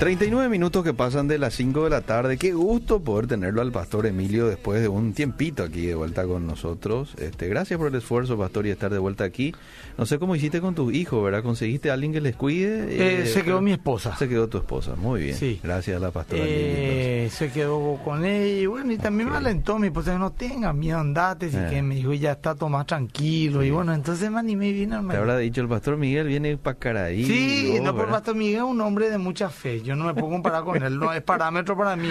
39 0.00 0.48
minutos 0.48 0.82
que 0.82 0.94
pasan 0.94 1.28
de 1.28 1.36
las 1.36 1.52
5 1.52 1.84
de 1.84 1.90
la 1.90 2.00
tarde. 2.00 2.38
Qué 2.38 2.54
gusto 2.54 3.00
poder 3.00 3.26
tenerlo 3.26 3.60
al 3.60 3.70
pastor 3.70 4.06
Emilio 4.06 4.46
después 4.46 4.80
de 4.80 4.88
un 4.88 5.12
tiempito 5.12 5.62
aquí 5.62 5.84
de 5.84 5.94
vuelta 5.94 6.24
con 6.24 6.46
nosotros. 6.46 7.14
Este, 7.18 7.48
gracias 7.48 7.78
por 7.78 7.88
el 7.88 7.94
esfuerzo, 7.96 8.38
pastor, 8.38 8.66
y 8.66 8.70
estar 8.70 8.90
de 8.90 8.98
vuelta 8.98 9.24
aquí. 9.24 9.54
No 9.98 10.06
sé 10.06 10.18
cómo 10.18 10.34
hiciste 10.34 10.62
con 10.62 10.74
tus 10.74 10.94
hijos, 10.94 11.22
¿verdad? 11.22 11.42
¿Conseguiste 11.42 11.90
a 11.90 11.92
alguien 11.92 12.14
que 12.14 12.22
les 12.22 12.34
cuide? 12.34 13.20
Eh, 13.22 13.26
se 13.26 13.42
quedó 13.42 13.60
mi 13.60 13.72
esposa. 13.72 14.16
Se 14.16 14.26
quedó 14.26 14.48
tu 14.48 14.56
esposa, 14.56 14.96
muy 14.96 15.20
bien. 15.20 15.36
Sí. 15.36 15.60
Gracias 15.62 15.98
a 15.98 16.00
la 16.00 16.10
pastora. 16.10 16.44
Eh, 16.46 17.28
se 17.30 17.52
quedó 17.52 18.00
con 18.02 18.24
ella 18.24 18.62
y 18.62 18.64
bueno, 18.64 18.92
y 18.92 18.96
también 18.96 19.28
me 19.28 19.36
alentó 19.36 19.78
mi 19.78 19.88
esposa 19.88 20.12
que 20.12 20.18
no 20.18 20.32
tenga 20.32 20.72
miedo, 20.72 20.98
andate, 20.98 21.48
y 21.48 21.50
que 21.50 21.76
eh. 21.76 21.82
me 21.82 21.96
dijo, 21.96 22.14
ya 22.14 22.32
está 22.32 22.54
todo 22.54 22.70
más 22.70 22.86
tranquilo. 22.86 23.62
Y 23.62 23.70
bueno, 23.70 23.92
entonces 23.92 24.30
me 24.30 24.38
animé 24.38 24.68
y 24.68 24.72
vine. 24.72 24.96
Te 25.10 25.16
habrá 25.18 25.36
dicho 25.36 25.60
el 25.60 25.68
pastor 25.68 25.98
Miguel, 25.98 26.26
viene 26.26 26.56
para 26.56 26.78
Caraí. 26.78 27.26
Sí, 27.26 27.78
no, 27.82 27.92
pero 27.92 28.06
el 28.06 28.12
pastor 28.12 28.34
Miguel 28.34 28.56
es 28.56 28.62
un 28.62 28.80
hombre 28.80 29.10
de 29.10 29.18
mucha 29.18 29.50
fe. 29.50 29.82
Yo 29.82 29.89
no 29.96 30.04
me 30.04 30.14
puedo 30.14 30.30
comparar 30.30 30.64
con 30.64 30.82
él, 30.82 30.98
no 30.98 31.12
es 31.12 31.22
parámetro 31.22 31.76
para 31.76 31.96
mí. 31.96 32.10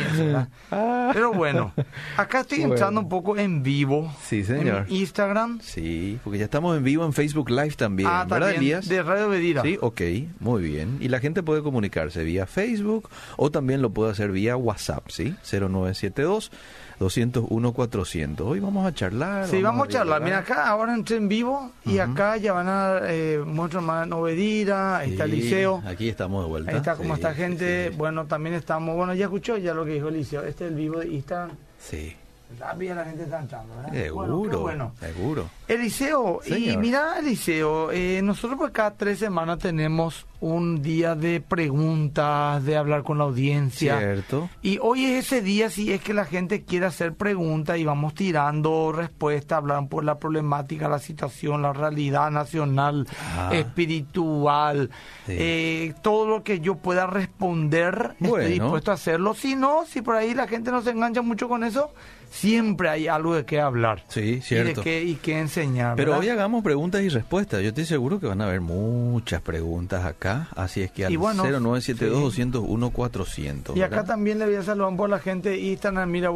Ah. 0.71 1.11
Pero 1.13 1.33
bueno, 1.33 1.73
acá 2.17 2.41
estoy 2.41 2.61
entrando 2.61 3.01
un 3.01 3.09
poco 3.09 3.37
en 3.37 3.63
vivo. 3.63 4.13
Sí, 4.21 4.43
señor. 4.43 4.85
En 4.87 4.95
Instagram. 4.95 5.59
Sí, 5.61 6.19
porque 6.23 6.39
ya 6.39 6.45
estamos 6.45 6.77
en 6.77 6.83
vivo 6.83 7.05
en 7.05 7.13
Facebook 7.13 7.49
Live 7.49 7.73
también. 7.75 8.09
Ah, 8.11 8.25
¿verdad, 8.29 8.51
Elías? 8.51 8.87
De 8.87 9.01
Radio 9.01 9.29
Bedira. 9.29 9.61
Sí, 9.61 9.77
ok, 9.81 10.01
muy 10.39 10.61
bien. 10.63 10.97
Y 10.99 11.07
la 11.07 11.19
gente 11.19 11.43
puede 11.43 11.63
comunicarse 11.63 12.23
vía 12.23 12.45
Facebook 12.45 13.09
o 13.37 13.51
también 13.51 13.81
lo 13.81 13.91
puede 13.91 14.11
hacer 14.11 14.31
vía 14.31 14.55
WhatsApp, 14.55 15.09
¿sí? 15.09 15.35
0972 15.43 16.51
201 16.99 17.73
400. 17.73 18.45
Hoy 18.45 18.59
vamos 18.59 18.85
a 18.85 18.93
charlar. 18.93 19.47
Sí, 19.47 19.61
vamos, 19.61 19.87
a 19.87 19.91
charlar. 19.91 20.21
Mira, 20.21 20.39
acá 20.39 20.67
ahora 20.67 20.93
entré 20.93 21.17
en 21.17 21.29
vivo 21.29 21.71
y 21.85 21.99
acá 21.99 22.37
ya 22.37 22.53
van 22.53 22.67
a 22.67 22.99
eh, 23.03 23.41
más 23.45 24.07
Novedira, 24.07 25.03
está 25.05 25.23
el 25.23 25.31
liceo. 25.31 25.81
Aquí 25.85 26.09
estamos 26.09 26.43
de 26.43 26.49
vuelta. 26.49 26.71
Ahí 26.71 26.77
está 26.77 26.95
como 26.95 27.15
esta 27.15 27.33
gente. 27.33 27.91
Bueno, 27.91 28.25
también 28.25 28.55
estamos. 28.55 28.95
Bueno, 28.95 29.13
ya 29.13 29.25
escuchó 29.25 29.57
ya 29.57 29.73
lo 29.73 29.85
que 29.85 29.93
dijo 29.93 30.09
Eliseo. 30.09 30.43
Este 30.43 30.65
es 30.65 30.71
el 30.71 30.77
vivo 30.77 30.99
de 30.99 31.07
Instagram. 31.07 31.51
Sí. 31.79 32.15
La 32.57 33.05
gente 33.05 33.23
está 33.23 33.39
entrando, 33.39 33.75
¿verdad? 33.75 33.93
Seguro, 33.93 34.59
bueno, 34.59 34.91
seguro. 34.99 35.49
Eliseo, 35.67 36.41
y 36.47 36.75
mira, 36.77 37.19
Eliseo, 37.19 37.91
eh, 37.91 38.21
nosotros 38.23 38.57
por 38.57 38.71
cada 38.71 38.91
tres 38.91 39.19
semanas 39.19 39.59
tenemos 39.59 40.25
un 40.41 40.81
día 40.81 41.15
de 41.15 41.41
preguntas, 41.41 42.63
de 42.65 42.75
hablar 42.75 43.03
con 43.03 43.19
la 43.19 43.25
audiencia. 43.25 43.99
Cierto. 43.99 44.49
Y 44.61 44.79
hoy 44.81 45.05
es 45.05 45.25
ese 45.25 45.41
día 45.41 45.69
si 45.69 45.93
es 45.93 46.01
que 46.01 46.13
la 46.13 46.25
gente 46.25 46.63
quiere 46.63 46.87
hacer 46.87 47.13
preguntas 47.13 47.77
y 47.77 47.83
vamos 47.83 48.15
tirando 48.15 48.91
respuestas, 48.91 49.57
hablar 49.57 49.87
por 49.87 50.03
la 50.03 50.17
problemática, 50.17 50.87
la 50.87 50.99
situación, 50.99 51.61
la 51.61 51.73
realidad 51.73 52.31
nacional, 52.31 53.07
ah. 53.37 53.51
espiritual, 53.53 54.89
eh, 55.27 55.93
todo 56.01 56.27
lo 56.27 56.43
que 56.43 56.61
yo 56.61 56.75
pueda 56.75 57.05
responder, 57.05 58.15
estoy 58.19 58.53
dispuesto 58.53 58.91
a 58.91 58.95
hacerlo. 58.95 59.33
Si 59.35 59.55
no, 59.55 59.85
si 59.85 60.01
por 60.01 60.15
ahí 60.15 60.33
la 60.33 60.47
gente 60.47 60.71
no 60.71 60.81
se 60.81 60.91
engancha 60.91 61.21
mucho 61.21 61.47
con 61.47 61.63
eso, 61.63 61.91
siempre 62.29 62.89
hay 62.89 63.07
algo 63.07 63.35
de 63.35 63.45
qué 63.45 63.59
hablar. 63.59 64.03
Sí, 64.07 64.41
cierto. 64.41 64.71
Y 64.71 64.75
de 64.75 64.81
qué, 64.81 65.03
y 65.03 65.15
qué 65.15 65.39
enseñar. 65.39 65.95
Pero 65.95 66.17
hoy 66.17 66.29
hagamos 66.29 66.63
preguntas 66.63 67.01
y 67.01 67.09
respuestas. 67.09 67.61
Yo 67.61 67.69
estoy 67.69 67.85
seguro 67.85 68.19
que 68.19 68.27
van 68.27 68.41
a 68.41 68.45
haber 68.45 68.61
muchas 68.61 69.41
preguntas 69.41 70.05
acá. 70.05 70.49
Así 70.55 70.81
es 70.81 70.91
que 70.91 71.05
al 71.05 71.13
0972-201-400. 71.13 73.75
Y 73.75 73.81
acá 73.81 74.03
también 74.03 74.37
le 74.39 74.45
voy 74.45 74.55
a 74.55 74.63
saludar 74.63 74.95
por 74.95 75.09
la 75.09 75.19
gente 75.19 75.49
de 75.49 75.59
Instagram, 75.59 76.09
mira, 76.09 76.29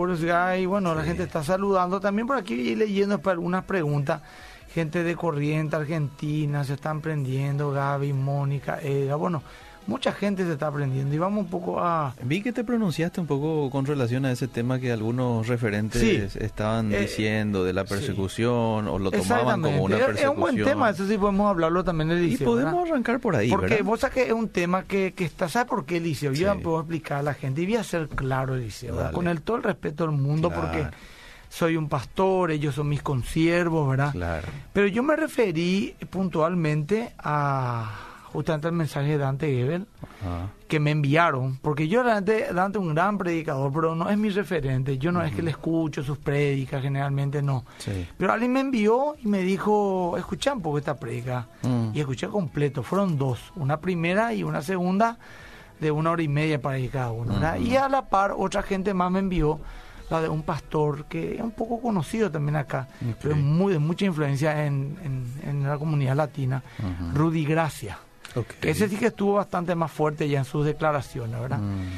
y 0.58 0.66
bueno, 0.66 0.95
la 0.95 1.03
gente 1.03 1.23
está 1.23 1.44
saludando. 1.44 2.00
También 2.00 2.28
por 2.28 2.38
aquí 2.38 2.75
leyendo 2.75 3.19
algunas 3.25 3.66
preguntas. 3.66 4.22
Gente 4.73 5.03
de 5.03 5.16
Corriente, 5.16 5.75
Argentina, 5.75 6.63
se 6.63 6.73
están 6.73 7.02
prendiendo, 7.02 7.72
Gaby, 7.72 8.13
Mónica, 8.13 8.80
Ega. 8.81 9.16
Bueno, 9.16 9.44
mucha 9.88 10.12
gente 10.12 10.45
se 10.45 10.53
está 10.53 10.67
aprendiendo 10.67 11.14
y 11.14 11.17
vamos 11.17 11.45
un 11.45 11.50
poco 11.50 11.80
a... 11.80 12.14
Vi 12.23 12.42
que 12.42 12.53
te 12.53 12.64
pronunciaste 12.64 13.20
un 13.20 13.28
poco 13.28 13.70
con 13.70 13.86
relación 13.86 14.25
a 14.25 14.31
ese 14.31 14.48
tema 14.48 14.80
que 14.80 14.92
algunos 14.92 15.47
referentes 15.47 16.35
estaban 16.35 16.94
eh, 16.94 17.02
diciendo 17.02 17.63
de 17.63 17.74
la 17.74 17.85
persecución 17.85 18.88
o 18.88 19.00
lo 19.00 19.12
tomaban 19.12 19.62
como 19.62 19.84
una 19.84 19.97
persecución. 19.97 20.31
Es 20.31 20.35
un 20.35 20.40
buen 20.40 20.63
tema, 20.63 20.90
eso 20.90 21.07
sí 21.07 21.18
podemos 21.18 21.50
hablarlo 21.50 21.84
también 21.84 22.12
en 22.12 22.31
Y 22.31 22.38
podemos 22.38 22.90
arrancar 22.90 23.19
por 23.19 23.35
ahí, 23.35 23.50
Porque 23.50 23.81
vos 23.81 24.00
sabés 24.00 24.16
que 24.16 24.24
es 24.28 24.34
un 24.34 24.50
tema 24.50 24.84
que, 24.84 25.13
que 25.13 25.25
está, 25.25 25.50
¿sabes 25.50 25.68
por 25.68 25.86
qué, 25.86 25.97
Eliseo? 25.97 26.34
Yo 26.34 26.59
puedo 26.59 26.80
explicar 26.80 27.19
a 27.19 27.24
la 27.24 27.34
gente 27.34 27.62
y 27.62 27.66
voy 27.66 27.75
a 27.75 27.84
ser 27.84 28.07
claro, 28.09 28.56
Eliseo, 28.56 29.12
con 29.12 29.28
el 29.28 29.41
todo 29.41 29.57
el 29.57 29.63
respeto 29.63 30.06
del 30.06 30.16
mundo 30.16 30.50
porque 30.50 30.88
soy 31.50 31.78
un 31.78 31.88
pastor, 31.88 32.50
ellos 32.52 32.74
son 32.74 32.90
mis 32.90 33.03
consiervos, 33.03 33.88
¿verdad? 33.88 34.12
Claro. 34.12 34.47
Pero 34.74 34.88
yo 34.88 35.03
me 35.03 35.16
referí 35.16 35.96
puntualmente 36.09 37.13
a 37.19 38.12
justamente 38.33 38.67
el 38.67 38.73
mensaje 38.73 39.09
de 39.09 39.17
Dante 39.19 39.47
Gebel 39.47 39.88
que 40.67 40.79
me 40.79 40.91
enviaron, 40.91 41.59
porque 41.61 41.88
yo 41.88 42.03
Dante, 42.03 42.51
Dante 42.51 42.79
un 42.79 42.95
gran 42.95 43.17
predicador, 43.17 43.71
pero 43.71 43.94
no 43.95 44.09
es 44.09 44.17
mi 44.17 44.29
referente, 44.29 44.97
yo 44.97 45.11
no 45.11 45.21
es 45.21 45.31
que 45.33 45.44
le 45.44 45.51
escucho 45.51 46.03
sus 46.03 46.17
prédicas, 46.17 46.81
generalmente 46.81 47.44
no. 47.44 47.63
Pero 48.17 48.33
alguien 48.33 48.51
me 48.51 48.61
envió 48.61 49.16
y 49.23 49.27
me 49.27 49.44
dijo, 49.44 50.16
escucha 50.17 50.53
un 50.53 50.61
poco 50.61 50.79
esta 50.79 50.95
prédica, 50.95 51.47
mm. 51.61 51.89
y 51.94 51.99
escuché 51.99 52.27
completo, 52.27 52.81
fueron 52.81 53.17
dos, 53.17 53.53
una 53.55 53.79
primera 53.79 54.33
y 54.33 54.44
una 54.44 54.63
segunda 54.63 55.19
de 55.79 55.91
una 55.91 56.11
hora 56.11 56.23
y 56.23 56.27
media 56.27 56.59
para 56.59 56.79
ir 56.79 56.89
cada 56.89 57.11
uno. 57.11 57.35
Y 57.59 57.75
a 57.75 57.88
la 57.88 58.09
par 58.09 58.33
otra 58.35 58.63
gente 58.63 58.94
más 58.94 59.11
me 59.11 59.19
envió 59.19 59.59
la 60.09 60.21
de 60.21 60.29
un 60.29 60.44
pastor 60.44 61.05
que 61.05 61.35
es 61.35 61.41
un 61.41 61.51
poco 61.51 61.81
conocido 61.81 62.31
también 62.31 62.55
acá, 62.55 62.88
pero 63.21 63.35
muy, 63.35 63.73
de 63.73 63.79
mucha 63.79 64.05
influencia 64.05 64.65
en, 64.65 64.97
en, 65.44 65.63
la 65.63 65.77
comunidad 65.77 66.15
latina, 66.15 66.63
Rudy 67.13 67.45
Gracia. 67.45 68.00
Ese 68.61 68.89
sí 68.89 68.97
que 68.97 69.07
estuvo 69.07 69.33
bastante 69.33 69.75
más 69.75 69.91
fuerte 69.91 70.27
ya 70.27 70.39
en 70.39 70.45
sus 70.45 70.66
declaraciones, 70.66 71.39
¿verdad? 71.39 71.59
Mm. 71.59 71.89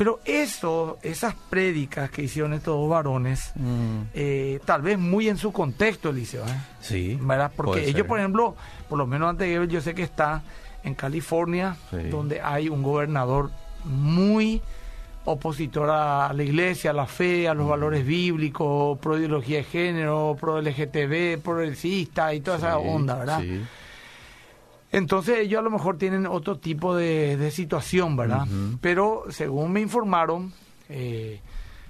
Pero 0.00 0.20
eso, 0.24 0.98
esas 1.02 1.34
prédicas 1.34 2.10
que 2.10 2.22
hicieron 2.22 2.54
estos 2.54 2.74
dos 2.74 2.88
varones, 2.88 3.52
mm. 3.54 4.00
eh, 4.14 4.60
tal 4.64 4.80
vez 4.80 4.98
muy 4.98 5.28
en 5.28 5.36
su 5.36 5.52
contexto, 5.52 6.08
Eliseo, 6.08 6.42
¿eh? 6.46 6.60
Sí. 6.80 7.18
¿verdad? 7.20 7.52
Porque 7.54 7.86
ellos, 7.86 8.06
por 8.06 8.18
ejemplo, 8.18 8.56
por 8.88 8.96
lo 8.96 9.06
menos 9.06 9.28
antes 9.28 9.46
de 9.46 9.68
yo 9.68 9.80
sé 9.82 9.94
que 9.94 10.02
está 10.02 10.42
en 10.84 10.94
California, 10.94 11.76
donde 12.10 12.40
hay 12.40 12.70
un 12.70 12.82
gobernador 12.82 13.50
muy 13.84 14.62
opositor 15.24 15.90
a 15.90 16.32
la 16.32 16.42
iglesia, 16.42 16.92
a 16.92 16.94
la 16.94 17.06
fe, 17.06 17.46
a 17.46 17.54
los 17.54 17.66
mm. 17.66 17.70
valores 17.70 18.06
bíblicos, 18.06 18.98
pro 18.98 19.18
ideología 19.18 19.58
de 19.58 19.64
género, 19.64 20.36
pro 20.40 20.60
LGTB, 20.60 21.42
progresista 21.42 22.32
y 22.32 22.40
toda 22.40 22.56
esa 22.56 22.78
onda, 22.78 23.16
¿verdad? 23.16 23.40
Sí. 23.40 23.60
Entonces 24.92 25.38
ellos 25.38 25.60
a 25.60 25.62
lo 25.62 25.70
mejor 25.70 25.98
tienen 25.98 26.26
otro 26.26 26.58
tipo 26.58 26.96
de, 26.96 27.50
situación, 27.50 28.16
¿verdad? 28.16 28.46
Pero 28.80 29.24
según 29.30 29.72
me 29.72 29.80
informaron, 29.80 30.52
eh, 30.88 31.40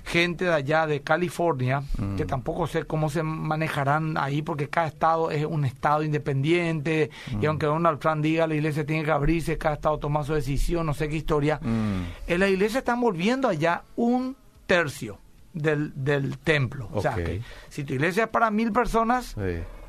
gente 0.04 0.44
de 0.46 0.52
allá 0.52 0.86
de 0.86 1.02
California, 1.02 1.82
mm. 1.96 2.16
que 2.16 2.24
tampoco 2.24 2.66
sé 2.66 2.84
cómo 2.84 3.10
se 3.10 3.22
manejarán 3.22 4.16
ahí, 4.16 4.42
porque 4.42 4.68
cada 4.68 4.88
estado 4.88 5.30
es 5.30 5.44
un 5.44 5.64
estado 5.64 6.02
independiente, 6.02 7.10
y 7.30 7.36
mm. 7.36 7.46
aunque 7.46 7.66
Donald 7.66 7.98
Trump 8.00 8.22
diga 8.22 8.46
la 8.46 8.54
iglesia 8.54 8.84
tiene 8.84 9.04
que 9.04 9.10
abrirse, 9.10 9.56
cada 9.56 9.74
estado 9.74 9.98
toma 9.98 10.24
su 10.24 10.34
decisión, 10.34 10.86
no 10.86 10.94
sé 10.94 11.08
qué 11.08 11.16
historia, 11.16 11.60
mm. 11.62 12.02
en 12.26 12.40
la 12.40 12.48
iglesia 12.48 12.78
están 12.78 13.00
volviendo 13.00 13.48
allá 13.48 13.82
un 13.96 14.36
tercio 14.66 15.18
del, 15.52 15.92
del 15.94 16.38
templo. 16.38 16.88
O 16.92 17.00
sea, 17.00 17.14
que 17.14 17.40
si 17.68 17.84
tu 17.84 17.94
iglesia 17.94 18.24
es 18.24 18.30
para 18.30 18.50
mil 18.50 18.72
personas... 18.72 19.36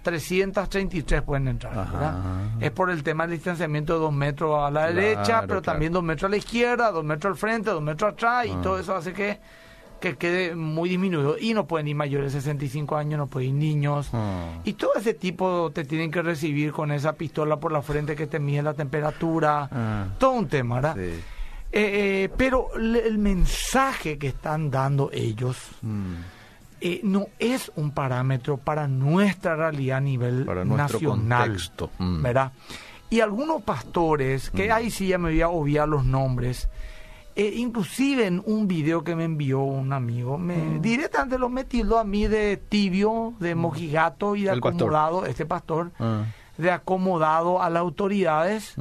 333 0.01 1.21
pueden 1.21 1.47
entrar. 1.47 1.73
¿verdad? 1.75 2.21
Es 2.59 2.71
por 2.71 2.89
el 2.89 3.03
tema 3.03 3.25
del 3.25 3.37
distanciamiento 3.37 3.93
de 3.93 3.99
dos 3.99 4.13
metros 4.13 4.59
a 4.59 4.71
la 4.71 4.91
derecha, 4.91 5.43
pero 5.47 5.61
también 5.61 5.93
dos 5.93 6.03
metros 6.03 6.29
a 6.29 6.31
la 6.31 6.37
izquierda, 6.37 6.91
dos 6.91 7.03
metros 7.03 7.31
al 7.31 7.37
frente, 7.37 7.69
dos 7.69 7.81
metros 7.81 8.13
atrás, 8.13 8.45
y 8.47 8.51
ah. 8.51 8.59
todo 8.61 8.79
eso 8.79 8.95
hace 8.95 9.13
que, 9.13 9.39
que 9.99 10.15
quede 10.15 10.55
muy 10.55 10.89
disminuido. 10.89 11.37
Y 11.39 11.53
no 11.53 11.67
pueden 11.67 11.87
ir 11.87 11.95
mayores 11.95 12.33
de 12.33 12.41
65 12.41 12.95
años, 12.95 13.17
no 13.17 13.27
pueden 13.27 13.49
ir 13.49 13.55
niños. 13.55 14.09
Ah. 14.13 14.59
Y 14.63 14.73
todo 14.73 14.95
ese 14.95 15.13
tipo 15.13 15.71
te 15.73 15.85
tienen 15.85 16.11
que 16.11 16.21
recibir 16.21 16.71
con 16.71 16.91
esa 16.91 17.13
pistola 17.13 17.59
por 17.59 17.71
la 17.71 17.81
frente 17.81 18.15
que 18.15 18.27
te 18.27 18.39
mide 18.39 18.61
la 18.61 18.73
temperatura. 18.73 19.69
Ah. 19.71 20.07
Todo 20.17 20.31
un 20.31 20.47
tema, 20.47 20.75
¿verdad? 20.75 20.97
Eh, 20.97 21.21
eh, 21.73 22.29
pero 22.35 22.75
el 22.75 23.17
mensaje 23.17 24.17
que 24.17 24.27
están 24.27 24.69
dando 24.69 25.09
ellos. 25.13 25.57
Mm. 25.81 26.40
Eh, 26.83 26.99
no 27.03 27.27
es 27.37 27.71
un 27.75 27.91
parámetro 27.91 28.57
para 28.57 28.87
nuestra 28.87 29.55
realidad 29.55 29.97
a 29.97 30.01
nivel 30.01 30.47
nacional. 30.65 31.55
Mm. 31.99 32.23
¿verdad? 32.23 32.53
Y 33.11 33.19
algunos 33.19 33.61
pastores, 33.61 34.49
que 34.49 34.67
mm. 34.67 34.71
ahí 34.71 34.89
sí 34.89 35.07
ya 35.07 35.19
me 35.19 35.29
voy 35.29 35.41
a 35.41 35.49
obviar 35.49 35.87
los 35.87 36.05
nombres, 36.05 36.69
eh, 37.35 37.53
inclusive 37.55 38.25
en 38.25 38.41
un 38.43 38.67
video 38.67 39.03
que 39.03 39.15
me 39.15 39.25
envió 39.25 39.59
un 39.59 39.93
amigo, 39.93 40.39
me 40.39 40.57
mm. 40.57 40.81
directamente 40.81 41.37
lo 41.37 41.49
metió 41.49 41.99
a 41.99 42.03
mí 42.03 42.25
de 42.25 42.57
tibio, 42.57 43.35
de 43.39 43.53
mojigato 43.53 44.35
y 44.35 44.43
de 44.43 44.51
acomodado, 44.51 45.27
este 45.27 45.45
pastor, 45.45 45.91
ah. 45.99 46.23
de 46.57 46.71
acomodado 46.71 47.61
a 47.61 47.69
las 47.69 47.81
autoridades, 47.81 48.73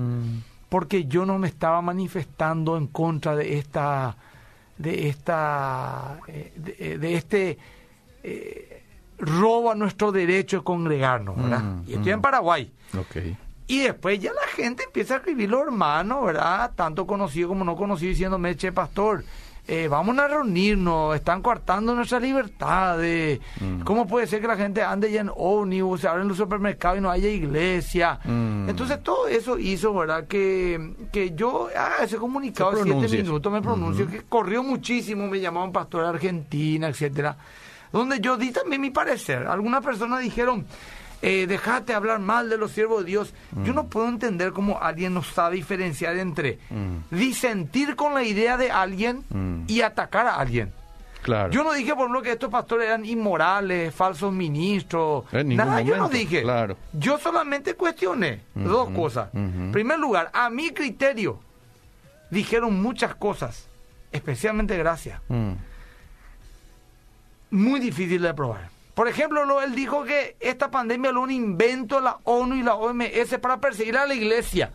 porque 0.70 1.04
yo 1.04 1.26
no 1.26 1.38
me 1.38 1.48
estaba 1.48 1.82
manifestando 1.82 2.78
en 2.78 2.86
contra 2.86 3.36
de 3.36 3.58
esta, 3.58 4.16
de 4.78 5.08
esta, 5.08 6.18
eh, 6.28 6.96
de 6.98 7.14
este 7.14 7.58
eh, 8.22 8.82
roba 9.18 9.74
nuestro 9.74 10.12
derecho 10.12 10.58
de 10.58 10.64
congregarnos, 10.64 11.36
¿verdad? 11.36 11.62
Mm, 11.62 11.82
y 11.86 11.94
estoy 11.94 12.12
en 12.12 12.18
mm. 12.18 12.22
Paraguay. 12.22 12.72
Okay. 12.98 13.36
Y 13.66 13.80
después 13.80 14.18
ya 14.18 14.32
la 14.32 14.48
gente 14.54 14.84
empieza 14.84 15.14
a 15.14 15.16
escribir 15.18 15.50
los 15.50 15.62
hermanos, 15.62 16.24
¿verdad? 16.24 16.72
Tanto 16.74 17.06
conocido 17.06 17.48
como 17.48 17.64
no 17.64 17.76
conocido, 17.76 18.10
diciéndome, 18.10 18.56
che, 18.56 18.72
pastor, 18.72 19.22
eh, 19.68 19.86
vamos 19.86 20.18
a 20.18 20.26
reunirnos, 20.26 21.14
están 21.14 21.42
coartando 21.42 21.94
nuestra 21.94 22.18
libertad. 22.18 22.98
Mm. 23.60 23.82
¿Cómo 23.82 24.08
puede 24.08 24.26
ser 24.26 24.40
que 24.40 24.48
la 24.48 24.56
gente 24.56 24.82
ande 24.82 25.12
ya 25.12 25.20
en 25.20 25.30
ómnibus, 25.32 26.00
se 26.00 26.08
abren 26.08 26.26
los 26.26 26.36
supermercados 26.36 26.98
y 26.98 27.00
no 27.00 27.08
haya 27.08 27.28
iglesia? 27.28 28.18
Mm. 28.24 28.68
Entonces 28.68 29.00
todo 29.04 29.28
eso 29.28 29.56
hizo, 29.56 29.94
¿verdad? 29.94 30.26
Que, 30.26 30.94
que 31.12 31.32
yo, 31.36 31.68
ah, 31.76 32.02
ese 32.02 32.16
comunicado 32.16 32.72
de 32.72 32.82
siete 32.82 33.22
minutos 33.22 33.52
me 33.52 33.62
pronuncio, 33.62 34.10
que 34.10 34.22
corrió 34.22 34.64
muchísimo, 34.64 35.28
me 35.28 35.38
llamaban 35.38 35.70
pastor 35.70 36.02
de 36.02 36.08
Argentina, 36.08 36.88
etcétera, 36.88 37.36
donde 37.92 38.20
yo 38.20 38.36
di 38.36 38.50
también 38.50 38.80
mi 38.80 38.90
parecer. 38.90 39.46
Algunas 39.46 39.84
personas 39.84 40.20
dijeron, 40.20 40.66
eh, 41.22 41.46
dejate 41.46 41.92
hablar 41.92 42.18
mal 42.18 42.48
de 42.48 42.56
los 42.56 42.70
siervos 42.70 43.00
de 43.00 43.10
Dios. 43.10 43.34
Yo 43.64 43.74
no 43.74 43.84
mm. 43.84 43.88
puedo 43.88 44.08
entender 44.08 44.52
cómo 44.52 44.80
alguien 44.80 45.12
no 45.12 45.22
sabe 45.22 45.56
diferenciar 45.56 46.16
entre 46.16 46.58
mm. 46.70 47.14
disentir 47.14 47.94
con 47.94 48.14
la 48.14 48.22
idea 48.22 48.56
de 48.56 48.70
alguien 48.70 49.24
mm. 49.28 49.64
y 49.66 49.82
atacar 49.82 50.26
a 50.26 50.36
alguien. 50.36 50.72
Claro. 51.22 51.50
Yo 51.50 51.62
no 51.62 51.74
dije, 51.74 51.90
por 51.90 52.04
ejemplo, 52.04 52.22
que 52.22 52.32
estos 52.32 52.48
pastores 52.48 52.86
eran 52.86 53.04
inmorales, 53.04 53.94
falsos 53.94 54.32
ministros. 54.32 55.24
Nada, 55.32 55.82
yo 55.82 55.98
no 55.98 56.08
dije. 56.08 56.40
Claro. 56.40 56.78
Yo 56.94 57.18
solamente 57.18 57.74
cuestioné 57.74 58.40
dos 58.54 58.88
cosas. 58.90 59.28
En 59.34 59.70
primer 59.70 59.98
lugar, 59.98 60.30
a 60.32 60.48
mi 60.48 60.70
criterio, 60.70 61.38
dijeron 62.30 62.80
muchas 62.80 63.14
cosas, 63.14 63.68
especialmente 64.12 64.78
gracias. 64.78 65.20
Muy 67.50 67.80
difícil 67.80 68.22
de 68.22 68.34
probar. 68.34 68.70
Por 68.94 69.08
ejemplo, 69.08 69.62
él 69.62 69.74
dijo 69.74 70.04
que 70.04 70.36
esta 70.40 70.70
pandemia 70.70 71.10
lo 71.10 71.22
un 71.22 71.30
invento 71.30 71.96
de 71.96 72.02
la 72.02 72.18
ONU 72.24 72.56
y 72.56 72.62
la 72.62 72.74
OMS 72.74 73.38
para 73.40 73.60
perseguir 73.60 73.96
a 73.96 74.06
la 74.06 74.14
iglesia. 74.14 74.72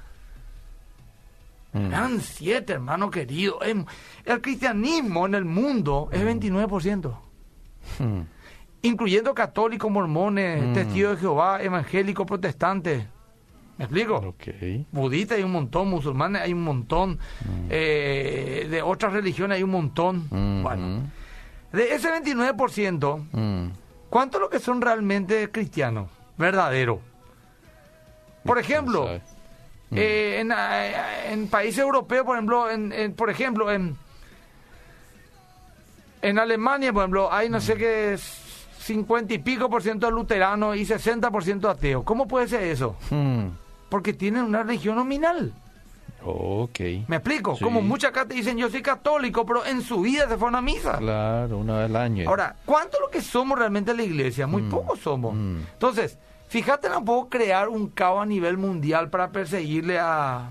Mm. 1.73 1.85
Eran 1.87 2.21
siete, 2.21 2.73
hermano 2.73 3.11
querido. 3.11 3.61
Em, 3.61 3.85
el 4.23 4.41
cristianismo 4.41 5.25
en 5.25 5.35
el 5.35 5.45
mundo 5.45 6.09
es 6.11 6.23
29%. 6.23 7.13
Mm. 7.99 8.03
mm. 8.03 8.27
Incluyendo 8.83 9.33
católicos, 9.33 9.91
mormones, 9.91 10.63
mm. 10.63 10.73
testigos 10.73 11.15
de 11.15 11.21
Jehová, 11.21 11.61
evangélicos, 11.61 12.25
protestantes. 12.25 13.05
¿Me 13.77 13.85
explico? 13.85 14.15
Okay. 14.15 14.85
Budistas 14.91 15.37
hay 15.37 15.43
un 15.43 15.51
montón, 15.51 15.89
musulmanes 15.89 16.41
hay 16.41 16.53
un 16.53 16.63
montón, 16.63 17.19
eh, 17.69 18.67
de 18.71 18.81
otras 18.81 19.11
religiones 19.11 19.57
hay 19.57 19.63
un 19.63 19.71
montón. 19.71 20.29
Bueno, 20.29 21.01
de 21.75 21.93
ese 21.93 22.09
29%, 22.09 23.71
¿Cuántos 24.09 24.39
lo 24.39 24.49
que 24.49 24.59
son 24.59 24.81
realmente 24.81 25.51
cristianos? 25.51 26.09
Verdaderos. 26.37 26.99
Por 28.45 28.59
ejemplo, 28.59 29.09
eh, 29.09 29.21
eh, 29.91 31.27
en, 31.31 31.47
países 31.47 31.79
europeos, 31.79 32.25
por 32.25 32.35
ejemplo, 32.37 32.69
en, 32.69 33.13
por 33.13 33.29
ejemplo, 33.29 33.71
en, 33.71 33.97
en 36.21 36.39
Alemania, 36.39 36.93
por 36.93 37.01
ejemplo, 37.01 37.33
hay 37.33 37.49
no 37.49 37.59
sé 37.59 37.75
qué 37.75 38.17
50 38.79 39.33
y 39.33 39.39
pico 39.39 39.69
por 39.69 39.81
ciento 39.81 40.05
de 40.05 40.11
luteranos 40.13 40.77
y 40.77 40.85
60 40.85 41.29
por 41.31 41.43
ciento 41.43 41.69
ateos. 41.69 42.03
¿Cómo 42.03 42.27
puede 42.27 42.47
ser 42.47 42.63
eso? 42.63 42.95
Hmm. 43.09 43.47
Porque 43.89 44.13
tienen 44.13 44.43
una 44.43 44.63
religión 44.63 44.95
nominal. 44.95 45.53
Ok. 46.25 46.79
¿Me 47.07 47.17
explico? 47.17 47.57
Como 47.61 47.81
muchas 47.81 48.09
acá 48.09 48.25
te 48.25 48.33
dicen, 48.33 48.57
yo 48.57 48.69
soy 48.69 48.81
católico, 48.81 49.45
pero 49.45 49.63
en 49.65 49.81
su 49.81 50.01
vida 50.01 50.27
se 50.27 50.37
fueron 50.37 50.55
a 50.55 50.61
misa. 50.61 50.97
Claro, 50.97 51.59
una 51.59 51.77
vez 51.77 51.85
al 51.85 51.95
año. 51.95 52.27
Ahora, 52.27 52.55
¿cuánto 52.65 52.99
lo 52.99 53.09
que 53.09 53.21
somos 53.21 53.59
realmente 53.59 53.93
la 53.93 54.03
iglesia? 54.03 54.47
Muy 54.47 54.63
mm, 54.63 54.69
poco 54.69 54.95
somos. 54.95 55.35
Mm. 55.35 55.59
Entonces, 55.73 56.17
fíjate, 56.47 56.89
no 56.89 57.05
puedo 57.05 57.29
crear 57.29 57.69
un 57.69 57.89
caos 57.89 58.23
a 58.23 58.25
nivel 58.25 58.57
mundial 58.57 59.09
para 59.09 59.29
perseguirle 59.29 59.99
a... 59.99 60.49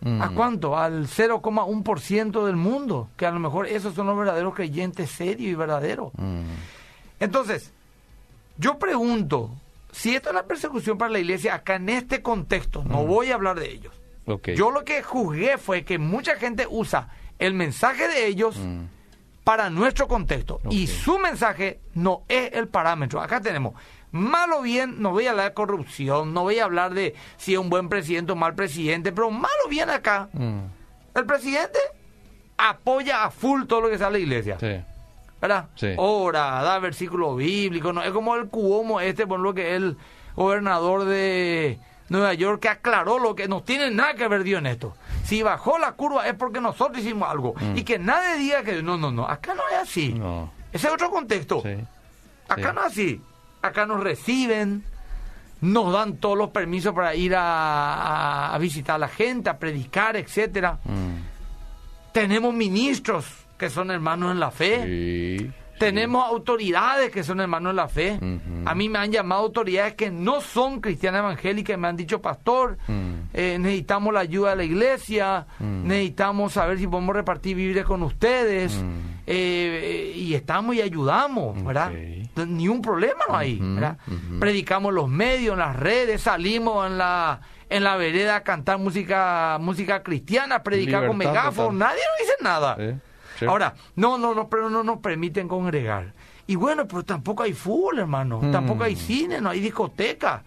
Mm. 0.00 0.22
¿A 0.22 0.30
cuánto? 0.30 0.78
Al 0.78 1.08
0,1% 1.08 2.46
del 2.46 2.56
mundo. 2.56 3.08
Que 3.16 3.26
a 3.26 3.32
lo 3.32 3.40
mejor 3.40 3.66
esos 3.66 3.94
son 3.94 4.06
los 4.06 4.16
verdaderos 4.16 4.54
creyentes 4.54 5.10
serios 5.10 5.50
y 5.50 5.54
verdaderos. 5.56 6.12
Entonces, 7.18 7.72
yo 8.58 8.78
pregunto, 8.78 9.50
si 9.90 10.14
esto 10.14 10.28
es 10.28 10.34
la 10.34 10.44
persecución 10.44 10.98
para 10.98 11.10
la 11.10 11.18
iglesia 11.18 11.54
acá 11.54 11.76
en 11.76 11.88
este 11.88 12.22
contexto, 12.22 12.84
no 12.84 13.04
voy 13.04 13.32
a 13.32 13.34
hablar 13.34 13.58
de 13.58 13.72
ellos. 13.72 13.92
Yo 14.56 14.70
lo 14.70 14.84
que 14.84 15.02
juzgué 15.02 15.56
fue 15.58 15.84
que 15.84 15.98
mucha 15.98 16.36
gente 16.36 16.66
usa 16.68 17.08
el 17.38 17.54
mensaje 17.54 18.08
de 18.08 18.26
ellos 18.26 18.56
mm. 18.56 18.84
para 19.44 19.70
nuestro 19.70 20.08
contexto 20.08 20.60
y 20.70 20.86
su 20.88 21.18
mensaje 21.18 21.80
no 21.94 22.22
es 22.28 22.52
el 22.52 22.68
parámetro. 22.68 23.20
Acá 23.20 23.40
tenemos 23.40 23.74
malo 24.10 24.62
bien, 24.62 25.00
no 25.00 25.12
voy 25.12 25.26
a 25.26 25.30
hablar 25.30 25.48
de 25.50 25.54
corrupción, 25.54 26.32
no 26.34 26.42
voy 26.42 26.58
a 26.58 26.64
hablar 26.64 26.94
de 26.94 27.14
si 27.36 27.54
es 27.54 27.58
un 27.58 27.70
buen 27.70 27.88
presidente 27.88 28.32
o 28.32 28.36
mal 28.36 28.54
presidente, 28.54 29.12
pero 29.12 29.30
malo 29.30 29.68
bien 29.68 29.90
acá. 29.90 30.28
Mm. 30.32 30.60
El 31.14 31.26
presidente 31.26 31.78
apoya 32.56 33.24
a 33.24 33.30
full 33.30 33.64
todo 33.66 33.82
lo 33.82 33.90
que 33.90 33.98
sale 33.98 34.18
la 34.18 34.24
iglesia. 34.24 34.58
Sí. 34.58 34.80
¿Verdad? 35.40 35.68
Sí. 35.74 35.92
Ora, 35.98 36.62
da 36.62 36.78
versículo 36.78 37.36
bíblico, 37.36 37.92
no 37.92 38.02
es 38.02 38.10
como 38.10 38.34
el 38.36 38.48
cuomo 38.48 39.00
este, 39.00 39.26
por 39.26 39.38
lo 39.38 39.54
que 39.54 39.70
es 39.70 39.76
el 39.76 39.96
gobernador 40.34 41.04
de 41.04 41.78
Nueva 42.08 42.34
York 42.34 42.60
que 42.60 42.68
aclaró 42.68 43.18
lo 43.18 43.34
que 43.34 43.48
no 43.48 43.62
tiene 43.62 43.90
nada 43.90 44.14
que 44.14 44.28
ver 44.28 44.44
Dios 44.44 44.60
en 44.60 44.66
esto. 44.66 44.94
Si 45.24 45.42
bajó 45.42 45.78
la 45.78 45.92
curva 45.92 46.26
es 46.28 46.34
porque 46.34 46.60
nosotros 46.60 46.98
hicimos 46.98 47.28
algo. 47.28 47.54
Mm. 47.58 47.76
Y 47.76 47.82
que 47.82 47.98
nadie 47.98 48.38
diga 48.38 48.62
que 48.62 48.82
no, 48.82 48.96
no, 48.96 49.10
no, 49.10 49.26
acá 49.26 49.54
no 49.54 49.62
es 49.72 49.88
así. 49.88 50.20
Ese 50.72 50.86
es 50.86 50.92
otro 50.92 51.10
contexto. 51.10 51.62
Acá 52.48 52.72
no 52.72 52.80
es 52.82 52.86
así. 52.86 53.20
Acá 53.62 53.86
nos 53.86 54.00
reciben, 54.00 54.84
nos 55.60 55.92
dan 55.92 56.18
todos 56.18 56.38
los 56.38 56.50
permisos 56.50 56.94
para 56.94 57.14
ir 57.14 57.34
a, 57.36 58.56
visitar 58.60 58.96
a 58.96 58.98
la 58.98 59.08
gente, 59.08 59.50
a 59.50 59.58
predicar, 59.58 60.16
etcétera. 60.16 60.78
Mm. 60.84 62.12
Tenemos 62.12 62.54
ministros 62.54 63.26
que 63.58 63.68
son 63.68 63.90
hermanos 63.90 64.30
en 64.30 64.40
la 64.40 64.50
fe. 64.50 64.84
Sí. 64.84 65.50
Tenemos 65.78 66.26
autoridades 66.26 67.10
que 67.10 67.22
son 67.22 67.40
hermanos 67.40 67.72
de 67.72 67.76
la 67.76 67.88
fe. 67.88 68.18
A 68.64 68.74
mí 68.74 68.88
me 68.88 68.98
han 68.98 69.12
llamado 69.12 69.42
autoridades 69.42 69.94
que 69.94 70.10
no 70.10 70.40
son 70.40 70.80
cristianas 70.80 71.20
evangélicas 71.20 71.78
me 71.78 71.88
han 71.88 71.96
dicho, 71.96 72.20
pastor, 72.20 72.78
eh, 73.32 73.58
necesitamos 73.60 74.12
la 74.12 74.20
ayuda 74.20 74.50
de 74.50 74.56
la 74.56 74.64
iglesia, 74.64 75.46
necesitamos 75.60 76.54
saber 76.54 76.78
si 76.78 76.86
podemos 76.86 77.14
repartir 77.14 77.56
víveres 77.56 77.84
con 77.84 78.02
ustedes. 78.02 78.82
Eh, 79.28 80.12
y 80.14 80.34
estamos 80.34 80.76
y 80.76 80.82
ayudamos, 80.82 81.62
¿verdad? 81.64 81.92
Ni 82.46 82.68
un 82.68 82.80
problema 82.80 83.20
no 83.28 83.36
hay, 83.36 83.58
¿verdad? 83.60 83.98
Predicamos 84.38 84.94
los 84.94 85.08
medios, 85.08 85.54
en 85.54 85.58
las 85.58 85.76
redes, 85.76 86.22
salimos 86.22 86.86
en 86.86 86.98
la 86.98 87.40
en 87.68 87.82
la 87.82 87.96
vereda 87.96 88.36
a 88.36 88.42
cantar 88.44 88.78
música 88.78 89.58
música 89.60 90.02
cristiana, 90.02 90.62
predicar 90.62 91.06
con 91.08 91.16
megáfono, 91.16 91.72
nadie 91.72 92.00
nos 92.12 92.26
dice 92.26 92.34
nada. 92.40 92.76
Ahora, 93.46 93.74
no, 93.96 94.18
no, 94.18 94.34
no, 94.34 94.48
pero 94.48 94.70
no 94.70 94.82
nos 94.82 94.98
permiten 94.98 95.48
congregar. 95.48 96.12
Y 96.46 96.54
bueno, 96.54 96.86
pero 96.86 97.04
tampoco 97.04 97.42
hay 97.42 97.52
fútbol, 97.52 97.98
hermano. 97.98 98.40
Hmm. 98.40 98.52
Tampoco 98.52 98.84
hay 98.84 98.96
cine, 98.96 99.40
no 99.40 99.50
hay 99.50 99.60
discoteca. 99.60 100.42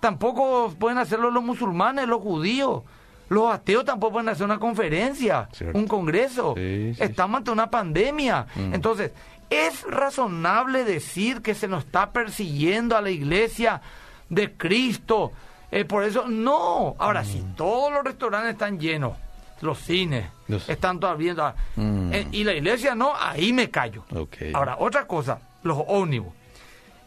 Tampoco 0.00 0.74
pueden 0.78 0.98
hacerlo 0.98 1.30
los 1.30 1.42
musulmanes, 1.42 2.08
los 2.08 2.22
judíos. 2.22 2.82
Los 3.28 3.52
ateos 3.52 3.84
tampoco 3.84 4.14
pueden 4.14 4.28
hacer 4.28 4.44
una 4.44 4.58
conferencia, 4.58 5.48
un 5.72 5.86
congreso. 5.86 6.54
Estamos 6.56 7.38
ante 7.38 7.50
una 7.50 7.70
pandemia. 7.70 8.46
Hmm. 8.54 8.74
Entonces, 8.74 9.12
¿es 9.50 9.82
razonable 9.84 10.84
decir 10.84 11.42
que 11.42 11.54
se 11.54 11.68
nos 11.68 11.84
está 11.84 12.12
persiguiendo 12.12 12.96
a 12.96 13.02
la 13.02 13.10
iglesia 13.10 13.82
de 14.28 14.52
Cristo? 14.52 15.32
Eh, 15.70 15.84
por 15.84 16.04
eso, 16.04 16.26
no. 16.28 16.94
Ahora, 16.98 17.24
si 17.24 17.42
todos 17.56 17.92
los 17.92 18.04
restaurantes 18.04 18.52
están 18.52 18.78
llenos, 18.78 19.16
los 19.62 19.78
cines 19.78 20.26
están 20.68 21.00
todavía... 21.00 21.54
Mm. 21.76 22.12
Eh, 22.12 22.26
y 22.32 22.44
la 22.44 22.52
iglesia 22.52 22.94
no, 22.94 23.12
ahí 23.16 23.52
me 23.52 23.70
callo. 23.70 24.04
Ahora, 24.52 24.76
otra 24.78 25.06
cosa, 25.06 25.40
los 25.62 25.78
ómnibus. 25.86 26.32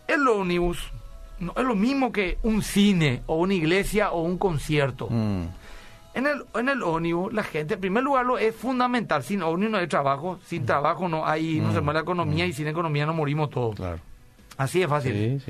El 0.07 0.27
ómnibus 0.27 0.91
no 1.39 1.53
es 1.55 1.63
lo 1.63 1.75
mismo 1.75 2.11
que 2.11 2.37
un 2.43 2.61
cine 2.61 3.21
o 3.27 3.35
una 3.35 3.53
iglesia 3.53 4.11
o 4.11 4.21
un 4.21 4.37
concierto. 4.37 5.07
Mm. 5.09 5.43
En 6.13 6.27
el, 6.27 6.45
en 6.55 6.69
el 6.69 6.81
ómnibus, 6.81 7.33
la 7.33 7.43
gente, 7.43 7.73
en 7.73 7.81
primer 7.81 8.01
lugar, 8.01 8.25
lo 8.25 8.37
es 8.37 8.55
fundamental. 8.55 9.21
Sin 9.21 9.43
ómnibus 9.43 9.71
no 9.71 9.77
hay 9.79 9.87
trabajo, 9.87 10.39
sin 10.45 10.63
mm. 10.63 10.65
trabajo 10.65 11.09
no 11.09 11.27
hay, 11.27 11.59
no 11.59 11.73
se 11.73 11.81
muere 11.81 11.99
la 11.99 12.03
economía 12.03 12.45
y 12.45 12.53
sin 12.53 12.67
economía 12.67 13.05
no 13.05 13.13
morimos 13.13 13.49
todos. 13.49 13.75
Así 14.57 14.81
es 14.81 14.87
fácil. 14.87 15.41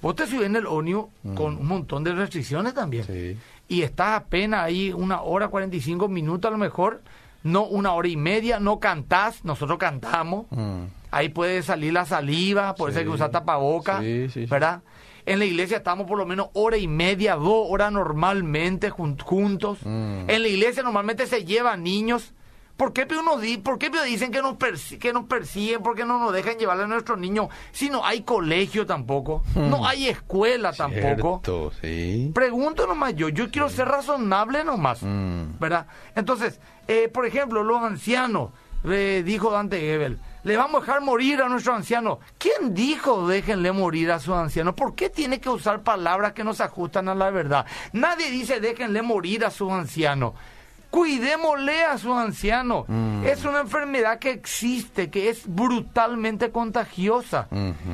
Vos 0.00 0.14
te 0.14 0.26
subís 0.26 0.46
en 0.46 0.56
el 0.56 0.66
ómnibus 0.66 1.06
con 1.34 1.58
un 1.58 1.66
montón 1.66 2.04
de 2.04 2.14
restricciones 2.14 2.72
también. 2.72 3.04
Sí 3.04 3.36
y 3.70 3.82
estás 3.82 4.20
apenas 4.20 4.64
ahí 4.64 4.92
una 4.92 5.22
hora, 5.22 5.46
45 5.46 6.08
minutos 6.08 6.48
a 6.48 6.50
lo 6.50 6.58
mejor, 6.58 7.02
no 7.44 7.66
una 7.66 7.92
hora 7.92 8.08
y 8.08 8.16
media, 8.16 8.58
no 8.58 8.80
cantás, 8.80 9.44
nosotros 9.44 9.78
cantamos, 9.78 10.46
mm. 10.50 10.82
ahí 11.12 11.28
puede 11.28 11.62
salir 11.62 11.92
la 11.92 12.04
saliva, 12.04 12.74
puede 12.74 12.94
ser 12.94 13.04
que 13.04 13.10
usar 13.10 13.30
tapaboca, 13.30 14.00
¿verdad? 14.00 14.82
En 15.24 15.38
la 15.38 15.44
iglesia 15.44 15.76
estamos 15.76 16.08
por 16.08 16.18
lo 16.18 16.26
menos 16.26 16.48
hora 16.54 16.78
y 16.78 16.88
media, 16.88 17.36
dos 17.36 17.66
horas 17.68 17.92
normalmente 17.92 18.90
juntos. 18.90 19.78
Mm. 19.84 20.28
En 20.28 20.42
la 20.42 20.48
iglesia 20.48 20.82
normalmente 20.82 21.28
se 21.28 21.44
llevan 21.44 21.84
niños 21.84 22.34
¿Por 22.80 22.94
qué, 22.94 23.04
nos 23.04 23.42
di, 23.42 23.58
¿Por 23.58 23.78
qué 23.78 23.90
dicen 24.06 24.32
que 24.32 24.40
nos, 24.40 24.56
que 24.98 25.12
nos 25.12 25.26
persiguen, 25.26 25.82
porque 25.82 26.06
no 26.06 26.18
nos 26.18 26.32
dejan 26.32 26.56
llevarle 26.56 26.84
a 26.84 26.86
nuestros 26.86 27.18
niños 27.18 27.48
si 27.72 27.90
no 27.90 28.06
hay 28.06 28.22
colegio 28.22 28.86
tampoco? 28.86 29.44
No 29.54 29.82
hmm. 29.82 29.84
hay 29.84 30.08
escuela 30.08 30.72
tampoco. 30.72 31.72
Sí. 31.82 32.30
Pregunto 32.34 32.86
nomás 32.86 33.14
yo, 33.14 33.28
yo 33.28 33.50
quiero 33.50 33.68
ser 33.68 33.86
razonable 33.86 34.64
nomás, 34.64 35.02
hmm. 35.02 35.58
¿verdad? 35.60 35.88
Entonces, 36.14 36.58
eh, 36.88 37.10
por 37.12 37.26
ejemplo, 37.26 37.62
los 37.62 37.82
ancianos, 37.82 38.48
eh, 38.84 39.22
dijo 39.26 39.50
Dante 39.50 39.78
Gebel, 39.78 40.18
le 40.42 40.56
vamos 40.56 40.78
a 40.78 40.86
dejar 40.86 41.02
morir 41.02 41.42
a 41.42 41.50
nuestros 41.50 41.76
ancianos. 41.76 42.20
¿Quién 42.38 42.72
dijo 42.72 43.28
déjenle 43.28 43.72
morir 43.72 44.10
a 44.10 44.20
sus 44.20 44.32
ancianos? 44.32 44.72
¿Por 44.72 44.94
qué 44.94 45.10
tiene 45.10 45.38
que 45.38 45.50
usar 45.50 45.82
palabras 45.82 46.32
que 46.32 46.44
no 46.44 46.54
se 46.54 46.62
ajustan 46.62 47.10
a 47.10 47.14
la 47.14 47.28
verdad? 47.28 47.66
Nadie 47.92 48.30
dice 48.30 48.58
déjenle 48.58 49.02
morir 49.02 49.44
a 49.44 49.50
sus 49.50 49.70
ancianos. 49.70 50.32
Cuidémosle 50.90 51.84
a 51.84 51.98
sus 51.98 52.16
ancianos. 52.16 52.84
Mm. 52.88 53.24
Es 53.24 53.44
una 53.44 53.60
enfermedad 53.60 54.18
que 54.18 54.30
existe, 54.30 55.08
que 55.08 55.28
es 55.28 55.42
brutalmente 55.46 56.50
contagiosa. 56.50 57.48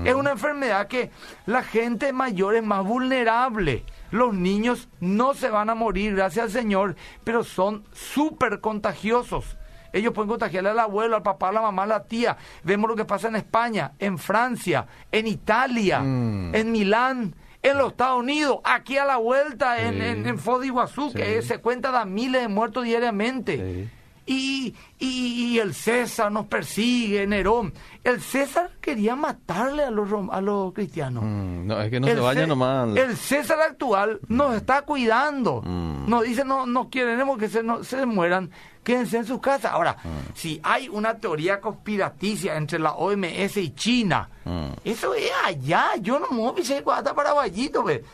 Es 0.04 0.14
una 0.14 0.32
enfermedad 0.32 0.86
que 0.86 1.10
la 1.44 1.62
gente 1.62 2.12
mayor 2.12 2.56
es 2.56 2.64
más 2.64 2.84
vulnerable. 2.84 3.84
Los 4.10 4.34
niños 4.34 4.88
no 5.00 5.34
se 5.34 5.50
van 5.50 5.68
a 5.68 5.74
morir, 5.74 6.14
gracias 6.14 6.46
al 6.46 6.50
Señor, 6.50 6.96
pero 7.22 7.44
son 7.44 7.84
súper 7.92 8.60
contagiosos. 8.60 9.58
Ellos 9.92 10.12
pueden 10.12 10.28
contagiarle 10.28 10.70
al 10.70 10.78
abuelo, 10.78 11.16
al 11.16 11.22
papá, 11.22 11.48
a 11.48 11.52
la 11.52 11.62
mamá, 11.62 11.84
a 11.84 11.86
la 11.86 12.04
tía. 12.04 12.36
Vemos 12.64 12.88
lo 12.88 12.96
que 12.96 13.04
pasa 13.04 13.28
en 13.28 13.36
España, 13.36 13.92
en 13.98 14.18
Francia, 14.18 14.86
en 15.12 15.26
Italia, 15.26 16.00
mm. 16.00 16.54
en 16.54 16.72
Milán 16.72 17.34
en 17.66 17.78
los 17.78 17.92
Estados 17.92 18.20
Unidos, 18.20 18.58
aquí 18.64 18.96
a 18.96 19.04
la 19.04 19.16
vuelta 19.16 19.80
en, 19.80 20.00
en, 20.00 20.26
en 20.26 20.38
Iguazú, 20.64 21.12
que 21.12 21.42
se 21.42 21.58
cuenta 21.58 21.90
de 21.90 22.06
miles 22.06 22.42
de 22.42 22.48
muertos 22.48 22.84
diariamente. 22.84 23.88
Y, 24.26 24.74
y, 24.98 25.58
el 25.58 25.72
César 25.72 26.32
nos 26.32 26.46
persigue, 26.46 27.24
Nerón. 27.26 27.72
El 28.02 28.20
César 28.20 28.72
quería 28.80 29.14
matarle 29.14 29.84
a 29.84 29.90
los, 29.90 30.08
a 30.32 30.40
los 30.40 30.72
cristianos. 30.72 31.22
Mm, 31.24 31.66
no, 31.66 31.80
es 31.80 31.90
que 31.90 32.00
no 32.00 32.08
se 32.08 32.16
vaya 32.16 32.46
nomás. 32.46 32.96
El 32.96 33.16
César 33.16 33.60
actual 33.60 34.18
nos 34.26 34.56
está 34.56 34.82
cuidando. 34.82 35.62
Mm. 35.64 36.10
Nos 36.10 36.24
dice, 36.24 36.44
no, 36.44 36.66
no 36.66 36.90
queremos 36.90 37.38
que 37.38 37.48
se, 37.48 37.62
no, 37.62 37.84
se 37.84 38.04
mueran 38.04 38.50
quédense 38.86 39.16
en 39.18 39.24
su 39.26 39.40
casa. 39.40 39.70
Ahora, 39.70 39.96
mm. 40.02 40.32
si 40.34 40.60
hay 40.62 40.88
una 40.88 41.18
teoría 41.18 41.60
conspiraticia 41.60 42.56
entre 42.56 42.78
la 42.78 42.92
OMS 42.92 43.56
y 43.56 43.70
China, 43.74 44.28
mm. 44.44 44.68
eso 44.84 45.12
es 45.12 45.30
allá. 45.44 45.96
Yo 46.00 46.20
no 46.20 46.30
me 46.30 46.38
voy 46.38 46.62
a 46.62 46.96
hasta 46.96 47.14
paraguayito, 47.14 47.82
ve. 47.82 48.04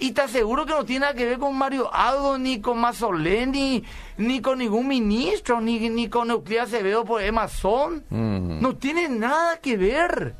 Y 0.00 0.12
te 0.12 0.20
aseguro 0.20 0.64
que 0.64 0.72
no 0.72 0.84
tiene 0.84 1.00
nada 1.00 1.14
que 1.14 1.24
ver 1.24 1.38
con 1.38 1.56
Mario 1.56 1.92
Aldo, 1.92 2.38
ni 2.38 2.60
con 2.60 2.78
Mazzoleni, 2.78 3.82
ni 4.16 4.40
con 4.40 4.58
ningún 4.58 4.86
ministro, 4.86 5.60
ni, 5.60 5.88
ni 5.90 6.08
con 6.08 6.30
Euclid 6.30 6.58
Acevedo 6.58 7.04
por 7.04 7.22
Amazon. 7.22 8.04
Mm. 8.08 8.60
No 8.60 8.76
tiene 8.76 9.08
nada 9.08 9.58
que 9.58 9.76
ver. 9.76 10.34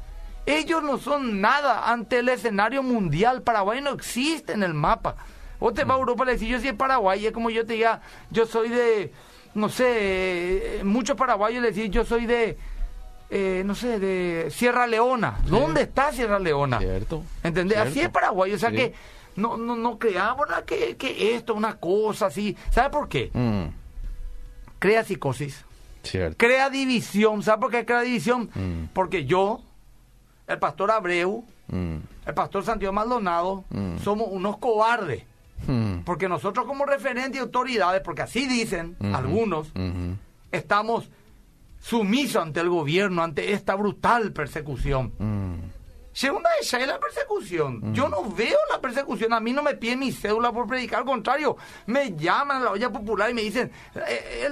Ellos 0.47 0.83
no 0.83 0.97
son 0.97 1.41
nada 1.41 1.91
ante 1.91 2.21
el 2.21 2.29
escenario 2.29 2.85
mundial. 2.85 3.43
Paraguay 3.43 3.81
no 3.81 3.91
existe 3.91 4.53
en 4.53 4.63
el 4.63 4.75
mapa. 4.75 5.17
Vos 5.59 5.75
te 5.75 5.83
vas 5.83 5.97
a 5.97 5.99
Europa 5.99 6.23
y 6.23 6.27
le 6.27 6.33
decís, 6.35 6.49
yo 6.49 6.61
soy 6.61 6.73
Paraguay, 6.73 7.27
es 7.27 7.33
como 7.33 7.51
yo 7.51 7.67
te 7.67 7.73
diga, 7.73 8.01
yo 8.31 8.47
soy 8.47 8.69
de, 8.69 9.13
no 9.55 9.69
sé, 9.69 10.83
muchos 10.85 11.17
paraguayos 11.17 11.61
le 11.61 11.73
decís, 11.73 11.91
yo 11.91 12.05
soy 12.05 12.27
de, 12.27 12.57
eh, 13.29 13.63
no 13.67 13.75
sé, 13.75 13.99
de 13.99 14.51
Sierra 14.53 14.87
Leona. 14.87 15.39
¿Dónde 15.47 15.83
está 15.83 16.13
Sierra 16.13 16.39
Leona? 16.39 16.79
Cierto. 16.79 17.25
¿Entendés? 17.43 17.79
Así 17.79 18.01
es 18.01 18.09
Paraguay, 18.09 18.53
o 18.53 18.59
sea 18.59 18.71
que 18.71 18.95
no, 19.39 19.57
no, 19.57 19.77
no 19.77 19.99
creamos 19.99 20.47
que, 20.67 20.97
que 20.97 21.35
esto 21.35 21.55
una 21.55 21.77
cosa 21.77 22.27
así. 22.27 22.57
¿Sabe 22.71 22.91
por 22.91 23.09
qué? 23.09 23.31
Mm. 23.33 23.67
Crea 24.79 25.05
psicosis. 25.05 25.65
Cierto. 26.03 26.37
Crea 26.37 26.71
división. 26.71 27.43
¿Sabe 27.43 27.61
por 27.61 27.71
qué 27.71 27.85
crea 27.85 28.03
división? 28.03 28.51
Mm. 28.55 28.89
Porque 28.93 29.25
yo, 29.25 29.63
el 30.47 30.59
pastor 30.59 30.91
Abreu, 30.91 31.45
mm. 31.69 31.97
el 32.27 32.35
pastor 32.35 32.65
Santiago 32.65 32.93
Maldonado, 32.93 33.65
somos 34.03 34.29
unos 34.31 34.59
cobardes. 34.59 35.25
Porque 36.05 36.29
nosotros 36.29 36.67
como 36.67 36.87
referente 36.87 37.37
y 37.37 37.41
autoridades, 37.41 38.01
porque 38.03 38.23
así 38.23 38.47
dicen 38.47 38.97
algunos, 39.13 39.73
estamos 40.53 41.11
sumisos 41.81 42.43
ante 42.43 42.61
el 42.61 42.69
gobierno, 42.69 43.23
ante 43.23 43.53
esta 43.53 43.75
brutal 43.75 44.33
persecución. 44.33 45.13
Segunda 46.19 46.51
esa 46.61 46.81
es 46.81 46.89
la 46.89 46.99
persecución. 46.99 47.95
Yo 47.95 48.09
no 48.09 48.25
veo 48.25 48.59
la 48.73 48.81
persecución. 48.81 49.33
A 49.33 49.39
mí 49.39 49.53
no 49.53 49.63
me 49.63 49.77
piden 49.77 50.01
mi 50.01 50.11
cédula 50.11 50.51
por 50.51 50.67
predicar. 50.67 50.99
Al 50.99 51.05
contrario, 51.05 51.57
me 51.87 52.11
llaman 52.17 52.57
a 52.57 52.65
la 52.65 52.71
olla 52.73 52.91
popular 52.91 53.31
y 53.31 53.35
me 53.35 53.43
dicen: 53.43 53.71
eh, 53.95 54.49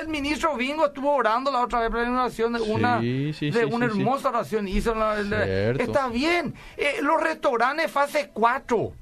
el, 0.00 0.08
ministro 0.08 0.56
Bingo 0.56 0.86
estuvo 0.86 1.12
orando 1.12 1.52
la 1.52 1.60
otra 1.60 1.80
vez 1.80 1.90
para 1.90 2.08
una 2.08 2.22
oración 2.22 2.54
de 2.54 2.62
una, 2.62 3.00
de 3.00 3.68
una 3.70 3.84
hermosa 3.84 4.30
oración. 4.30 4.66
Hizo 4.66 4.94
está 5.78 6.08
bien. 6.08 6.54
Eh, 6.78 7.00
los 7.02 7.20
restaurantes 7.20 7.90
fase 7.90 8.30
4. 8.32 8.92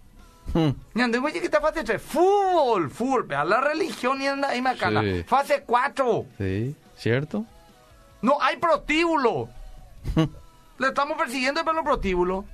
Hmm. 0.54 0.70
que 0.94 1.38
está 1.38 1.60
fase 1.60 1.84
3. 1.84 2.02
Fútbol, 2.02 2.90
fútbol. 2.90 3.28
La 3.28 3.60
religión 3.60 4.20
y 4.20 4.26
anda 4.26 4.48
ahí 4.48 4.60
macana. 4.60 5.04
Fase 5.24 5.62
4. 5.64 6.26
Sí, 6.36 6.74
¿cierto? 6.96 7.44
No 8.22 8.42
hay 8.42 8.56
prostíbulo. 8.56 9.48
Le 10.78 10.88
estamos 10.88 11.18
persiguiendo 11.18 11.60
el 11.60 11.66
pelo 11.66 11.82
prostíbulo. 11.84 12.44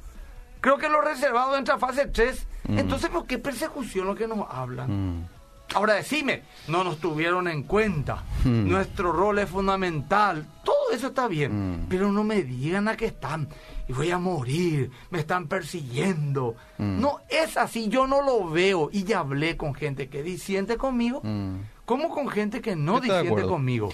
Creo 0.60 0.78
que 0.78 0.88
lo 0.88 1.00
reservado 1.00 1.56
entra 1.56 1.74
a 1.74 1.78
fase 1.78 2.06
3. 2.06 2.46
Hmm. 2.68 2.78
Entonces, 2.78 3.10
¿por 3.10 3.26
qué 3.26 3.38
persecución 3.38 4.06
lo 4.06 4.14
que 4.14 4.26
nos 4.26 4.46
hablan? 4.50 5.28
Ahora 5.74 5.94
decime, 5.94 6.42
no 6.68 6.84
nos 6.84 6.98
tuvieron 6.98 7.48
en 7.48 7.64
cuenta. 7.64 8.22
Nuestro 8.44 9.12
rol 9.12 9.38
es 9.38 9.48
fundamental. 9.48 10.46
Todo 10.64 10.90
eso 10.92 11.08
está 11.08 11.26
bien. 11.28 11.86
Pero 11.88 12.12
no 12.12 12.24
me 12.24 12.42
digan 12.42 12.88
a 12.88 12.96
qué 12.96 13.06
están 13.06 13.48
y 13.88 13.92
voy 13.92 14.10
a 14.10 14.18
morir, 14.18 14.90
me 15.10 15.18
están 15.20 15.46
persiguiendo. 15.46 16.54
Mm. 16.78 17.00
No 17.00 17.20
es 17.28 17.56
así, 17.56 17.88
yo 17.88 18.06
no 18.06 18.22
lo 18.22 18.48
veo. 18.48 18.88
Y 18.92 19.04
ya 19.04 19.20
hablé 19.20 19.56
con 19.56 19.74
gente 19.74 20.08
que 20.08 20.22
disiente 20.22 20.76
conmigo, 20.76 21.20
mm. 21.22 21.56
como 21.84 22.08
con 22.08 22.28
gente 22.28 22.60
que 22.60 22.76
no 22.76 23.00
disiente 23.00 23.42
conmigo. 23.42 23.90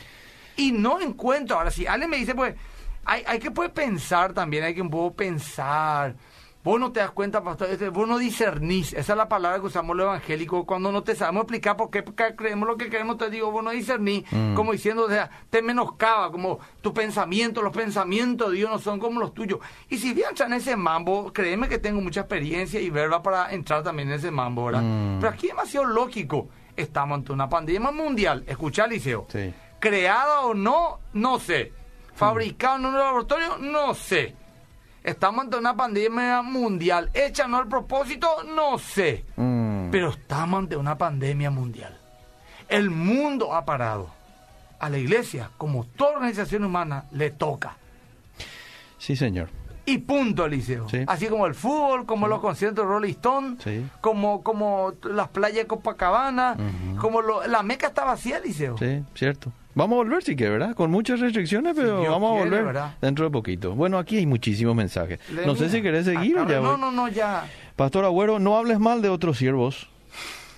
Y 0.56 0.72
no 0.72 1.00
encuentro, 1.00 1.56
ahora 1.56 1.70
si 1.70 1.86
alguien 1.86 2.10
me 2.10 2.18
dice, 2.18 2.34
pues, 2.34 2.54
hay, 3.04 3.22
hay 3.26 3.38
que 3.38 3.50
pues, 3.50 3.70
pensar 3.70 4.32
también, 4.32 4.64
hay 4.64 4.74
que 4.74 4.82
un 4.82 4.90
poco 4.90 5.14
pensar 5.14 6.14
Vos 6.62 6.78
no 6.78 6.92
te 6.92 7.00
das 7.00 7.10
cuenta, 7.12 7.42
pastor, 7.42 7.90
vos 7.90 8.06
no 8.06 8.18
discernís. 8.18 8.92
Esa 8.92 9.12
es 9.14 9.16
la 9.16 9.30
palabra 9.30 9.60
que 9.60 9.66
usamos 9.66 9.96
los 9.96 10.04
evangélicos 10.04 10.66
cuando 10.66 10.92
no 10.92 11.02
te 11.02 11.14
sabemos 11.14 11.44
explicar 11.44 11.74
por 11.74 11.90
qué 11.90 12.04
creemos 12.36 12.68
lo 12.68 12.76
que 12.76 12.90
queremos. 12.90 13.16
Te 13.16 13.30
digo, 13.30 13.50
vos 13.50 13.64
no 13.64 13.70
discernís, 13.70 14.24
mm. 14.30 14.52
como 14.54 14.72
diciendo, 14.72 15.04
o 15.04 15.08
sea, 15.08 15.30
te 15.48 15.62
menoscaba, 15.62 16.30
como 16.30 16.58
tu 16.82 16.92
pensamiento, 16.92 17.62
los 17.62 17.72
pensamientos 17.72 18.50
de 18.50 18.58
Dios 18.58 18.70
no 18.70 18.78
son 18.78 19.00
como 19.00 19.20
los 19.20 19.32
tuyos. 19.32 19.58
Y 19.88 19.96
si 19.96 20.12
bien 20.12 20.28
en 20.38 20.52
ese 20.52 20.76
mambo, 20.76 21.32
créeme 21.32 21.66
que 21.66 21.78
tengo 21.78 22.02
mucha 22.02 22.20
experiencia 22.20 22.78
y 22.78 22.90
verba 22.90 23.22
para 23.22 23.52
entrar 23.54 23.82
también 23.82 24.08
en 24.08 24.16
ese 24.16 24.30
mambo, 24.30 24.66
¿verdad? 24.66 24.82
Mm. 24.82 25.18
Pero 25.18 25.32
aquí 25.32 25.46
es 25.46 25.52
demasiado 25.52 25.86
lógico. 25.86 26.48
Estamos 26.76 27.16
ante 27.16 27.32
una 27.32 27.48
pandemia 27.48 27.90
mundial. 27.90 28.44
Escucha, 28.46 28.86
Liceo. 28.86 29.26
Sí. 29.30 29.54
Creada 29.78 30.42
o 30.42 30.52
no, 30.52 30.98
no 31.14 31.38
sé. 31.38 31.72
Fabricada 32.20 32.76
en 32.76 32.86
un 32.86 32.98
laboratorio, 32.98 33.58
no 33.58 33.94
sé 33.94 34.36
Estamos 35.02 35.44
ante 35.44 35.56
una 35.56 35.74
pandemia 35.74 36.42
mundial. 36.42 37.10
¿Hecha 37.14 37.48
no 37.48 37.56
al 37.56 37.68
propósito? 37.68 38.28
No 38.54 38.78
sé. 38.78 39.24
Mm. 39.36 39.90
Pero 39.90 40.10
estamos 40.10 40.58
ante 40.58 40.76
una 40.76 40.98
pandemia 40.98 41.50
mundial. 41.50 41.98
El 42.68 42.90
mundo 42.90 43.54
ha 43.54 43.64
parado. 43.64 44.10
A 44.78 44.88
la 44.88 44.98
iglesia, 44.98 45.50
como 45.58 45.84
toda 45.84 46.12
organización 46.16 46.64
humana, 46.64 47.04
le 47.12 47.30
toca. 47.30 47.76
Sí, 48.98 49.16
señor. 49.16 49.48
Y 49.84 49.98
punto, 49.98 50.44
Eliseo. 50.44 50.86
Así 51.06 51.26
como 51.26 51.46
el 51.46 51.54
fútbol, 51.54 52.06
como 52.06 52.28
los 52.28 52.40
conciertos 52.40 52.84
de 52.84 52.90
Rolling 52.90 53.10
Stone, 53.10 53.56
como, 54.00 54.42
como 54.42 54.92
las 55.02 55.28
playas 55.28 55.58
de 55.58 55.66
Copacabana, 55.66 56.56
como 56.98 57.20
la 57.22 57.62
Meca 57.62 57.88
está 57.88 58.04
vacía, 58.04 58.38
Eliseo. 58.38 58.78
Sí, 58.78 59.02
cierto. 59.14 59.52
Vamos 59.74 59.96
a 59.96 59.98
volver, 59.98 60.22
sí 60.22 60.34
que, 60.34 60.48
¿verdad? 60.48 60.74
Con 60.74 60.90
muchas 60.90 61.20
restricciones, 61.20 61.74
pero 61.76 62.02
vamos 62.02 62.32
a 62.32 62.44
volver 62.44 62.76
dentro 63.00 63.24
de 63.24 63.30
poquito. 63.30 63.74
Bueno, 63.74 63.98
aquí 63.98 64.16
hay 64.16 64.26
muchísimos 64.26 64.74
mensajes. 64.74 65.20
no 65.46 65.54
sé 65.54 65.68
si 65.68 65.82
querés 65.82 66.04
seguir 66.04 66.38
o 66.38 66.48
ya 66.48 66.60
No, 66.60 66.76
no, 66.76 66.90
no, 66.90 67.08
ya. 67.08 67.44
Pastor 67.76 68.04
Agüero, 68.04 68.38
no 68.38 68.58
hables 68.58 68.78
mal 68.78 69.00
de 69.00 69.08
otros 69.08 69.38
siervos. 69.38 69.88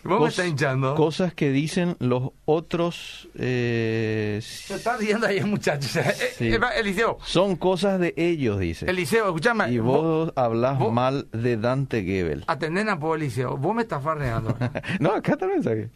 ¿Cómo 0.02 0.26
está 0.26 0.44
hinchando? 0.46 0.96
Cosas 0.96 1.32
que 1.32 1.50
dicen 1.50 1.96
los 2.00 2.30
otros... 2.44 3.28
Eh, 3.36 4.40
Se 4.42 4.74
está 4.74 4.96
riendo 4.96 5.28
ahí, 5.28 5.40
muchachos. 5.44 5.94
Eh, 5.96 6.14
eh, 6.40 6.58
Eliseo. 6.76 7.18
Son 7.24 7.54
cosas 7.54 8.00
de 8.00 8.12
ellos, 8.16 8.58
dice. 8.58 8.90
Eliseo, 8.90 9.26
escúchame. 9.26 9.70
Y 9.70 9.78
vos, 9.78 10.32
hablas 10.34 10.80
mal 10.90 11.28
de 11.30 11.56
Dante 11.56 12.02
Gebel. 12.02 12.42
Atendén 12.48 12.88
a 12.88 12.96
vos, 12.96 13.16
Eliseo. 13.16 13.56
Vos 13.56 13.74
me 13.74 13.82
estás 13.82 14.02
farreando. 14.02 14.56
no, 14.98 15.12
acá 15.12 15.32
está 15.32 15.44
el 15.44 15.52
mensaje. 15.52 15.90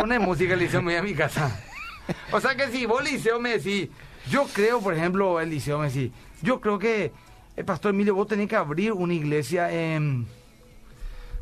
Pone 0.00 0.18
música, 0.18 0.56
me 0.56 0.80
voy 0.80 0.94
a 0.94 1.02
mi 1.02 1.14
casa. 1.14 1.60
O 2.32 2.40
sea 2.40 2.54
que 2.54 2.68
si 2.68 2.86
vos, 2.86 3.00
Eliseo, 3.00 3.40
me 3.40 3.58
decís, 3.58 3.88
yo 4.30 4.46
creo, 4.52 4.80
por 4.80 4.94
ejemplo, 4.94 5.40
Eliseo 5.40 5.78
me 5.78 5.90
decís, 5.90 6.12
yo 6.42 6.60
creo 6.60 6.78
que 6.78 7.12
el 7.56 7.64
pastor 7.64 7.94
Emilio, 7.94 8.14
vos 8.14 8.26
tenés 8.26 8.48
que 8.48 8.56
abrir 8.56 8.92
una 8.92 9.14
iglesia 9.14 9.70
en, 9.72 10.26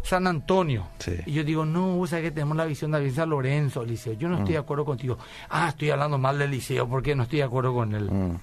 San 0.04 0.26
Antonio. 0.26 0.86
Sí. 0.98 1.16
Y 1.26 1.32
yo 1.32 1.44
digo, 1.44 1.64
no, 1.64 1.96
vos 1.96 2.10
sabés 2.10 2.26
que 2.26 2.30
tenemos 2.30 2.56
la 2.56 2.66
visión 2.66 2.92
de 2.92 3.00
la 3.00 3.14
San 3.14 3.30
Lorenzo, 3.30 3.84
Liceo. 3.84 4.12
Yo 4.12 4.28
no 4.28 4.38
estoy 4.38 4.52
de 4.52 4.58
acuerdo 4.58 4.84
contigo. 4.84 5.18
Ah, 5.48 5.70
estoy 5.70 5.90
hablando 5.90 6.18
mal 6.18 6.38
del 6.38 6.50
Liceo 6.50 6.86
porque 6.86 7.14
no 7.14 7.22
estoy 7.22 7.38
de 7.38 7.44
acuerdo 7.44 7.72
con 7.72 7.94
él. 7.94 8.10
Mm. 8.10 8.36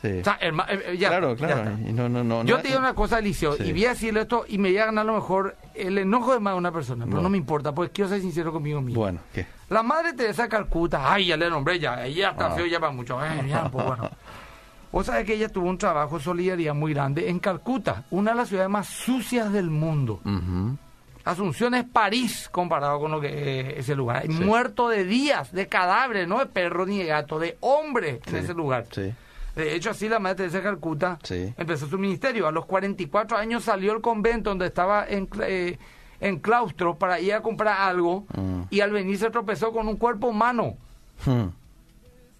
Sí. 0.00 0.18
O 0.20 0.24
sea, 0.24 0.38
herma- 0.40 0.66
eh, 0.68 0.80
eh, 0.92 0.96
ya, 0.96 1.08
claro, 1.08 1.34
claro. 1.34 1.70
está. 1.70 1.88
Y 1.90 1.92
no, 1.92 2.08
no, 2.08 2.22
no, 2.22 2.44
Yo 2.44 2.58
te 2.60 2.68
digo 2.68 2.78
una 2.78 2.94
cosa, 2.94 3.20
Sí. 3.20 3.34
y 3.64 3.72
voy 3.72 3.84
a 3.86 3.88
decirle 3.90 4.20
esto 4.20 4.44
y 4.48 4.56
me 4.58 4.68
voy 4.68 4.78
a 4.78 4.86
ganar 4.86 5.02
a 5.02 5.06
lo 5.06 5.14
mejor 5.14 5.56
el 5.74 5.98
enojo 5.98 6.32
de 6.34 6.40
más 6.40 6.54
de 6.54 6.58
una 6.58 6.70
persona, 6.72 7.04
pero 7.06 7.20
no 7.20 7.28
me 7.28 7.36
importa, 7.38 7.72
porque 7.74 7.92
quiero 7.92 8.08
ser 8.08 8.20
sincero 8.20 8.52
conmigo 8.52 8.80
mismo. 8.80 9.00
Bueno, 9.00 9.18
¿qué? 9.34 9.46
La 9.70 9.82
madre 9.82 10.12
Teresa 10.12 10.44
de 10.44 10.48
Calcuta, 10.48 11.12
ay, 11.12 11.26
ya 11.26 11.36
le 11.36 11.50
nombré, 11.50 11.78
ya, 11.80 12.04
ella 12.06 12.30
está 12.30 12.46
Ah. 12.46 12.50
feo 12.52 12.66
ya 12.66 12.78
para 12.78 12.92
mucho. 12.92 13.18
Ay, 13.18 13.48
ya, 13.48 13.68
pues 13.70 13.84
bueno. 13.86 14.08
Vos 14.92 15.04
sabés 15.04 15.26
que 15.26 15.34
ella 15.34 15.48
tuvo 15.50 15.68
un 15.68 15.76
trabajo 15.76 16.16
de 16.16 16.24
solidaridad 16.24 16.74
muy 16.74 16.94
grande 16.94 17.28
en 17.28 17.38
Calcuta, 17.40 18.04
una 18.10 18.30
de 18.30 18.36
las 18.38 18.48
ciudades 18.48 18.70
más 18.70 18.86
sucias 18.88 19.52
del 19.52 19.68
mundo. 19.68 20.20
Ujú. 20.24 20.78
Asunción 21.24 21.74
es 21.74 21.84
París 21.84 22.48
comparado 22.50 22.98
con 22.98 23.10
lo 23.10 23.20
que 23.20 23.28
eh, 23.28 23.74
ese 23.80 23.94
lugar. 23.94 24.22
Hay 24.22 24.28
Sí. 24.28 24.42
muerto 24.44 24.88
de 24.88 25.04
días, 25.04 25.52
de 25.52 25.66
cadáveres, 25.66 26.26
no 26.26 26.38
de 26.38 26.46
perro 26.46 26.86
ni 26.86 26.98
de 26.98 27.04
gato, 27.06 27.38
de 27.38 27.58
hombre 27.60 28.20
en 28.24 28.36
ese 28.36 28.54
lugar. 28.54 28.86
Sí. 28.90 29.12
De 29.56 29.74
hecho, 29.74 29.90
así 29.90 30.08
la 30.08 30.18
madre 30.20 30.36
Teresa 30.36 30.58
de 30.58 30.62
Calcuta 30.64 31.18
Sí. 31.22 31.52
empezó 31.56 31.86
su 31.88 31.98
ministerio. 31.98 32.46
A 32.46 32.52
los 32.52 32.64
44 32.66 33.36
años 33.36 33.64
salió 33.64 33.92
el 33.92 34.00
convento 34.00 34.50
donde 34.50 34.66
estaba 34.66 35.04
en, 35.08 35.28
eh, 35.42 35.78
en 36.20 36.38
claustro 36.38 36.96
para 36.96 37.18
ir 37.20 37.32
a 37.34 37.42
comprar 37.42 37.80
algo 37.80 38.24
Mm. 38.36 38.62
y 38.70 38.80
al 38.80 38.90
venir 38.92 39.18
se 39.18 39.30
tropezó 39.30 39.72
con 39.72 39.88
un 39.88 39.96
cuerpo 39.96 40.28
humano. 40.28 40.76
Hmm. 41.26 41.48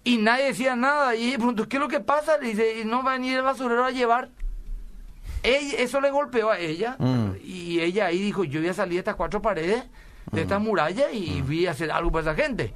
Y 0.05 0.17
nadie 0.17 0.45
decía 0.45 0.75
nada. 0.77 1.15
Y 1.15 1.27
ella 1.27 1.37
preguntó, 1.37 1.67
¿qué 1.67 1.75
es 1.77 1.81
lo 1.81 1.87
que 1.89 1.99
pasa? 1.99 2.37
Le 2.37 2.49
dice, 2.49 2.79
"¿Y 2.81 2.85
no 2.85 3.03
va 3.03 3.11
a 3.11 3.13
venir 3.15 3.37
el 3.37 3.43
basurero 3.43 3.83
a 3.83 3.91
llevar. 3.91 4.29
Ella- 5.43 5.77
eso 5.77 6.01
le 6.01 6.11
golpeó 6.11 6.49
a 6.51 6.57
ella. 6.59 6.95
Mm. 6.99 7.31
Y 7.43 7.79
ella 7.81 8.05
ahí 8.07 8.19
dijo, 8.21 8.43
yo 8.45 8.59
voy 8.61 8.69
a 8.69 8.73
salir 8.73 8.93
de 8.93 8.99
estas 8.99 9.15
cuatro 9.15 9.41
paredes, 9.41 9.83
de 10.31 10.41
estas 10.41 10.61
murallas, 10.61 11.13
y 11.13 11.41
voy 11.41 11.67
a 11.67 11.71
hacer 11.71 11.91
algo 11.91 12.11
para 12.11 12.31
esa 12.31 12.41
gente. 12.41 12.73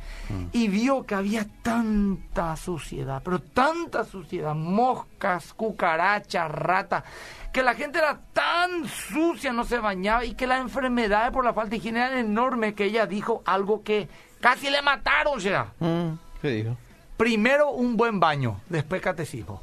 Y 0.51 0.67
vio 0.67 1.05
que 1.05 1.15
había 1.15 1.45
tanta 1.62 2.55
suciedad, 2.55 3.22
pero 3.24 3.39
tanta 3.39 4.03
suciedad, 4.03 4.55
moscas, 4.55 5.53
cucarachas, 5.53 6.50
ratas, 6.51 7.03
que 7.51 7.63
la 7.63 7.75
gente 7.75 8.00
era 8.00 8.19
tan 8.33 8.88
sucia, 8.88 9.53
no 9.53 9.63
se 9.63 9.77
bañaba, 9.79 10.25
y 10.25 10.33
que 10.33 10.48
las 10.48 10.62
enfermedades 10.62 11.31
por 11.31 11.45
la 11.45 11.53
falta 11.53 11.72
de 11.72 11.77
higiene 11.77 12.00
eran 12.00 12.17
enormes, 12.17 12.74
que 12.74 12.86
ella 12.86 13.05
dijo 13.05 13.43
algo 13.45 13.83
que 13.83 14.07
casi 14.39 14.69
le 14.69 14.81
mataron, 14.81 15.39
ya. 15.39 15.72
Mm. 15.79 16.13
¿Qué 16.41 16.50
dijo? 16.50 16.77
Primero 17.17 17.72
un 17.72 17.95
buen 17.95 18.19
baño, 18.19 18.60
después 18.69 19.01
catecismo. 19.01 19.62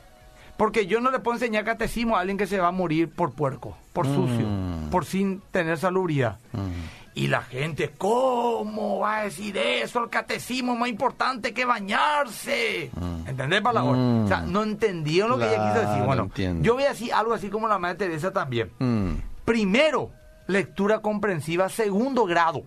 Porque 0.57 0.87
yo 0.87 1.01
no 1.01 1.11
le 1.11 1.19
puedo 1.19 1.35
enseñar 1.35 1.65
catecismo 1.65 2.15
a 2.15 2.21
alguien 2.21 2.37
que 2.37 2.47
se 2.47 2.59
va 2.59 2.69
a 2.69 2.71
morir 2.71 3.09
por 3.09 3.33
puerco, 3.33 3.77
por 3.93 4.05
sucio, 4.05 4.45
Mm. 4.47 4.89
por 4.89 5.05
sin 5.05 5.41
tener 5.51 5.77
salubridad. 5.77 6.37
Mm. 6.53 6.69
Y 7.17 7.27
la 7.27 7.41
gente, 7.43 7.91
¿cómo 7.97 8.99
va 8.99 9.19
a 9.19 9.23
decir 9.23 9.57
eso? 9.57 10.03
El 10.03 10.09
catecismo 10.09 10.73
es 10.73 10.79
más 10.79 10.89
importante 10.89 11.53
que 11.53 11.63
bañarse. 11.65 12.89
Mm. 12.93 13.27
¿Entendés, 13.29 13.61
palabra? 13.61 13.91
Mm. 13.93 14.23
O 14.25 14.27
sea, 14.27 14.41
no 14.41 14.63
entendieron 14.63 15.29
lo 15.31 15.37
que 15.37 15.45
ella 15.47 15.73
quiso 15.73 15.87
decir. 15.87 16.03
Bueno, 16.05 16.23
entiendo. 16.23 16.63
yo 16.63 16.73
voy 16.73 16.83
a 16.83 16.89
decir 16.89 17.13
algo 17.13 17.33
así 17.33 17.49
como 17.49 17.67
la 17.67 17.77
madre 17.79 17.95
Teresa 17.95 18.31
también. 18.31 18.69
Mm. 18.79 19.11
Primero, 19.45 20.11
lectura 20.47 20.99
comprensiva, 20.99 21.69
segundo 21.69 22.25
grado. 22.25 22.63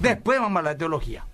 Después 0.00 0.38
vamos 0.38 0.56
a 0.56 0.58
hablar 0.60 0.74
de 0.74 0.78
teología. 0.78 1.24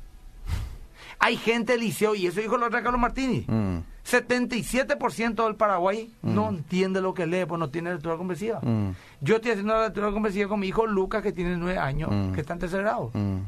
Hay 1.24 1.36
gente 1.36 1.72
del 1.74 1.82
liceo, 1.82 2.16
y 2.16 2.26
eso 2.26 2.40
dijo 2.40 2.58
la 2.58 2.66
otra 2.66 2.82
Carlos 2.82 3.00
Martini. 3.00 3.44
Mm. 3.46 3.78
77% 4.04 5.44
del 5.44 5.54
Paraguay 5.54 6.12
no 6.22 6.48
entiende 6.48 7.00
lo 7.00 7.14
que 7.14 7.26
lee, 7.26 7.44
pues 7.46 7.60
no 7.60 7.70
tiene 7.70 7.92
lectura 7.92 8.16
comprensiva. 8.16 8.58
Mm. 8.60 8.90
Yo 9.20 9.36
estoy 9.36 9.52
haciendo 9.52 9.72
la 9.74 9.84
lectura 9.84 10.10
comprensiva 10.10 10.48
con 10.48 10.58
mi 10.58 10.66
hijo 10.66 10.84
Lucas, 10.84 11.22
que 11.22 11.30
tiene 11.32 11.56
nueve 11.56 11.78
años, 11.78 12.10
Mm. 12.10 12.32
que 12.32 12.40
está 12.40 12.54
en 12.54 12.58
tercer 12.58 12.80
grado. 12.82 13.10
Mm. 13.14 13.38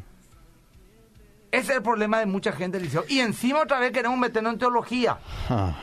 Ese 1.51 1.71
es 1.73 1.77
el 1.79 1.83
problema 1.83 2.21
de 2.21 2.27
mucha 2.27 2.53
gente 2.53 2.77
del 2.79 2.87
liceo. 2.87 3.05
Y 3.09 3.19
encima 3.19 3.61
otra 3.63 3.81
vez 3.81 3.91
queremos 3.91 4.19
meternos 4.19 4.53
en 4.53 4.59
teología. 4.61 5.19
Ah. 5.51 5.75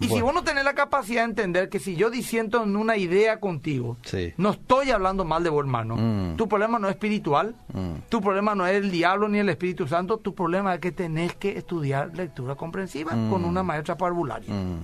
Y 0.00 0.08
si 0.08 0.20
vos 0.20 0.34
no 0.34 0.42
tenés 0.44 0.64
la 0.64 0.74
capacidad 0.74 1.22
de 1.22 1.30
entender 1.30 1.68
que 1.68 1.78
si 1.78 1.96
yo 1.96 2.10
disiento 2.10 2.62
en 2.62 2.76
una 2.76 2.96
idea 2.96 3.40
contigo, 3.40 3.96
Sí. 4.02 4.32
no 4.36 4.50
estoy 4.50 4.90
hablando 4.90 5.24
mal 5.24 5.42
de 5.42 5.50
vos, 5.50 5.60
hermano. 5.60 5.96
Mm. 5.96 6.36
Tu 6.36 6.48
problema 6.48 6.78
no 6.78 6.88
es 6.88 6.94
espiritual, 6.94 7.54
Mm. 7.72 8.08
tu 8.08 8.20
problema 8.20 8.54
no 8.54 8.66
es 8.66 8.74
el 8.76 8.90
diablo 8.90 9.28
ni 9.28 9.38
el 9.38 9.48
Espíritu 9.48 9.86
Santo, 9.88 10.18
tu 10.18 10.34
problema 10.34 10.74
es 10.74 10.80
que 10.80 10.92
tenés 10.92 11.34
que 11.34 11.56
estudiar 11.56 12.10
lectura 12.14 12.54
comprensiva 12.56 13.14
Mm. 13.14 13.30
con 13.30 13.44
una 13.44 13.62
maestra 13.62 13.96
parvularia. 13.96 14.52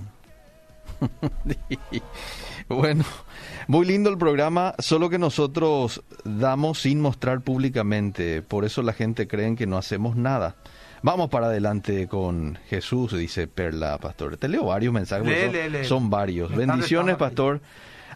Bueno, 2.69 3.03
muy 3.67 3.85
lindo 3.85 4.09
el 4.09 4.17
programa, 4.17 4.73
solo 4.79 5.09
que 5.09 5.19
nosotros 5.19 6.01
damos 6.23 6.79
sin 6.81 7.01
mostrar 7.01 7.41
públicamente, 7.41 8.41
por 8.41 8.63
eso 8.63 8.81
la 8.81 8.93
gente 8.93 9.27
cree 9.27 9.55
que 9.55 9.67
no 9.67 9.77
hacemos 9.77 10.15
nada. 10.15 10.55
Vamos 11.03 11.29
para 11.29 11.47
adelante 11.47 12.07
con 12.07 12.57
Jesús, 12.69 13.11
dice 13.11 13.45
Perla, 13.47 13.97
pastor. 13.97 14.37
Te 14.37 14.47
leo 14.47 14.63
varios 14.63 14.93
mensajes, 14.93 15.27
Lee, 15.27 15.43
son, 15.43 15.51
lee, 15.51 15.69
lee. 15.69 15.85
son 15.85 16.09
varios. 16.09 16.55
Bendiciones, 16.55 17.17
pastor. 17.17 17.59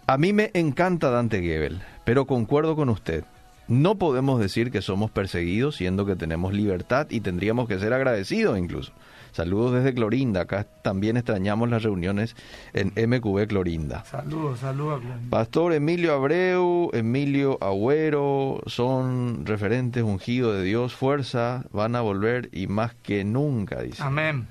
A 0.07 0.17
mí 0.17 0.31
me 0.31 0.51
encanta 0.53 1.09
Dante 1.09 1.41
Gebel, 1.41 1.81
pero 2.05 2.25
concuerdo 2.25 2.77
con 2.77 2.87
usted. 2.87 3.25
No 3.67 3.95
podemos 3.95 4.39
decir 4.39 4.71
que 4.71 4.81
somos 4.81 5.11
perseguidos 5.11 5.75
siendo 5.75 6.05
que 6.05 6.15
tenemos 6.15 6.53
libertad 6.53 7.07
y 7.09 7.19
tendríamos 7.19 7.67
que 7.67 7.79
ser 7.79 7.93
agradecidos 7.93 8.57
incluso. 8.57 8.93
Saludos 9.33 9.73
desde 9.73 9.93
Clorinda. 9.93 10.41
Acá 10.41 10.65
también 10.81 11.17
extrañamos 11.17 11.69
las 11.69 11.83
reuniones 11.83 12.35
en 12.73 12.87
MQB 12.95 13.47
Clorinda. 13.47 14.03
Saludos, 14.05 14.59
saludos. 14.59 15.03
Pastor 15.29 15.73
Emilio 15.73 16.13
Abreu, 16.13 16.89
Emilio 16.93 17.57
Agüero, 17.61 18.61
son 18.65 19.45
referentes 19.45 20.01
ungidos 20.01 20.55
de 20.55 20.63
Dios, 20.63 20.95
fuerza, 20.95 21.65
van 21.71 21.95
a 21.95 22.01
volver 22.01 22.49
y 22.51 22.67
más 22.67 22.95
que 22.95 23.23
nunca, 23.23 23.81
dice. 23.81 24.01
Amén. 24.01 24.47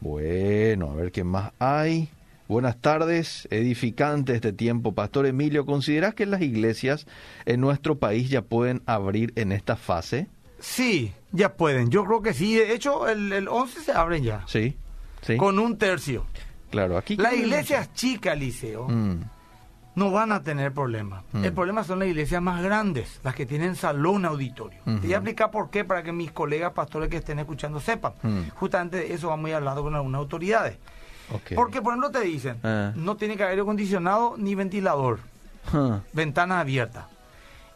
Bueno, 0.00 0.90
a 0.90 0.94
ver 0.94 1.12
qué 1.12 1.24
más 1.24 1.52
hay. 1.58 2.08
Buenas 2.48 2.78
tardes, 2.78 3.46
edificante 3.50 4.34
este 4.34 4.54
tiempo. 4.54 4.94
Pastor 4.94 5.26
Emilio, 5.26 5.66
¿consideras 5.66 6.14
que 6.14 6.24
las 6.24 6.40
iglesias 6.40 7.06
en 7.44 7.60
nuestro 7.60 7.98
país 7.98 8.30
ya 8.30 8.40
pueden 8.40 8.82
abrir 8.86 9.34
en 9.36 9.52
esta 9.52 9.76
fase? 9.76 10.28
Sí, 10.58 11.12
ya 11.30 11.52
pueden. 11.52 11.90
Yo 11.90 12.06
creo 12.06 12.22
que 12.22 12.32
sí. 12.32 12.54
De 12.54 12.72
hecho, 12.72 13.06
el, 13.06 13.34
el 13.34 13.48
11 13.48 13.82
se 13.82 13.92
abren 13.92 14.24
ya. 14.24 14.44
Sí, 14.46 14.78
sí. 15.20 15.36
Con 15.36 15.58
un 15.58 15.76
tercio. 15.76 16.24
Claro, 16.70 16.96
aquí. 16.96 17.16
Las 17.16 17.34
iglesias 17.34 17.92
chicas, 17.92 18.38
Liceo, 18.38 18.88
Mm, 18.88 19.20
no 19.94 20.10
van 20.10 20.32
a 20.32 20.42
tener 20.42 20.72
problema. 20.72 21.24
Mm. 21.32 21.44
El 21.44 21.52
problema 21.52 21.84
son 21.84 21.98
las 21.98 22.08
iglesias 22.08 22.40
más 22.40 22.62
grandes, 22.62 23.20
las 23.24 23.34
que 23.34 23.44
tienen 23.44 23.76
salón 23.76 24.24
auditorio. 24.24 24.80
Te 24.86 24.92
voy 24.92 25.12
a 25.12 25.16
explicar 25.16 25.50
por 25.50 25.68
qué, 25.68 25.84
para 25.84 26.02
que 26.02 26.12
mis 26.12 26.32
colegas 26.32 26.72
pastores 26.72 27.10
que 27.10 27.18
estén 27.18 27.40
escuchando 27.40 27.78
sepan. 27.78 28.14
Mm. 28.22 28.48
Justamente 28.54 28.96
de 28.96 29.12
eso 29.12 29.28
vamos 29.28 29.46
a 29.46 29.48
ir 29.50 29.54
hablando 29.56 29.82
con 29.82 29.94
algunas 29.94 30.18
autoridades. 30.20 30.78
Porque, 31.54 31.82
por 31.82 31.92
ejemplo, 31.92 32.10
te 32.10 32.20
dicen, 32.20 32.58
Ah. 32.62 32.92
no 32.96 33.16
tiene 33.16 33.36
que 33.36 33.42
haber 33.42 33.52
aire 33.52 33.62
acondicionado 33.62 34.34
ni 34.36 34.54
ventilador, 34.54 35.20
Ah, 35.72 36.00
ventana 36.12 36.60
abierta. 36.60 37.08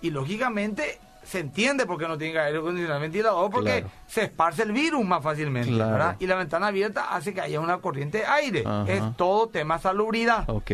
Y 0.00 0.10
lógicamente 0.10 0.98
se 1.24 1.38
entiende 1.38 1.86
por 1.86 1.98
qué 1.98 2.08
no 2.08 2.18
tiene 2.18 2.32
que 2.32 2.38
haber 2.40 2.48
aire 2.48 2.58
acondicionado 2.60 2.98
ni 3.00 3.02
ventilador, 3.06 3.50
porque 3.50 3.70
Claro. 3.82 3.90
se 4.08 4.24
esparce 4.24 4.62
el 4.64 4.72
virus 4.72 5.04
más 5.04 5.22
fácilmente. 5.22 5.70
Claro. 5.70 5.92
¿verdad? 5.92 6.16
Y 6.18 6.26
la 6.26 6.34
ventana 6.36 6.66
abierta 6.68 7.14
hace 7.14 7.32
que 7.34 7.40
haya 7.40 7.60
una 7.60 7.78
corriente 7.78 8.18
de 8.18 8.26
aire. 8.26 8.64
Ajá. 8.66 8.84
Es 8.90 9.02
todo 9.16 9.46
tema 9.48 9.78
salubridad. 9.78 10.48
ok. 10.48 10.70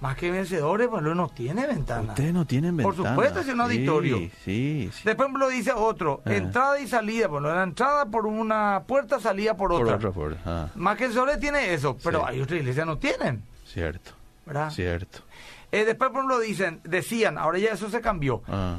Más 0.00 0.16
que 0.16 0.30
vencedores, 0.30 0.86
pues 0.88 1.02
no 1.02 1.28
tiene 1.28 1.66
ventana. 1.66 2.10
Ustedes 2.10 2.32
no 2.32 2.44
tienen 2.44 2.76
Por 2.76 2.94
ventana. 2.94 3.10
supuesto, 3.10 3.40
es 3.40 3.48
un 3.48 3.60
auditorio. 3.60 4.16
Sí, 4.18 4.30
sí, 4.44 4.90
sí. 4.92 5.02
Después 5.04 5.28
lo 5.36 5.48
dice 5.48 5.72
otro, 5.72 6.22
Ah. 6.24 6.34
entrada 6.34 6.78
y 6.78 6.86
salida, 6.86 7.26
bueno, 7.26 7.52
la 7.52 7.64
entrada 7.64 8.04
por 8.06 8.26
una 8.26 8.84
puerta, 8.86 9.18
salida 9.18 9.56
por 9.56 9.70
Por 9.70 9.82
otra. 9.82 9.96
otra 9.96 10.10
puerta. 10.12 10.40
Ah, 10.46 10.68
Más 10.76 10.96
que 10.96 11.04
vencedores 11.04 11.40
tiene 11.40 11.74
eso, 11.74 11.96
pero 12.02 12.24
hay 12.24 12.40
otras 12.40 12.60
iglesias 12.60 12.84
que 12.84 12.90
no 12.90 12.98
tienen, 12.98 13.42
cierto, 13.66 14.12
¿verdad? 14.46 14.70
cierto. 14.70 15.18
Eh, 15.72 15.84
después, 15.84 16.10
por 16.10 16.18
ejemplo, 16.20 16.38
dicen, 16.40 16.80
decían, 16.84 17.36
ahora 17.36 17.58
ya 17.58 17.72
eso 17.72 17.90
se 17.90 18.00
cambió. 18.00 18.42
Ah, 18.48 18.78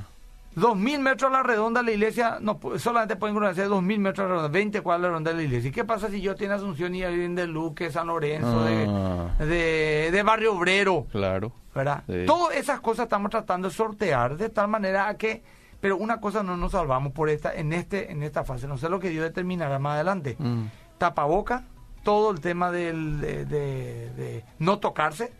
Dos 0.60 0.76
mil 0.78 1.00
metros 1.00 1.30
a 1.32 1.34
la 1.38 1.44
redonda 1.44 1.82
la 1.82 1.92
iglesia, 1.92 2.38
no 2.42 2.60
pu- 2.60 2.78
solamente 2.80 3.16
pueden 3.16 3.36
conocer 3.36 3.68
dos 3.70 3.82
mil 3.82 4.00
metros 4.00 4.26
a 4.26 4.28
la 4.28 4.36
redonda, 4.36 4.50
20 4.52 4.82
cuadras 4.82 5.00
a 5.00 5.02
la 5.04 5.08
redonda 5.10 5.32
de 5.32 5.38
la 5.38 5.44
iglesia. 5.44 5.70
¿Y 5.70 5.72
qué 5.72 5.84
pasa 5.86 6.10
si 6.10 6.22
yo 6.22 6.36
tiene 6.36 6.54
Asunción 6.54 6.94
y 6.96 7.04
alguien 7.04 7.36
de 7.36 7.48
Luque, 7.48 7.92
San 7.92 8.08
Lorenzo, 8.08 8.66
Ah. 8.66 9.34
de, 9.40 9.46
de, 9.46 10.12
de 10.12 10.24
Barrio 10.24 10.54
Obrero? 10.56 11.06
claro. 11.12 11.52
¿verdad? 11.74 12.04
Sí. 12.08 12.26
Todas 12.26 12.58
esas 12.58 12.82
cosas 12.82 13.04
estamos 13.04 13.30
tratando 13.32 13.70
de 13.70 13.74
sortear 13.74 14.36
de 14.38 14.50
tal 14.50 14.68
manera 14.68 15.08
a 15.08 15.16
que, 15.18 15.44
pero 15.80 15.96
una 15.98 16.20
cosa 16.20 16.44
no 16.44 16.58
nos 16.58 16.72
salvamos 16.74 17.14
por 17.14 17.30
esta, 17.30 17.54
en 17.54 17.72
este, 17.74 18.12
en 18.12 18.24
esta 18.24 18.44
fase. 18.44 18.68
No 18.68 18.78
sé 18.78 18.90
lo 18.90 19.00
que 19.00 19.10
Dios 19.10 19.24
determinará 19.24 19.80
más 19.80 19.94
adelante. 19.96 20.36
Mm, 20.40 20.64
Tapaboca, 20.98 21.64
todo 22.04 22.32
el 22.32 22.42
tema 22.42 22.72
del, 22.72 23.22
de, 23.22 23.46
de- 23.46 24.10
de 24.12 24.44
no 24.58 24.80
tocarse. 24.80 25.32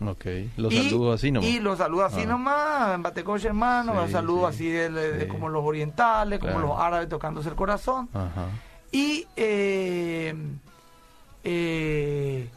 Ok. 0.00 0.24
Los 0.56 0.72
y, 0.72 0.84
saludos 0.84 1.14
así 1.16 1.30
nomás. 1.30 1.48
Y 1.50 1.60
los 1.60 1.78
saludos 1.78 2.12
así 2.12 2.22
Ah. 2.22 2.26
nomás, 2.26 2.94
en 2.94 3.02
Batecoche 3.02 3.48
hermano, 3.48 3.92
Sí, 3.92 3.98
los 3.98 4.10
saludos 4.10 4.54
sí, 4.54 4.66
así 4.66 4.70
de, 4.72 4.90
de- 4.90 5.12
de 5.12 5.24
sí. 5.24 5.28
como 5.28 5.48
los 5.48 5.64
orientales, 5.64 6.38
como 6.38 6.58
los 6.58 6.78
árabes 6.78 7.08
tocándose 7.08 7.48
el 7.48 7.54
corazón. 7.54 8.08
Ajá. 8.12 8.46
Y 8.92 9.26
eh, 9.36 10.34
eh, 11.44 12.50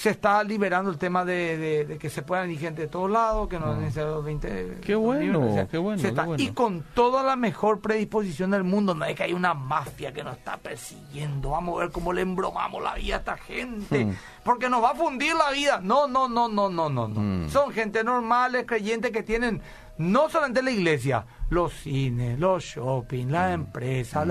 se 0.00 0.08
está 0.08 0.42
liberando 0.42 0.90
el 0.90 0.96
tema 0.96 1.26
de, 1.26 1.98
que 2.00 2.08
se 2.08 2.22
puedan 2.22 2.56
gente 2.56 2.80
de 2.80 2.88
todos 2.88 3.10
lados, 3.10 3.50
que 3.50 3.58
no 3.58 3.74
mm. 3.74 3.80
necesariamente 3.80 4.14
los 4.14 4.24
20. 4.24 4.78
Qué 4.80 4.94
bueno, 4.94 5.68
qué 5.70 5.76
bueno, 5.76 6.02
Y 6.38 6.48
con 6.52 6.82
toda 6.94 7.22
la 7.22 7.36
mejor 7.36 7.80
predisposición 7.80 8.52
del 8.52 8.64
mundo, 8.64 8.94
no 8.94 9.04
es 9.04 9.14
que 9.14 9.24
hay 9.24 9.34
una 9.34 9.52
mafia 9.52 10.10
que 10.10 10.24
nos 10.24 10.38
está 10.38 10.56
persiguiendo, 10.56 11.50
vamos 11.50 11.76
a 11.76 11.80
ver 11.82 11.90
cómo 11.90 12.14
le 12.14 12.22
embromamos 12.22 12.82
la 12.82 12.94
vida 12.94 13.16
a 13.16 13.18
esta 13.18 13.36
gente, 13.36 14.06
mm. 14.06 14.16
porque 14.42 14.70
nos 14.70 14.82
va 14.82 14.92
a 14.92 14.94
fundir 14.94 15.34
la 15.34 15.50
vida. 15.50 15.80
No, 15.82 16.08
no, 16.08 16.30
no, 16.30 16.48
no, 16.48 16.70
no, 16.70 16.88
no, 16.88 17.06
no. 17.06 17.20
Mm. 17.20 17.50
Son 17.50 17.70
gente 17.70 18.02
normales, 18.02 18.64
creyentes 18.66 19.10
que 19.10 19.22
tienen 19.22 19.60
no 19.98 20.30
solamente 20.30 20.62
la 20.62 20.70
iglesia, 20.70 21.26
los 21.50 21.74
cines, 21.74 22.38
los 22.38 22.64
shopping, 22.64 23.26
la 23.26 23.52
empresa, 23.52 24.24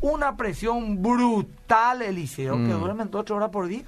una 0.00 0.34
presión 0.34 1.02
brutal, 1.02 2.00
Eliseo, 2.00 2.56
que 2.56 2.72
duermen 2.72 3.10
ocho 3.12 3.36
horas 3.36 3.50
por 3.50 3.66
día. 3.66 3.84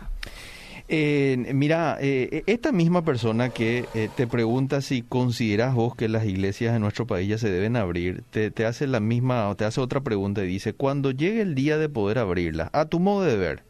Eh, 0.88 1.52
mira, 1.54 1.96
eh, 2.00 2.42
esta 2.46 2.72
misma 2.72 3.02
persona 3.02 3.50
que 3.50 3.86
eh, 3.94 4.08
te 4.14 4.26
pregunta 4.26 4.80
si 4.80 5.02
consideras 5.02 5.74
vos 5.74 5.94
que 5.94 6.08
las 6.08 6.24
iglesias 6.24 6.74
en 6.74 6.82
nuestro 6.82 7.06
país 7.06 7.28
ya 7.28 7.38
se 7.38 7.50
deben 7.50 7.76
abrir, 7.76 8.22
te, 8.30 8.66
hace 8.66 8.86
la 8.86 9.00
misma, 9.00 9.54
te 9.56 9.64
hace 9.64 9.80
otra 9.80 10.00
pregunta 10.00 10.44
y 10.44 10.48
dice, 10.48 10.72
cuando 10.72 11.10
llegue 11.10 11.40
el 11.40 11.54
día 11.54 11.78
de 11.78 11.88
poder 11.88 12.18
abrirlas, 12.18 12.70
a 12.72 12.86
tu 12.86 13.00
modo 13.00 13.22
de 13.24 13.36
ver, 13.36 13.64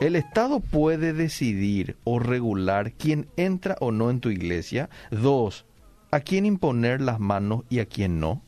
¿el 0.00 0.16
Estado 0.16 0.60
puede 0.60 1.12
decidir 1.12 1.96
o 2.04 2.18
regular 2.18 2.92
quién 2.92 3.28
entra 3.36 3.76
o 3.80 3.92
no 3.92 4.10
en 4.10 4.20
tu 4.20 4.30
iglesia? 4.30 4.90
Dos, 5.10 5.66
¿a 6.10 6.20
quién 6.20 6.46
imponer 6.46 7.00
las 7.00 7.20
manos 7.20 7.64
y 7.70 7.78
a 7.78 7.86
quién 7.86 8.20
no? 8.20 8.42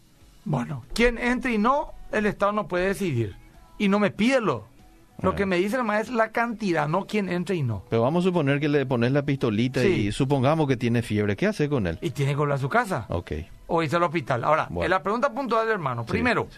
Bueno, 0.44 0.84
quién 0.92 1.18
entra 1.18 1.52
y 1.52 1.58
no, 1.58 1.92
el 2.10 2.26
Estado 2.26 2.52
no 2.52 2.66
puede 2.66 2.88
decidir. 2.88 3.36
Y 3.78 3.88
no 3.88 3.98
me 3.98 4.10
pide 4.10 4.40
lo. 5.20 5.34
Que 5.34 5.46
me 5.46 5.56
dice 5.56 5.76
el 5.76 5.84
maestro 5.84 6.14
es 6.14 6.18
la 6.18 6.30
cantidad, 6.30 6.88
no 6.88 7.06
quién 7.06 7.28
entra 7.28 7.54
y 7.54 7.62
no. 7.62 7.84
Pero 7.88 8.02
vamos 8.02 8.24
a 8.24 8.28
suponer 8.28 8.60
que 8.60 8.68
le 8.68 8.86
pones 8.86 9.12
la 9.12 9.22
pistolita 9.22 9.84
y 9.84 10.12
supongamos 10.12 10.68
que 10.68 10.76
tiene 10.76 11.02
fiebre. 11.02 11.36
¿Qué 11.36 11.46
hace 11.46 11.68
con 11.68 11.86
él? 11.86 11.98
Y 12.00 12.10
tiene 12.10 12.32
que 12.32 12.38
volver 12.38 12.54
a 12.54 12.58
su 12.58 12.68
casa. 12.68 13.06
Ok. 13.08 13.32
O 13.66 13.82
irse 13.82 13.96
al 13.96 14.02
hospital. 14.02 14.44
Ahora, 14.44 14.68
en 14.70 14.90
la 14.90 15.02
pregunta 15.02 15.32
puntual, 15.32 15.68
hermano. 15.68 16.04
Primero, 16.04 16.48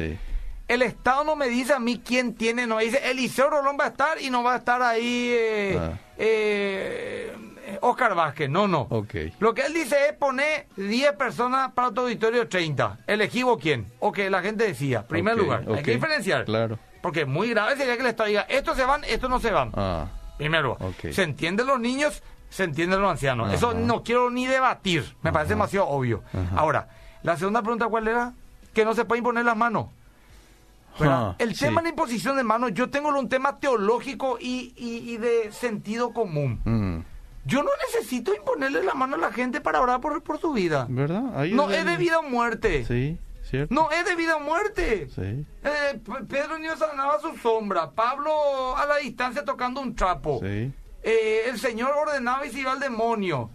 el 0.66 0.82
Estado 0.82 1.24
no 1.24 1.36
me 1.36 1.48
dice 1.48 1.74
a 1.74 1.78
mí 1.78 2.00
quién 2.04 2.34
tiene, 2.34 2.66
no 2.66 2.76
me 2.76 2.84
dice 2.84 3.10
Eliseo 3.10 3.50
Rolón 3.50 3.76
va 3.78 3.84
a 3.84 3.88
estar 3.88 4.20
y 4.20 4.30
no 4.30 4.42
va 4.42 4.54
a 4.54 4.58
estar 4.58 4.80
ahí 4.82 5.30
eh, 5.32 5.78
ah. 5.78 5.92
eh, 6.16 7.32
Oscar 7.80 8.14
Vázquez. 8.14 8.48
No, 8.48 8.66
no. 8.66 8.86
Okay. 8.90 9.32
Lo 9.40 9.54
que 9.54 9.62
él 9.62 9.74
dice 9.74 9.96
es 10.08 10.14
poner 10.14 10.66
10 10.76 11.12
personas 11.12 11.72
para 11.72 11.90
tu 11.92 12.02
auditorio 12.02 12.48
30. 12.48 13.00
¿Elegivo 13.06 13.58
quién? 13.58 13.86
O 14.00 14.12
que 14.12 14.30
la 14.30 14.42
gente 14.42 14.64
decía. 14.66 15.06
Primer 15.06 15.36
lugar. 15.36 15.64
Hay 15.68 15.82
que 15.82 15.92
diferenciar. 15.92 16.44
Claro. 16.44 16.78
Porque 17.04 17.26
muy 17.26 17.50
grave 17.50 17.76
sería 17.76 17.96
que 17.96 18.00
el 18.00 18.06
Estado 18.08 18.30
diga, 18.30 18.46
estos 18.48 18.78
se 18.78 18.84
van, 18.86 19.04
estos 19.04 19.28
no 19.28 19.38
se 19.38 19.50
van. 19.50 19.72
Ah, 19.74 20.06
Primero, 20.38 20.78
se 21.12 21.22
entienden 21.22 21.66
los 21.66 21.78
niños, 21.78 22.22
se 22.48 22.64
entienden 22.64 23.02
los 23.02 23.10
ancianos. 23.10 23.52
Eso 23.52 23.74
no 23.74 24.02
quiero 24.02 24.30
ni 24.30 24.46
debatir, 24.46 25.14
me 25.20 25.30
parece 25.30 25.50
demasiado 25.50 25.86
obvio. 25.86 26.22
Ahora, 26.56 26.88
la 27.22 27.36
segunda 27.36 27.60
pregunta, 27.60 27.88
¿cuál 27.88 28.08
era? 28.08 28.32
Que 28.72 28.86
no 28.86 28.94
se 28.94 29.04
puede 29.04 29.18
imponer 29.18 29.44
las 29.44 29.54
manos. 29.54 29.88
Ah, 30.98 31.34
el 31.38 31.58
tema 31.58 31.82
de 31.82 31.88
la 31.88 31.90
imposición 31.90 32.38
de 32.38 32.42
manos, 32.42 32.72
yo 32.72 32.88
tengo 32.88 33.10
un 33.10 33.28
tema 33.28 33.58
teológico 33.58 34.38
y, 34.40 35.18
de 35.18 35.52
sentido 35.52 36.14
común. 36.14 36.62
Mm. 36.64 37.00
Yo 37.44 37.62
no 37.62 37.70
necesito 37.86 38.34
imponerle 38.34 38.82
la 38.82 38.94
mano 38.94 39.16
a 39.16 39.18
la 39.18 39.30
gente 39.30 39.60
para 39.60 39.82
orar 39.82 40.00
por, 40.00 40.22
por 40.22 40.40
su 40.40 40.54
vida. 40.54 40.86
¿Verdad? 40.88 41.44
no, 41.52 41.68
es 41.68 41.84
de 41.84 41.98
vida 41.98 42.20
o 42.20 42.22
muerte. 42.22 42.86
Sí. 42.86 43.18
No, 43.70 43.90
es 43.90 44.04
de 44.04 44.14
vida 44.14 44.36
o 44.36 44.40
muerte. 44.40 45.08
Eh, 45.16 46.00
Pedro 46.28 46.58
Niño 46.58 46.76
sanaba 46.76 47.20
su 47.20 47.36
sombra. 47.36 47.90
Pablo 47.90 48.76
a 48.76 48.86
la 48.86 48.96
distancia 48.96 49.44
tocando 49.44 49.80
un 49.80 49.94
trapo. 49.94 50.40
Eh, 50.42 50.70
el 51.46 51.58
Señor 51.58 51.92
ordenaba 51.96 52.46
y 52.46 52.50
se 52.50 52.60
iba 52.60 52.72
al 52.72 52.80
demonio. 52.80 53.50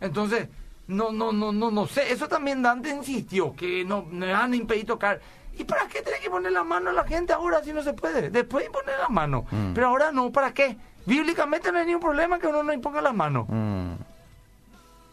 Entonces, 0.00 0.48
no, 0.86 1.12
no, 1.12 1.32
no, 1.32 1.52
no, 1.52 1.70
no 1.70 1.86
sé. 1.86 2.12
Eso 2.12 2.28
también 2.28 2.62
Dante 2.62 2.90
insistió, 2.90 3.54
que 3.54 3.84
no 3.84 4.06
han 4.34 4.54
impedido 4.54 4.94
tocar. 4.94 5.20
¿Y 5.60 5.64
para 5.64 5.86
qué 5.88 6.00
tiene 6.02 6.20
que 6.20 6.30
poner 6.30 6.52
la 6.52 6.64
mano 6.64 6.90
a 6.90 6.92
la 6.92 7.04
gente 7.04 7.32
ahora 7.32 7.62
si 7.62 7.72
no 7.72 7.82
se 7.82 7.92
puede? 7.92 8.30
Después 8.30 8.68
poner 8.70 8.98
la 8.98 9.08
mano. 9.08 9.44
Mm. 9.50 9.74
Pero 9.74 9.88
ahora 9.88 10.10
no, 10.10 10.32
¿para 10.32 10.54
qué? 10.54 10.76
Bíblicamente 11.06 11.70
no 11.70 11.78
hay 11.78 11.86
ningún 11.86 12.00
problema 12.00 12.38
que 12.38 12.46
uno 12.46 12.62
no 12.62 12.72
imponga 12.72 13.02
la 13.02 13.12
mano. 13.12 13.46
Mm. 13.48 13.92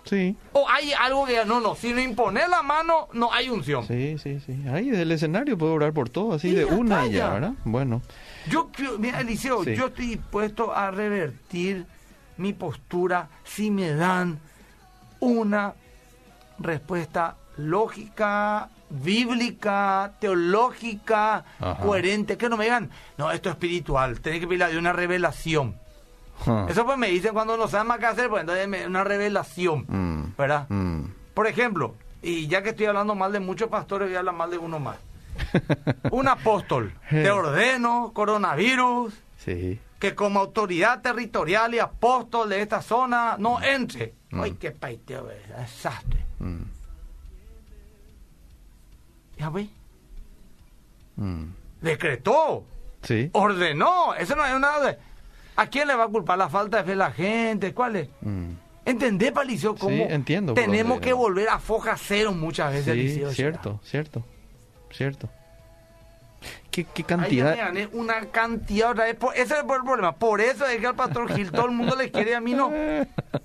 Sí. 0.08 0.36
O 0.54 0.67
hay 0.70 0.93
algo 0.93 1.26
que 1.26 1.46
no, 1.46 1.60
no, 1.60 1.76
si 1.76 1.93
no 1.93 2.02
impone 2.02 2.48
la 2.48 2.63
mano, 2.63 3.10
no 3.13 3.32
hay 3.32 3.50
unción. 3.50 3.86
Sí, 3.86 4.17
sí, 4.17 4.39
sí. 4.39 4.63
Ahí 4.72 4.89
del 4.89 5.12
escenario 5.12 5.58
puedo 5.58 5.74
orar 5.74 5.93
por 5.93 6.10
todo, 6.10 6.34
así 6.34 6.52
de 6.52 6.65
una 6.65 7.06
y 7.06 7.13
ya, 7.13 7.30
¿verdad? 7.30 7.54
Bueno. 7.65 8.02
Yo, 8.50 8.70
mira, 9.00 9.22
Eliseo, 9.22 9.63
yo 9.63 9.88
estoy 9.88 10.08
dispuesto 10.08 10.74
a 10.74 10.91
revertir 10.91 11.86
mi 12.38 12.54
postura 12.54 13.30
si 13.43 13.72
me 13.72 13.91
dan 13.91 14.39
una 15.20 15.74
respuesta 16.60 17.36
lógica, 17.58 18.70
bíblica, 18.89 20.13
teológica, 20.20 21.43
coherente, 21.82 22.38
que 22.38 22.50
no 22.50 22.58
me 22.58 22.65
digan, 22.65 22.89
no, 23.17 23.32
esto 23.32 23.50
es 23.50 23.56
espiritual, 23.56 24.20
tiene 24.22 24.39
que 24.39 24.48
pedir 24.48 24.65
de 24.65 24.78
una 24.78 24.93
revelación. 24.93 25.76
Eso 26.69 26.86
pues 26.86 26.97
me 26.97 27.10
dicen 27.10 27.34
cuando 27.34 27.58
no 27.58 27.67
saben 27.67 27.88
más 27.88 28.00
qué 28.00 28.06
hacer, 28.06 28.30
pues 28.30 28.41
entonces 28.41 28.67
es 28.67 28.88
una 28.88 29.04
revelación, 29.04 29.86
mm. 29.88 30.36
¿verdad? 30.38 30.67
Mm. 30.69 31.06
Por 31.34 31.47
ejemplo, 31.47 31.95
y 32.21 32.47
ya 32.47 32.63
que 32.63 32.69
estoy 32.69 32.86
hablando 32.86 33.15
mal 33.15 33.32
de 33.32 33.39
muchos 33.39 33.69
pastores, 33.69 34.08
voy 34.08 34.15
a 34.15 34.19
hablar 34.19 34.36
mal 34.36 34.52
de 34.52 34.58
uno 34.58 34.80
más. 34.80 34.97
Un 36.12 36.28
apóstol, 36.28 36.93
te 37.10 37.30
ordeno, 37.30 38.12
coronavirus, 38.13 39.13
que 40.00 40.15
como 40.15 40.39
autoridad 40.39 41.02
territorial 41.02 41.73
y 41.73 41.80
apóstol 41.80 42.50
de 42.50 42.62
esta 42.62 42.82
zona 42.82 43.36
no 43.38 43.62
entre. 43.62 44.13
Mm. 44.32 44.41
Ay, 44.41 44.52
qué 44.54 44.71
paiteo, 44.71 45.28
desastre. 45.58 46.26
¿Ya 49.38 49.50
ve? 49.50 49.69
Decretó. 51.82 52.63
Sí. 53.04 53.30
Ordenó. 53.34 54.15
Eso 54.15 54.36
no 54.36 54.45
es 54.45 54.60
nada 54.60 54.88
de 54.88 54.97
¿A 55.58 55.67
quién 55.67 55.88
le 55.88 55.96
va 55.96 56.06
a 56.06 56.08
culpar 56.08 56.38
la 56.38 56.50
falta 56.50 56.78
de 56.78 56.84
fe 56.84 56.96
la 56.96 57.12
gente? 57.12 57.74
¿Cuál 57.74 57.96
es? 57.96 58.10
Mm. 58.22 58.52
¿Entendés, 58.86 59.32
Palicio? 59.32 59.76
Cómo 59.76 59.96
sí, 59.96 60.02
entiendo. 60.08 60.54
Tenemos 60.54 61.02
que 61.02 61.12
volver 61.12 61.50
a 61.50 61.60
foja 61.60 61.98
cero 61.98 62.32
muchas 62.32 62.72
veces, 62.72 62.93
sí, 62.93 63.24
cierto, 63.36 63.82
cierto, 63.84 64.24
cierto. 64.91 65.30
¿Qué, 66.72 66.86
qué 66.86 67.04
cantidad? 67.04 67.58
una 67.91 68.28
cantidad 68.28 68.91
otra 68.91 69.06
vez. 69.06 69.17
ese 69.34 69.56
es 69.56 69.60
el 69.60 69.65
problema. 69.65 70.13
Por 70.13 70.41
eso 70.41 70.65
es 70.67 70.80
que 70.80 70.86
al 70.86 70.96
pastor 70.96 71.34
Gil 71.34 71.52
todo 71.52 71.65
el 71.65 71.72
mundo 71.72 71.96
le 71.96 72.12
quiere 72.12 72.36
a 72.36 72.39
mí 72.39 72.54
no. 72.54 72.72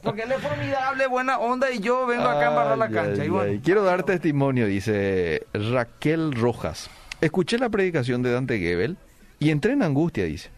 Porque 0.03 0.23
él 0.23 0.33
es 0.33 0.41
formidable, 0.41 1.07
buena 1.07 1.39
onda 1.39 1.71
y 1.71 1.81
yo 1.81 2.05
vengo 2.07 2.25
acá 2.25 2.49
a 2.49 2.51
embarrar 2.51 2.79
la 2.79 2.91
cancha. 2.91 3.23
Quiero 3.65 3.83
dar 3.83 4.03
testimonio, 4.03 4.67
dice 4.67 5.47
Raquel 5.55 6.33
Rojas. 6.33 6.91
Escuché 7.23 7.59
la 7.59 7.71
predicación 7.71 8.23
de 8.23 8.33
Dante 8.33 8.59
Gebel 8.59 8.99
y 9.39 9.51
entré 9.51 9.73
en 9.73 9.83
angustia, 9.83 10.25
dice. 10.25 10.51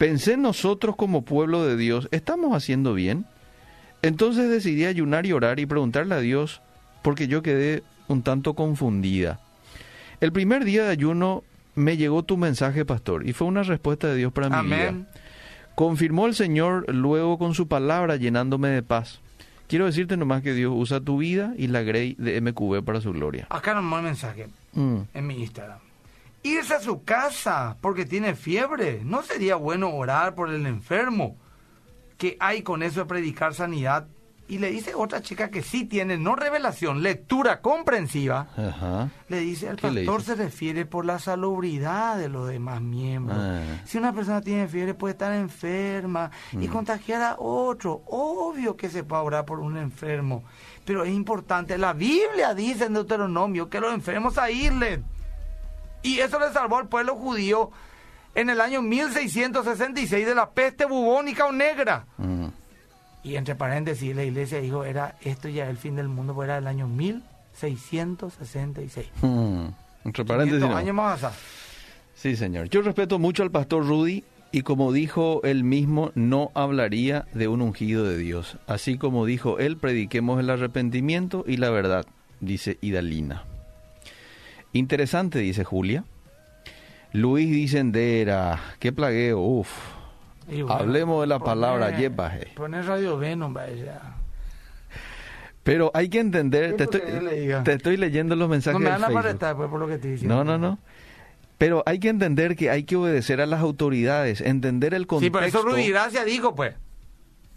Pensé 0.00 0.38
nosotros 0.38 0.96
como 0.96 1.26
pueblo 1.26 1.62
de 1.62 1.76
Dios, 1.76 2.08
¿estamos 2.10 2.56
haciendo 2.56 2.94
bien? 2.94 3.26
Entonces 4.00 4.48
decidí 4.48 4.86
ayunar 4.86 5.26
y 5.26 5.32
orar 5.32 5.60
y 5.60 5.66
preguntarle 5.66 6.14
a 6.14 6.20
Dios 6.20 6.62
porque 7.02 7.28
yo 7.28 7.42
quedé 7.42 7.82
un 8.08 8.22
tanto 8.22 8.54
confundida. 8.54 9.40
El 10.22 10.32
primer 10.32 10.64
día 10.64 10.84
de 10.84 10.88
ayuno 10.88 11.44
me 11.74 11.98
llegó 11.98 12.22
tu 12.22 12.38
mensaje, 12.38 12.86
pastor, 12.86 13.28
y 13.28 13.34
fue 13.34 13.46
una 13.46 13.62
respuesta 13.62 14.08
de 14.08 14.16
Dios 14.16 14.32
para 14.32 14.62
mi 14.62 14.70
vida. 14.70 14.94
Confirmó 15.74 16.24
el 16.24 16.34
Señor 16.34 16.90
luego 16.90 17.36
con 17.36 17.52
su 17.52 17.68
palabra 17.68 18.16
llenándome 18.16 18.68
de 18.68 18.82
paz. 18.82 19.20
Quiero 19.66 19.84
decirte 19.84 20.16
nomás 20.16 20.40
que 20.40 20.54
Dios 20.54 20.72
usa 20.74 21.02
tu 21.02 21.18
vida 21.18 21.52
y 21.58 21.66
la 21.66 21.82
Grey 21.82 22.16
de 22.18 22.40
MQB 22.40 22.82
para 22.84 23.02
su 23.02 23.12
gloria. 23.12 23.48
Acá 23.50 23.74
nomás 23.74 24.02
mensaje 24.02 24.48
mm. 24.72 25.00
en 25.12 25.26
mi 25.26 25.42
Instagram 25.42 25.89
irse 26.42 26.74
a 26.74 26.80
su 26.80 27.04
casa 27.04 27.76
porque 27.80 28.04
tiene 28.04 28.34
fiebre. 28.34 29.00
¿No 29.04 29.22
sería 29.22 29.56
bueno 29.56 29.90
orar 29.94 30.34
por 30.34 30.50
el 30.50 30.66
enfermo? 30.66 31.36
que 32.20 32.36
hay 32.38 32.62
con 32.62 32.82
eso 32.82 33.00
de 33.00 33.06
predicar 33.06 33.54
sanidad? 33.54 34.06
Y 34.46 34.58
le 34.58 34.70
dice 34.70 34.94
otra 34.94 35.22
chica 35.22 35.48
que 35.48 35.62
sí 35.62 35.84
tiene, 35.84 36.18
no 36.18 36.34
revelación, 36.34 37.04
lectura 37.04 37.60
comprensiva. 37.60 38.48
Le 39.28 39.38
dice, 39.38 39.68
el 39.68 39.76
pastor 39.76 40.22
se 40.22 40.34
refiere 40.34 40.86
por 40.86 41.06
la 41.06 41.20
salubridad 41.20 42.18
de 42.18 42.28
los 42.28 42.48
demás 42.48 42.82
miembros. 42.82 43.38
Ah. 43.40 43.62
Si 43.84 43.96
una 43.96 44.12
persona 44.12 44.40
tiene 44.40 44.66
fiebre 44.66 44.94
puede 44.94 45.12
estar 45.12 45.32
enferma 45.32 46.32
y 46.52 46.66
mm. 46.66 46.70
contagiar 46.72 47.22
a 47.22 47.36
otro. 47.38 48.02
Obvio 48.06 48.76
que 48.76 48.90
se 48.90 49.04
puede 49.04 49.22
orar 49.22 49.44
por 49.44 49.60
un 49.60 49.76
enfermo. 49.76 50.42
Pero 50.84 51.04
es 51.04 51.12
importante, 51.12 51.78
la 51.78 51.92
Biblia 51.92 52.52
dice 52.52 52.86
en 52.86 52.94
Deuteronomio 52.94 53.70
que 53.70 53.80
los 53.80 53.94
enfermos 53.94 54.36
aíslen. 54.36 55.04
Y 56.02 56.20
eso 56.20 56.38
le 56.38 56.52
salvó 56.52 56.78
al 56.78 56.88
pueblo 56.88 57.16
judío 57.16 57.70
en 58.34 58.50
el 58.50 58.60
año 58.60 58.82
1666 58.82 60.26
de 60.26 60.34
la 60.34 60.50
peste 60.50 60.84
bubónica 60.84 61.46
o 61.46 61.52
negra. 61.52 62.04
Mm. 62.18 62.48
Y 63.22 63.36
entre 63.36 63.54
paréntesis, 63.54 64.16
la 64.16 64.24
iglesia 64.24 64.60
dijo, 64.60 64.84
era 64.84 65.16
esto 65.20 65.48
ya 65.48 65.68
el 65.68 65.76
fin 65.76 65.94
del 65.96 66.08
mundo, 66.08 66.34
pues 66.34 66.46
era 66.46 66.56
el 66.58 66.66
año 66.66 66.88
1666. 66.88 69.08
Mm. 69.20 69.66
Entre 70.04 70.24
paréntesis. 70.24 70.64
años 70.64 70.94
más 70.94 71.20
Sí, 72.14 72.36
señor. 72.36 72.70
Yo 72.70 72.80
respeto 72.82 73.18
mucho 73.18 73.42
al 73.42 73.50
pastor 73.50 73.84
Rudy 73.86 74.24
Y 74.52 74.62
como 74.62 74.92
dijo 74.92 75.40
él 75.44 75.64
mismo, 75.64 76.12
no 76.14 76.50
hablaría 76.54 77.26
de 77.34 77.48
un 77.48 77.62
ungido 77.62 78.04
de 78.04 78.16
Dios. 78.16 78.56
Así 78.66 78.96
como 78.96 79.26
dijo 79.26 79.58
él, 79.58 79.76
prediquemos 79.76 80.40
el 80.40 80.48
arrepentimiento 80.50 81.44
y 81.46 81.58
la 81.58 81.70
verdad, 81.70 82.06
dice 82.40 82.78
Idalina. 82.80 83.44
Interesante, 84.72 85.38
dice 85.38 85.64
Julia. 85.64 86.04
Luis 87.12 87.50
Dicendera, 87.50 88.60
qué 88.78 88.92
plagueo, 88.92 89.40
uff. 89.40 89.70
Hablemos 90.68 91.22
de 91.22 91.26
la 91.26 91.38
palabra 91.38 91.96
yepaje. 91.96 92.52
Poner 92.54 92.84
radio 92.86 93.18
Venom, 93.18 93.52
vaya. 93.52 94.00
Pero 95.62 95.90
hay 95.94 96.08
que 96.08 96.20
entender, 96.20 96.76
te 96.76 96.84
estoy, 96.84 97.00
te 97.64 97.72
estoy, 97.72 97.96
leyendo 97.96 98.34
los 98.34 98.48
mensajes. 98.48 98.80
No 98.80 98.84
me 98.84 98.90
van 98.90 99.04
a 99.04 99.56
pues, 99.56 99.68
por 99.68 99.78
lo 99.78 99.86
que 99.86 99.98
te 99.98 100.08
diciendo. 100.08 100.36
No, 100.36 100.44
no, 100.44 100.58
no. 100.58 100.78
Pero 101.58 101.82
hay 101.84 101.98
que 101.98 102.08
entender 102.08 102.56
que 102.56 102.70
hay 102.70 102.84
que 102.84 102.96
obedecer 102.96 103.40
a 103.40 103.46
las 103.46 103.60
autoridades, 103.60 104.40
entender 104.40 104.94
el 104.94 105.06
contexto. 105.06 105.26
Sí, 105.26 105.30
pero 105.30 105.46
eso 105.46 105.68
Rudy 105.68 105.90
Gracia 105.90 106.24
dijo, 106.24 106.54
pues. 106.54 106.74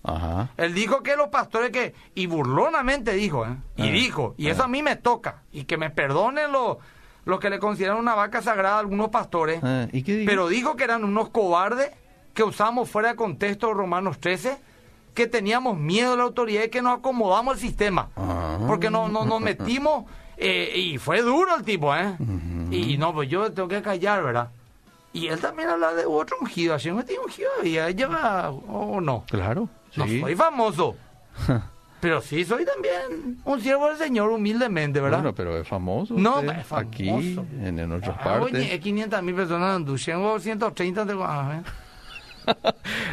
Ajá. 0.04 0.50
Él 0.58 0.74
dijo 0.74 1.02
que 1.02 1.16
los 1.16 1.30
pastores 1.30 1.72
que, 1.72 1.94
y 2.14 2.26
burlonamente 2.26 3.14
dijo, 3.14 3.46
¿eh? 3.46 3.56
y 3.78 3.88
ah, 3.88 3.92
dijo, 3.92 4.36
y 4.38 4.48
eso 4.48 4.64
a 4.66 4.68
mí 4.68 4.84
me 4.84 4.98
toca, 4.98 5.44
y 5.54 5.64
que 5.64 5.78
me 5.78 5.90
perdonen 5.90 6.52
los, 6.52 6.80
los 7.26 7.40
que 7.40 7.50
le 7.50 7.60
consideran 7.60 7.98
una 7.98 8.16
vaca 8.16 8.42
sagrada 8.42 8.76
a 8.78 8.80
algunos 8.80 9.10
pastores, 9.10 9.60
ah, 9.64 9.88
¿y 9.92 10.04
qué 10.04 10.18
dijo? 10.18 10.30
pero 10.30 10.48
dijo 10.48 10.76
que 10.76 10.84
eran 10.84 11.04
unos 11.04 11.30
cobardes 11.30 11.92
que 12.34 12.44
usamos 12.44 12.90
fuera 12.90 13.10
de 13.10 13.16
contexto 13.16 13.74
Romanos 13.74 14.20
13, 14.20 14.58
que 15.14 15.28
teníamos 15.28 15.78
miedo 15.78 16.12
de 16.12 16.18
la 16.18 16.24
autoridad 16.24 16.64
y 16.64 16.70
que 16.70 16.82
nos 16.82 17.00
acomodamos 17.00 17.56
al 17.56 17.60
sistema, 17.60 18.10
porque 18.68 18.90
no, 18.90 19.08
no 19.08 19.26
nos 19.26 19.40
metimos 19.40 20.06
eh, 20.38 20.74
y 20.76 20.98
fue 20.98 21.22
duro 21.22 21.56
el 21.56 21.64
tipo, 21.64 21.96
¿eh? 21.96 22.16
Y 22.72 22.98
no, 22.98 23.14
pues 23.14 23.30
yo 23.30 23.52
tengo 23.52 23.68
que 23.68 23.82
callar, 23.82 24.24
¿verdad? 24.24 24.50
Y 25.14 25.28
él 25.28 25.40
también 25.40 25.70
habla 25.70 25.94
de 25.94 26.06
otro 26.08 26.38
ungido, 26.42 26.74
así 26.74 26.92
me 26.92 27.04
tiene 27.04 27.24
ungido 27.24 27.52
y 27.64 27.78
ella 27.78 28.50
o 28.50 29.00
no. 29.00 29.24
Claro. 29.30 29.70
No 29.96 30.08
soy 30.08 30.36
famoso. 30.36 30.96
pero 32.04 32.20
sí 32.20 32.44
soy 32.44 32.66
también 32.66 33.38
un 33.46 33.62
siervo 33.62 33.88
del 33.88 33.98
Señor 33.98 34.30
humildemente, 34.30 35.00
¿verdad? 35.00 35.20
Bueno, 35.20 35.34
pero 35.34 35.58
es 35.58 35.66
famoso. 35.66 36.14
No, 36.18 36.42
es 36.42 36.68
famoso. 36.68 36.76
Aquí, 36.76 37.08
en, 37.08 37.80
en 37.80 37.92
otras 37.94 38.18
ah, 38.20 38.24
partes. 38.26 38.56
Oye, 38.56 38.78
500 38.78 39.24
mil 39.24 39.36
personas 39.36 39.78
en 39.78 39.86
Duchengo, 39.86 40.38
130 40.38 41.06
de... 41.06 41.16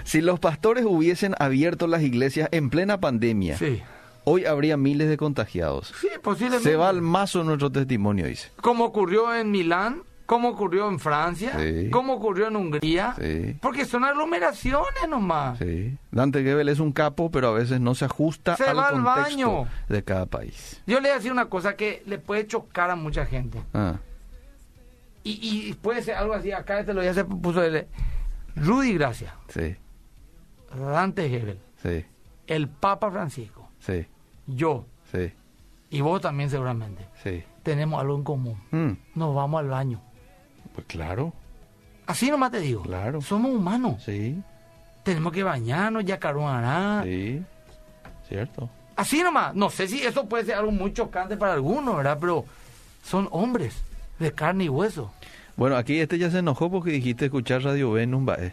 si 0.02 0.20
los 0.20 0.40
pastores 0.40 0.84
hubiesen 0.84 1.36
abierto 1.38 1.86
las 1.86 2.02
iglesias 2.02 2.48
en 2.50 2.68
plena 2.68 2.98
pandemia, 2.98 3.56
sí 3.56 3.80
hoy 4.24 4.44
habría 4.44 4.76
miles 4.76 5.08
de 5.08 5.16
contagiados. 5.16 5.92
Sí, 6.00 6.08
posiblemente. 6.20 6.68
Se 6.68 6.76
va 6.76 6.88
al 6.88 7.00
mazo 7.00 7.44
nuestro 7.44 7.70
testimonio, 7.70 8.26
dice. 8.26 8.50
Como 8.60 8.84
ocurrió 8.84 9.34
en 9.34 9.50
Milán, 9.50 10.02
como 10.30 10.50
ocurrió 10.50 10.88
en 10.88 11.00
Francia, 11.00 11.58
como 11.90 12.12
ocurrió 12.12 12.46
en 12.46 12.54
Hungría, 12.54 13.16
porque 13.60 13.84
son 13.84 14.04
aglomeraciones 14.04 15.08
nomás. 15.08 15.58
Sí. 15.58 15.98
Dante 16.12 16.44
Gebel 16.44 16.68
es 16.68 16.78
un 16.78 16.92
capo, 16.92 17.32
pero 17.32 17.48
a 17.48 17.52
veces 17.52 17.80
no 17.80 17.96
se 17.96 18.04
ajusta 18.04 18.54
al 18.54 18.76
contexto 18.76 19.02
baño. 19.02 19.66
de 19.88 20.04
cada 20.04 20.26
país. 20.26 20.80
Yo 20.86 21.00
le 21.00 21.08
voy 21.08 21.10
a 21.10 21.14
decir 21.14 21.32
una 21.32 21.46
cosa 21.46 21.74
que 21.74 22.04
le 22.06 22.20
puede 22.20 22.46
chocar 22.46 22.90
a 22.90 22.94
mucha 22.94 23.26
gente. 23.26 23.60
Ah. 23.74 23.96
Y, 25.24 25.40
y, 25.42 25.72
puede 25.72 26.00
ser 26.00 26.14
algo 26.14 26.32
así, 26.32 26.52
acá 26.52 26.78
este 26.78 26.94
lo 26.94 27.02
ya 27.02 27.12
se 27.12 27.24
puso 27.24 27.64
el, 27.64 27.88
Rudy 28.54 28.94
Gracia. 28.94 29.34
Sí. 29.48 29.74
Dante 30.78 31.28
Gebel. 31.28 31.58
Sí. 31.82 32.06
El 32.46 32.68
Papa 32.68 33.10
Francisco 33.10 33.68
Sí. 33.80 34.06
Yo. 34.46 34.86
Sí. 35.10 35.32
Y 35.90 36.02
vos 36.02 36.20
también 36.20 36.50
seguramente. 36.50 37.08
Sí. 37.20 37.42
Tenemos 37.64 38.00
algo 38.00 38.14
en 38.14 38.22
común. 38.22 38.62
Mm. 38.70 38.92
Nos 39.16 39.34
vamos 39.34 39.58
al 39.58 39.68
baño. 39.68 40.00
Pues 40.80 40.86
claro. 40.86 41.32
Así 42.06 42.30
nomás 42.30 42.50
te 42.50 42.60
digo. 42.60 42.82
Claro. 42.82 43.20
Somos 43.20 43.52
humanos. 43.52 44.02
Sí. 44.04 44.40
Tenemos 45.02 45.32
que 45.32 45.42
bañarnos, 45.42 46.04
ya 46.04 46.14
hará. 46.14 47.02
Sí. 47.04 47.42
Cierto. 48.28 48.68
Así 48.96 49.22
nomás. 49.22 49.54
No 49.54 49.70
sé 49.70 49.88
si 49.88 50.02
eso 50.02 50.26
puede 50.26 50.44
ser 50.44 50.54
algo 50.54 50.72
muy 50.72 50.92
chocante 50.92 51.36
para 51.36 51.54
algunos, 51.54 51.96
¿verdad? 51.96 52.18
Pero 52.20 52.44
son 53.04 53.28
hombres 53.30 53.82
de 54.18 54.32
carne 54.32 54.64
y 54.64 54.68
hueso. 54.68 55.12
Bueno, 55.56 55.76
aquí 55.76 56.00
este 56.00 56.18
ya 56.18 56.30
se 56.30 56.38
enojó 56.38 56.70
porque 56.70 56.90
dijiste 56.90 57.26
escuchar 57.26 57.62
Radio 57.62 57.92
Venus, 57.92 58.26
¿eh? 58.38 58.52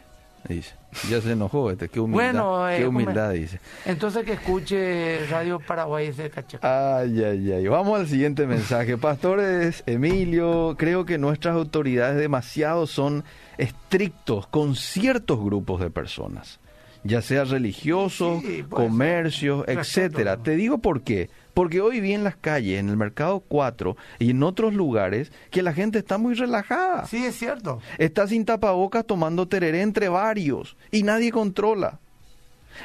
Dice. 0.56 0.74
Ya 1.10 1.22
se 1.22 1.32
enojó, 1.32 1.70
este, 1.70 1.90
qué 1.90 2.00
humildad, 2.00 2.24
bueno, 2.24 2.70
eh, 2.70 2.78
qué 2.80 2.88
humildad 2.88 3.32
dice. 3.32 3.60
Entonces 3.86 4.26
que 4.26 4.34
escuche 4.34 5.26
Radio 5.28 5.60
Paraguay 5.60 6.12
de 6.12 6.32
Ay, 6.62 7.24
ay, 7.24 7.52
ay. 7.52 7.68
Vamos 7.68 8.00
al 8.00 8.08
siguiente 8.08 8.48
mensaje. 8.48 8.98
Pastores 8.98 9.84
Emilio, 9.86 10.76
creo 10.78 11.06
que 11.06 11.18
nuestras 11.18 11.56
autoridades 11.56 12.18
demasiado 12.18 12.88
son 12.88 13.24
estrictos 13.58 14.48
con 14.48 14.76
ciertos 14.76 15.44
grupos 15.44 15.82
de 15.82 15.90
personas, 15.90 16.60
ya 17.04 17.22
sea 17.22 17.44
religiosos, 17.44 18.42
comercios, 18.70 19.66
etcétera. 19.68 20.38
Te 20.38 20.56
digo 20.56 20.80
por 20.80 21.02
qué 21.02 21.30
porque 21.58 21.82
hoy 21.82 22.02
vi 22.02 22.14
en 22.14 22.24
las 22.24 22.36
calles, 22.36 22.80
en 22.80 22.88
el 22.88 22.98
mercado 22.98 23.40
4 23.40 23.98
y 24.20 24.30
en 24.30 24.44
otros 24.44 24.76
lugares, 24.76 25.32
que 25.50 25.64
la 25.64 25.74
gente 25.74 25.98
está 25.98 26.20
muy 26.20 26.36
relajada. 26.36 27.08
Sí, 27.08 27.26
es 27.26 27.36
cierto. 27.36 27.82
Está 27.98 28.28
sin 28.28 28.46
tapabocas 28.46 29.08
tomando 29.08 29.48
tereré 29.48 29.82
entre 29.82 30.08
varios 30.08 30.78
y 30.92 31.02
nadie 31.02 31.32
controla. 31.32 32.00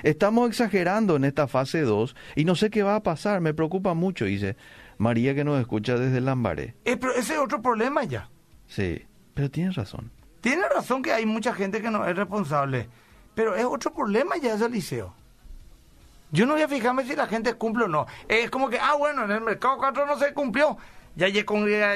Estamos 0.03 0.49
exagerando 0.49 1.17
en 1.17 1.25
esta 1.25 1.49
fase 1.49 1.83
2 1.83 2.17
y 2.35 2.47
no 2.47 2.55
sé 2.55 2.71
qué 2.71 2.83
va 2.83 2.97
a 2.97 3.03
pasar, 3.03 3.43
me 3.43 3.53
preocupa 3.53 3.93
mucho, 3.93 4.25
dice 4.25 4.57
María 4.97 5.35
que 5.35 5.45
nos 5.45 5.61
escucha 5.61 5.99
desde 5.99 6.23
Lambaré. 6.23 6.75
Eh, 6.87 6.97
pero 6.97 7.13
ese 7.13 7.35
es 7.35 7.41
otro 7.41 7.61
problema 7.61 8.05
ya. 8.05 8.31
Sí, 8.69 9.03
pero 9.35 9.51
tienes 9.51 9.75
razón. 9.75 10.11
Tiene 10.41 10.63
razón 10.75 11.03
que 11.03 11.13
hay 11.13 11.27
mucha 11.27 11.53
gente 11.53 11.83
que 11.83 11.91
no 11.91 12.07
es 12.07 12.17
responsable, 12.17 12.89
pero 13.35 13.55
es 13.55 13.67
otro 13.67 13.93
problema 13.93 14.39
ya 14.43 14.55
ese 14.55 14.71
liceo. 14.71 15.15
Yo 16.33 16.47
no 16.47 16.55
voy 16.55 16.62
a 16.62 16.68
fijarme 16.68 17.05
si 17.05 17.14
la 17.14 17.27
gente 17.27 17.55
cumple 17.55 17.85
o 17.85 17.88
no. 17.88 18.07
Es 18.27 18.51
como 18.51 18.68
que, 18.68 18.79
ah, 18.81 18.95
bueno, 18.99 19.25
en 19.25 19.31
el 19.31 19.42
mercado 19.42 19.77
4 19.77 20.07
no 20.07 20.18
se 20.18 20.33
cumplió. 20.33 20.79
Ya, 21.14 21.29
ya, 21.29 21.45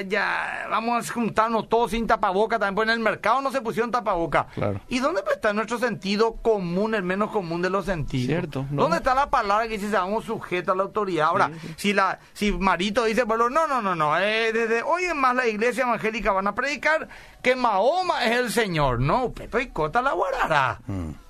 ya, 0.02 0.66
vamos 0.70 1.08
a 1.08 1.12
juntarnos 1.14 1.70
todos 1.70 1.92
sin 1.92 2.06
tapaboca. 2.06 2.58
También 2.58 2.74
pues 2.74 2.88
en 2.88 2.92
el 2.92 3.00
mercado 3.00 3.40
no 3.40 3.50
se 3.50 3.62
pusieron 3.62 3.90
tapaboca. 3.90 4.46
Claro. 4.54 4.78
¿Y 4.88 4.98
dónde 4.98 5.22
está 5.32 5.54
nuestro 5.54 5.78
sentido 5.78 6.34
común, 6.34 6.94
el 6.94 7.02
menos 7.02 7.30
común 7.30 7.62
de 7.62 7.70
los 7.70 7.86
sentidos? 7.86 8.26
Cierto. 8.26 8.66
¿Dónde 8.70 8.98
está 8.98 9.14
la 9.14 9.30
palabra 9.30 9.68
que 9.68 9.78
dice 9.78 9.90
vamos 9.90 10.26
sujetos 10.26 10.74
a 10.74 10.76
la 10.76 10.82
autoridad? 10.82 11.28
Ahora, 11.28 11.50
si 11.76 11.94
la 11.94 12.18
si 12.34 12.52
Marito 12.52 13.04
dice, 13.04 13.22
bueno, 13.24 13.48
no, 13.48 13.66
no, 13.66 13.80
no, 13.80 13.94
no. 13.94 14.18
Eh, 14.18 14.52
desde 14.52 14.82
hoy 14.82 15.04
en 15.04 15.16
más 15.16 15.34
la 15.34 15.46
iglesia 15.46 15.84
evangélica 15.84 16.32
van 16.32 16.48
a 16.48 16.54
predicar 16.54 17.08
que 17.42 17.56
Mahoma 17.56 18.22
es 18.26 18.32
el 18.32 18.52
Señor. 18.52 19.00
No, 19.00 19.32
Pepe 19.32 19.62
y 19.62 19.66
Cota 19.68 20.02
la 20.02 20.12
guardará. 20.12 20.78
Mm. 20.86 21.25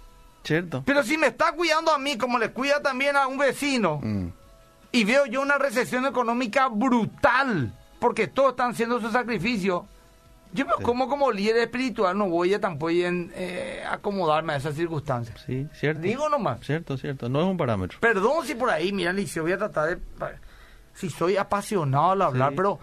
Cierto. 0.47 0.83
Pero 0.87 1.03
si 1.03 1.19
me 1.19 1.27
está 1.29 1.53
cuidando 1.53 1.93
a 1.93 1.99
mí 1.99 2.17
como 2.17 2.39
le 2.39 2.51
cuida 2.53 2.81
también 2.81 3.17
a 3.17 3.27
un 3.27 3.37
vecino, 3.37 3.99
mm. 4.03 4.29
y 4.93 5.05
veo 5.05 5.27
yo 5.27 5.43
una 5.43 5.59
recesión 5.59 6.07
económica 6.07 6.69
brutal, 6.69 7.73
porque 7.99 8.29
todos 8.29 8.51
están 8.51 8.71
haciendo 8.71 9.01
su 9.01 9.11
sacrificio, 9.11 9.87
yo 10.53 10.65
me 10.65 10.73
como 10.83 11.09
como 11.09 11.33
líder 11.33 11.57
espiritual 11.57 12.17
no 12.17 12.29
voy 12.29 12.55
a 12.55 12.61
tampoco 12.61 12.93
eh, 12.93 13.83
acomodarme 13.89 14.53
a 14.53 14.57
esas 14.57 14.75
circunstancias. 14.77 15.43
Sí, 15.45 15.67
cierto. 15.75 16.03
Digo 16.03 16.29
nomás. 16.29 16.61
Cierto, 16.65 16.97
cierto. 16.97 17.29
No 17.29 17.41
es 17.41 17.47
un 17.47 17.57
parámetro. 17.57 17.99
Perdón 18.01 18.47
si 18.47 18.55
por 18.55 18.71
ahí, 18.71 18.93
mira, 18.93 19.13
Licio, 19.13 19.43
voy 19.43 19.53
a 19.53 19.59
tratar 19.59 19.89
de... 19.89 19.99
Si 20.95 21.11
soy 21.11 21.37
apasionado 21.37 22.13
al 22.13 22.23
hablar, 22.23 22.55
pero 22.57 22.79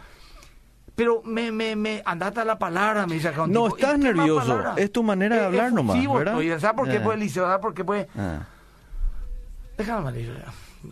pero 0.96 1.24
me, 1.24 1.52
me, 1.52 1.76
me, 1.76 2.02
andate 2.06 2.40
a 2.40 2.46
la 2.46 2.60
palabra, 2.60 3.08
me 3.08 3.16
dice 3.16 3.30
acá 3.30 3.48
No, 3.48 3.68
estás 3.68 3.98
nervioso, 3.98 4.78
es 4.78 4.92
tu 4.92 5.04
manera 5.04 5.38
de 5.38 5.46
hablar 5.46 5.74
nomás, 5.74 5.98
¿verdad? 5.98 6.60
¿sabes 6.60 6.78
por 6.78 6.90
qué 6.90 7.00
puede, 7.00 7.18
Liceo? 7.18 7.46
¿Sabes 7.46 7.62
por 7.62 7.74
qué 7.74 7.84
puede? 7.84 8.08
Ah. 8.16 8.46
Déjame, 9.78 10.12
Liceo. 10.12 10.36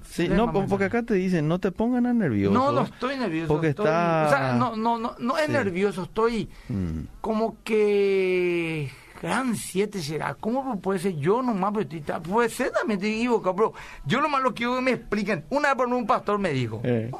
Sí, 0.09 0.29
no, 0.29 0.51
porque 0.51 0.85
acá 0.85 1.03
te 1.03 1.15
dicen, 1.15 1.47
no 1.47 1.59
te 1.59 1.71
pongan 1.71 2.05
a 2.05 2.13
nervioso. 2.13 2.53
No, 2.53 2.71
no 2.71 2.83
estoy 2.83 3.17
nervioso. 3.17 3.49
Porque 3.49 3.69
está... 3.69 4.25
O 4.25 4.29
sea, 4.29 4.53
no, 4.53 4.75
no, 4.75 4.97
no, 4.97 5.15
no 5.19 5.37
es 5.37 5.49
nervioso, 5.49 6.03
estoy 6.03 6.49
mm. 6.69 6.99
como 7.19 7.57
que... 7.63 8.89
Gran 9.21 9.55
siete 9.55 10.01
será. 10.01 10.33
¿Cómo 10.33 10.79
puede 10.79 10.97
ser 10.97 11.15
yo 11.17 11.43
nomás? 11.43 11.73
Pero 11.75 12.21
puede 12.23 12.49
ser 12.49 12.71
también, 12.71 12.99
te 12.99 13.07
equivoco, 13.07 13.53
bro. 13.53 13.73
Yo 14.03 14.19
nomás 14.19 14.41
lo 14.41 14.55
quiero 14.55 14.77
que 14.77 14.81
me 14.81 14.91
expliquen. 14.91 15.45
Una 15.51 15.75
vez 15.75 15.85
un 15.85 16.07
pastor 16.07 16.39
me 16.39 16.49
dijo, 16.49 16.81
eh. 16.83 17.11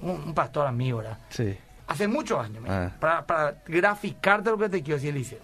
un, 0.00 0.10
un 0.10 0.32
pastor 0.32 0.68
amigo, 0.68 0.98
¿verdad? 0.98 1.18
Sí 1.30 1.56
hace 1.92 2.08
muchos 2.08 2.44
años, 2.44 2.64
ah. 2.68 2.90
para, 2.98 3.26
para 3.26 3.62
graficarte 3.66 4.50
lo 4.50 4.58
que 4.58 4.68
te 4.68 4.82
quiero 4.82 4.96
decir, 4.96 5.14
Eliseo. 5.14 5.38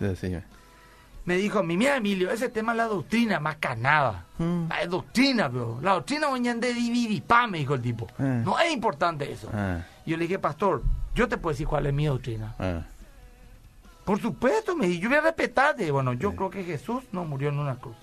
me 1.28 1.36
dijo 1.36 1.58
a 1.58 1.62
mí, 1.62 1.76
mira 1.76 1.96
Emilio, 1.96 2.30
ese 2.30 2.48
tema 2.48 2.72
es 2.72 2.78
la 2.78 2.86
doctrina, 2.86 3.38
más 3.38 3.56
que 3.56 3.76
nada. 3.76 4.24
Mm. 4.38 4.68
La 4.70 4.86
doctrina, 4.86 5.50
pero 5.50 5.78
la 5.82 5.92
doctrina 5.92 6.28
de 6.30 6.72
dividir, 6.72 7.22
pa, 7.22 7.46
me 7.46 7.58
dijo 7.58 7.74
el 7.74 7.82
tipo. 7.82 8.06
Ah. 8.18 8.40
No 8.42 8.58
es 8.58 8.72
importante 8.72 9.30
eso. 9.30 9.50
Ah. 9.52 9.80
Yo 10.06 10.16
le 10.16 10.22
dije, 10.22 10.38
pastor, 10.38 10.82
yo 11.14 11.28
te 11.28 11.36
puedo 11.36 11.52
decir 11.52 11.66
cuál 11.66 11.84
es 11.84 11.92
mi 11.92 12.06
doctrina. 12.06 12.54
Por 14.06 14.18
supuesto, 14.22 14.74
me 14.74 14.88
dijo, 14.88 15.02
yo 15.02 15.08
voy 15.10 15.18
a 15.18 15.20
respetarte. 15.20 15.90
Bueno, 15.90 16.14
yo 16.14 16.34
creo 16.34 16.48
que 16.48 16.64
Jesús 16.64 17.04
no 17.12 17.26
murió 17.26 17.50
en 17.50 17.58
una 17.58 17.76
cruz. 17.76 17.96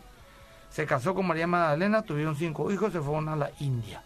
Se 0.70 0.86
casó 0.86 1.16
con 1.16 1.26
María 1.26 1.48
Magdalena, 1.48 2.04
tuvieron 2.04 2.36
cinco 2.36 2.72
hijos, 2.72 2.94
se 2.94 3.02
fueron 3.02 3.28
a 3.30 3.36
la 3.36 3.50
India. 3.60 4.04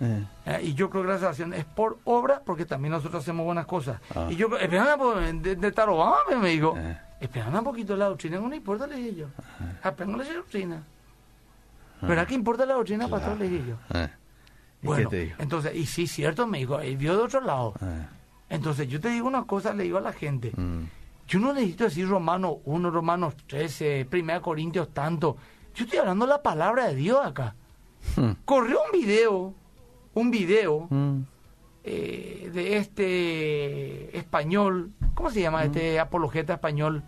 Eh. 0.00 0.24
Eh, 0.46 0.60
y 0.64 0.74
yo 0.74 0.88
creo 0.88 1.02
que 1.02 1.08
la 1.08 1.18
salvación 1.18 1.52
es 1.52 1.64
por 1.64 1.98
obra, 2.04 2.42
porque 2.44 2.64
también 2.64 2.92
nosotros 2.92 3.22
hacemos 3.22 3.44
buenas 3.44 3.66
cosas. 3.66 4.00
Ah. 4.14 4.28
Y 4.30 4.36
yo, 4.36 4.48
eh, 4.58 4.68
de, 4.68 5.56
de 5.56 5.72
Tarobá, 5.72 6.16
me 6.40 6.48
dijo, 6.48 6.74
Esperando 7.20 7.58
un 7.58 7.64
poquito 7.64 7.94
la 7.96 8.06
doctrina, 8.06 8.40
no 8.40 8.54
importa, 8.54 8.86
le 8.86 8.96
dije 8.96 9.14
yo. 9.14 9.26
Apenas 9.82 10.26
la 10.26 10.34
doctrina. 10.34 10.82
¿Verdad 12.00 12.26
que 12.26 12.34
importa 12.34 12.64
la 12.64 12.74
doctrina, 12.74 13.08
pastor? 13.08 13.38
Le 13.38 13.48
dije 13.48 13.64
yo. 13.68 13.76
Bueno, 14.82 15.10
entonces, 15.38 15.74
y 15.74 15.84
sí, 15.84 16.06
cierto, 16.06 16.46
me 16.46 16.58
dijo, 16.58 16.82
y 16.82 16.96
vio 16.96 17.14
de 17.14 17.22
otro 17.22 17.42
lado. 17.42 17.74
Entonces, 18.48 18.88
yo 18.88 19.00
te 19.00 19.10
digo 19.10 19.28
una 19.28 19.44
cosa, 19.44 19.74
le 19.74 19.84
digo 19.84 19.98
a 19.98 20.00
la 20.00 20.12
gente. 20.12 20.52
Mm. 20.56 20.84
Yo 21.28 21.38
no 21.38 21.52
necesito 21.52 21.84
decir 21.84 22.08
Romanos 22.08 22.56
1, 22.64 22.90
Romanos 22.90 23.34
13, 23.46 24.08
1 24.10 24.42
Corintios 24.42 24.92
tanto. 24.92 25.36
Yo 25.76 25.84
estoy 25.84 26.00
hablando 26.00 26.26
la 26.26 26.42
palabra 26.42 26.88
de 26.88 26.96
Dios 26.96 27.24
acá. 27.24 27.54
Hmm. 28.16 28.32
Corrió 28.44 28.80
un 28.82 29.00
video, 29.00 29.54
un 30.14 30.30
video 30.30 30.86
hmm. 30.90 31.20
eh, 31.84 32.50
de 32.52 32.76
este 32.76 34.16
español, 34.16 34.92
¿cómo 35.14 35.30
se 35.30 35.40
llama 35.40 35.62
hmm. 35.62 35.66
este 35.66 36.00
apologeta 36.00 36.54
español? 36.54 37.02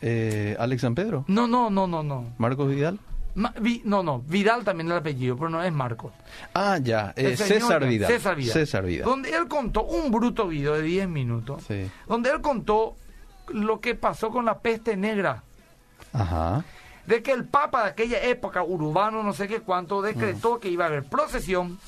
Eh, 0.00 0.56
Alex 0.58 0.82
San 0.82 0.94
Pedro. 0.94 1.24
No, 1.28 1.46
no, 1.46 1.70
no, 1.70 1.86
no, 1.86 2.02
no. 2.02 2.26
Marcos 2.38 2.70
Vidal. 2.70 2.98
no, 3.34 4.02
no, 4.02 4.20
Vidal 4.22 4.64
también 4.64 4.88
es 4.88 4.92
el 4.92 4.98
apellido, 4.98 5.36
pero 5.36 5.48
no 5.48 5.62
es 5.62 5.72
Marcos. 5.72 6.12
Ah, 6.54 6.78
ya, 6.80 7.12
eh, 7.16 7.36
César 7.36 7.86
Vidal. 7.86 8.10
César 8.10 8.36
Vidal. 8.36 8.52
César 8.52 8.84
Vidal. 8.84 9.04
Donde 9.04 9.30
él 9.30 9.48
contó 9.48 9.84
un 9.84 10.10
bruto 10.10 10.48
video 10.48 10.74
de 10.74 10.82
10 10.82 11.08
minutos, 11.08 11.64
sí. 11.66 11.90
donde 12.06 12.30
él 12.30 12.40
contó 12.40 12.96
lo 13.48 13.80
que 13.80 13.94
pasó 13.94 14.30
con 14.30 14.44
la 14.44 14.58
peste 14.58 14.96
negra. 14.96 15.42
Ajá. 16.12 16.64
De 17.08 17.22
que 17.22 17.32
el 17.32 17.46
Papa 17.46 17.84
de 17.84 17.90
aquella 17.92 18.22
época, 18.22 18.62
urbano, 18.62 19.22
no 19.22 19.32
sé 19.32 19.48
qué 19.48 19.60
cuánto, 19.60 20.02
decretó 20.02 20.56
mm. 20.56 20.60
que 20.60 20.68
iba 20.68 20.84
a 20.84 20.88
haber 20.88 21.04
procesión, 21.04 21.78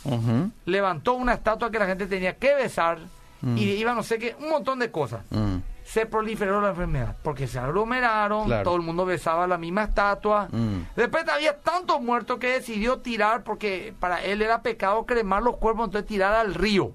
levantó 0.64 1.12
una 1.12 1.34
estatua 1.34 1.70
que 1.70 1.78
la 1.78 1.84
gente 1.84 2.06
tenía 2.06 2.36
que 2.36 2.54
besar 2.54 3.00
mm. 3.42 3.58
y 3.58 3.64
iba 3.72 3.92
no 3.92 4.02
sé 4.02 4.18
qué, 4.18 4.34
un 4.40 4.48
montón 4.48 4.78
de 4.78 4.90
cosas. 4.90 5.20
Mm. 5.28 5.56
Se 5.84 6.06
proliferó 6.06 6.62
la 6.62 6.70
enfermedad 6.70 7.16
porque 7.22 7.46
se 7.46 7.58
aglomeraron, 7.58 8.48
todo 8.64 8.76
el 8.76 8.80
mundo 8.80 9.04
besaba 9.04 9.46
la 9.46 9.58
misma 9.58 9.82
estatua. 9.84 10.48
Después 10.96 11.28
había 11.28 11.58
tantos 11.58 12.00
muertos 12.00 12.38
que 12.38 12.52
decidió 12.52 13.00
tirar 13.00 13.44
porque 13.44 13.92
para 14.00 14.24
él 14.24 14.40
era 14.40 14.62
pecado 14.62 15.04
cremar 15.04 15.42
los 15.42 15.58
cuerpos, 15.58 15.88
entonces 15.88 16.08
tirar 16.08 16.32
al 16.32 16.54
río. 16.54 16.92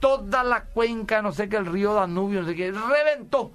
Toda 0.00 0.44
la 0.44 0.64
cuenca, 0.64 1.20
no 1.20 1.30
sé 1.30 1.50
qué, 1.50 1.58
el 1.58 1.66
río 1.66 1.92
Danubio, 1.92 2.40
no 2.40 2.48
sé 2.48 2.54
qué, 2.54 2.72
reventó 2.72 3.52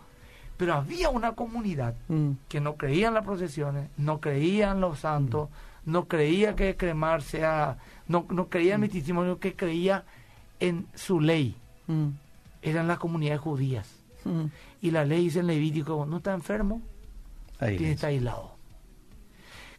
pero 0.61 0.75
había 0.75 1.09
una 1.09 1.31
comunidad 1.31 1.95
mm. 2.07 2.33
que 2.47 2.61
no 2.61 2.75
creía 2.75 3.07
en 3.07 3.15
las 3.15 3.25
procesiones, 3.25 3.89
no 3.97 4.21
creía 4.21 4.69
en 4.69 4.79
los 4.79 4.99
santos, 4.99 5.49
no 5.85 6.07
creía 6.07 6.55
que 6.55 6.77
cremar 6.77 7.23
sea, 7.23 7.79
no, 8.07 8.27
no 8.29 8.47
creía 8.47 8.75
en 8.75 8.83
el 8.83 8.91
testimonio, 8.91 9.39
que 9.39 9.55
creía 9.55 10.03
en 10.59 10.85
su 10.93 11.19
ley. 11.19 11.55
Mm. 11.87 12.09
Eran 12.61 12.87
las 12.87 12.99
comunidades 12.99 13.41
judías. 13.41 13.89
Mm. 14.23 14.43
Y 14.83 14.91
la 14.91 15.03
ley 15.03 15.23
dice 15.23 15.39
en 15.39 15.47
Levítico, 15.47 16.05
no 16.05 16.17
está 16.17 16.35
enfermo, 16.35 16.79
tiene 17.57 17.77
que 17.77 17.91
estar 17.93 18.11
aislado. 18.11 18.51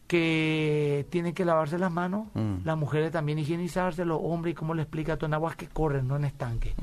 Que 0.08 1.06
tiene 1.10 1.32
que 1.32 1.44
lavarse 1.44 1.78
las 1.78 1.92
manos, 1.92 2.26
las 2.64 2.76
mujeres 2.76 3.12
también 3.12 3.38
higienizarse, 3.38 4.04
los 4.04 4.18
hombres, 4.20 4.50
y 4.50 4.54
como 4.56 4.74
le 4.74 4.82
explica, 4.82 5.16
en 5.22 5.32
aguas 5.32 5.54
que 5.54 5.68
corren, 5.68 6.08
no 6.08 6.16
en 6.16 6.24
estanque 6.24 6.74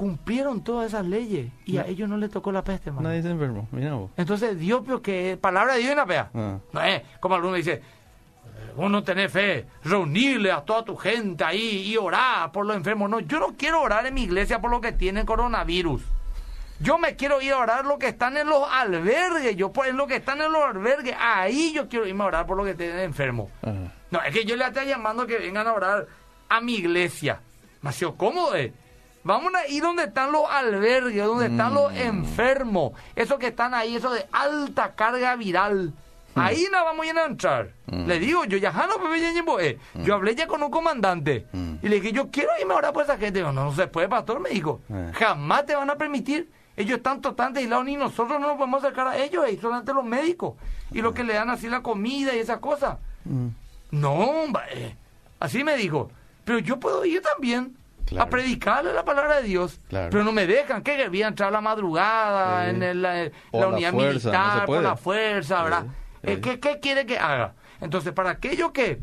cumplieron 0.00 0.64
todas 0.64 0.86
esas 0.86 1.04
leyes 1.04 1.52
y 1.66 1.76
a 1.76 1.86
ellos 1.86 2.08
no 2.08 2.16
les 2.16 2.30
tocó 2.30 2.50
la 2.50 2.64
peste, 2.64 2.88
hermano. 2.88 3.10
Nadie 3.10 3.20
se 3.20 3.28
enfermó, 3.28 3.68
mira 3.70 3.92
vos. 3.92 4.10
Entonces, 4.16 4.58
Dios, 4.58 4.80
pero 4.82 5.02
que 5.02 5.36
palabra 5.38 5.74
de 5.74 5.80
Dios 5.80 5.90
en 5.90 5.98
la 5.98 6.06
pea. 6.06 6.30
Ah. 6.32 6.56
No 6.72 6.80
es 6.80 7.02
como 7.20 7.34
alguno 7.34 7.54
dice, 7.56 7.82
vos 8.74 8.90
no 8.90 9.02
tenés 9.04 9.30
fe, 9.30 9.66
reunirle 9.84 10.52
a 10.52 10.62
toda 10.62 10.86
tu 10.86 10.96
gente 10.96 11.44
ahí 11.44 11.82
y 11.86 11.98
orar 11.98 12.50
por 12.50 12.64
los 12.64 12.76
enfermos. 12.76 13.10
No, 13.10 13.20
yo 13.20 13.38
no 13.38 13.48
quiero 13.58 13.82
orar 13.82 14.06
en 14.06 14.14
mi 14.14 14.22
iglesia 14.22 14.58
por 14.58 14.70
lo 14.70 14.80
que 14.80 14.92
tienen 14.92 15.26
coronavirus. 15.26 16.00
Yo 16.80 16.96
me 16.96 17.14
quiero 17.14 17.42
ir 17.42 17.52
a 17.52 17.58
orar 17.58 17.84
lo 17.84 17.98
que 17.98 18.08
están 18.08 18.38
en 18.38 18.48
los 18.48 18.66
albergues. 18.72 19.54
Yo, 19.54 19.70
pues, 19.70 19.90
en 19.90 19.98
lo 19.98 20.06
que 20.06 20.16
están 20.16 20.40
en 20.40 20.50
los 20.50 20.62
albergues, 20.62 21.14
ahí 21.20 21.74
yo 21.74 21.90
quiero 21.90 22.06
irme 22.06 22.24
a 22.24 22.28
orar 22.28 22.46
por 22.46 22.56
lo 22.56 22.64
que 22.64 22.72
tienen 22.72 23.00
enfermos. 23.00 23.50
No, 24.10 24.22
es 24.22 24.32
que 24.32 24.46
yo 24.46 24.56
le 24.56 24.64
estoy 24.64 24.86
llamando 24.86 25.26
que 25.26 25.36
vengan 25.36 25.66
a 25.66 25.74
orar 25.74 26.06
a 26.48 26.60
mi 26.62 26.76
iglesia. 26.76 27.38
Demasiado 27.82 28.16
cómodo 28.16 28.54
es. 28.54 28.72
Vamos 29.22 29.52
a 29.54 29.68
ir 29.68 29.82
donde 29.82 30.04
están 30.04 30.32
los 30.32 30.44
albergues, 30.48 31.24
donde 31.24 31.46
están 31.46 31.74
los 31.74 31.92
mm. 31.92 31.96
enfermos, 31.96 32.92
esos 33.14 33.38
que 33.38 33.48
están 33.48 33.74
ahí, 33.74 33.96
eso 33.96 34.10
de 34.10 34.26
alta 34.32 34.94
carga 34.94 35.36
viral. 35.36 35.92
Mm. 36.34 36.40
Ahí 36.40 36.66
no 36.72 36.84
vamos 36.84 37.06
a 37.06 37.26
entrar. 37.26 37.70
Mm. 37.86 38.06
Le 38.06 38.18
digo, 38.18 38.44
yo 38.46 38.56
ya 38.56 38.72
no, 38.72 39.60
eh. 39.60 39.78
yo 40.02 40.14
hablé 40.14 40.34
ya 40.34 40.46
con 40.46 40.62
un 40.62 40.70
comandante 40.70 41.46
y 41.82 41.88
le 41.88 41.96
dije, 41.96 42.12
yo 42.12 42.30
quiero 42.30 42.50
irme 42.58 42.72
ahora 42.72 42.92
por 42.92 43.04
esa 43.04 43.18
gente. 43.18 43.42
no, 43.42 43.52
no 43.52 43.74
se 43.74 43.86
puede, 43.88 44.08
pastor, 44.08 44.40
me 44.40 44.50
dijo. 44.50 44.80
Eh. 44.88 45.12
Jamás 45.14 45.66
te 45.66 45.74
van 45.74 45.90
a 45.90 45.96
permitir. 45.96 46.50
Ellos 46.76 46.96
están 46.96 47.20
totalmente 47.20 47.60
aislados, 47.60 47.84
ni 47.84 47.96
nosotros 47.96 48.40
no 48.40 48.46
nos 48.46 48.56
podemos 48.56 48.82
acercar 48.82 49.06
a 49.06 49.18
ellos, 49.18 49.44
ahí 49.44 49.58
solamente 49.58 49.92
los 49.92 50.04
médicos 50.04 50.54
y 50.92 51.02
los 51.02 51.12
que 51.12 51.24
le 51.24 51.34
dan 51.34 51.50
así 51.50 51.68
la 51.68 51.82
comida 51.82 52.34
y 52.34 52.38
esas 52.38 52.58
cosas. 52.58 52.96
No, 53.90 54.14
hombre. 54.14 54.96
Así 55.38 55.62
me 55.62 55.76
dijo. 55.76 56.10
Pero 56.44 56.58
yo 56.58 56.80
puedo 56.80 57.04
ir 57.04 57.20
también 57.20 57.76
a 58.18 58.28
predicarle 58.28 58.92
la 58.92 59.04
palabra 59.04 59.40
de 59.40 59.48
Dios. 59.48 59.80
Pero 59.88 60.24
no 60.24 60.32
me 60.32 60.46
dejan, 60.46 60.82
que 60.82 61.08
voy 61.08 61.22
a 61.22 61.28
entrar 61.28 61.48
a 61.48 61.52
la 61.52 61.60
madrugada 61.60 62.68
en 62.68 63.02
la, 63.02 63.30
unidad 63.52 63.92
militar, 63.92 64.66
por 64.66 64.82
la 64.82 64.96
fuerza, 64.96 65.62
¿verdad? 65.62 65.86
Eh, 66.22 66.40
¿Qué, 66.40 66.80
quiere 66.80 67.06
que 67.06 67.18
haga? 67.18 67.54
Entonces, 67.80 68.12
para 68.12 68.30
aquellos 68.30 68.72
que 68.72 69.00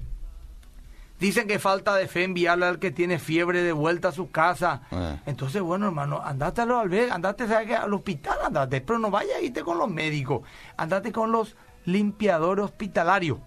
dicen 1.19 1.47
que 1.47 1.57
falta 1.57 1.95
de 1.95 2.07
fe 2.07 2.23
enviarle 2.23 2.65
al 2.65 2.79
que 2.79 2.91
tiene 2.91 3.17
fiebre 3.17 3.63
de 3.63 3.71
vuelta 3.71 4.09
a 4.09 4.11
su 4.11 4.29
casa, 4.29 4.81
ah. 4.91 5.17
entonces, 5.25 5.61
bueno, 5.61 5.87
hermano, 5.87 6.21
andate 6.23 6.61
al 6.61 6.71
andate 7.11 7.43
al 7.75 7.93
hospital, 7.93 8.37
andate, 8.45 8.81
pero 8.81 8.99
no 8.99 9.09
vaya 9.09 9.37
a 9.37 9.41
irte 9.41 9.63
con 9.63 9.77
los 9.77 9.89
médicos, 9.89 10.41
andate 10.77 11.11
con 11.11 11.31
los 11.31 11.55
limpiadores 11.85 12.65
hospitalarios. 12.65 13.39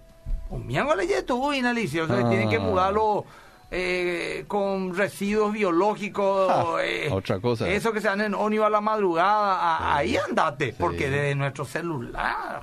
Un 0.49 0.67
miango 0.67 0.93
le 0.95 1.23
tú, 1.23 1.53
Inalicia, 1.53 2.03
o 2.03 2.07
sea, 2.07 2.27
tienen 2.27 2.49
que 2.49 2.57
ah. 2.57 2.61
mudarlo 2.61 3.25
eh, 3.73 4.43
con 4.47 4.95
residuos 4.95 5.53
biológicos. 5.53 6.51
Eh, 6.83 7.07
otra 7.09 7.39
cosa. 7.39 7.69
Eso 7.69 7.93
que 7.93 8.01
se 8.01 8.07
dan 8.09 8.19
en 8.19 8.33
ónibus 8.33 8.67
a 8.67 8.69
la 8.69 8.81
madrugada, 8.81 9.95
ahí 9.95 10.17
andate, 10.17 10.75
porque 10.77 11.09
desde 11.09 11.35
nuestro 11.35 11.63
celular. 11.63 12.59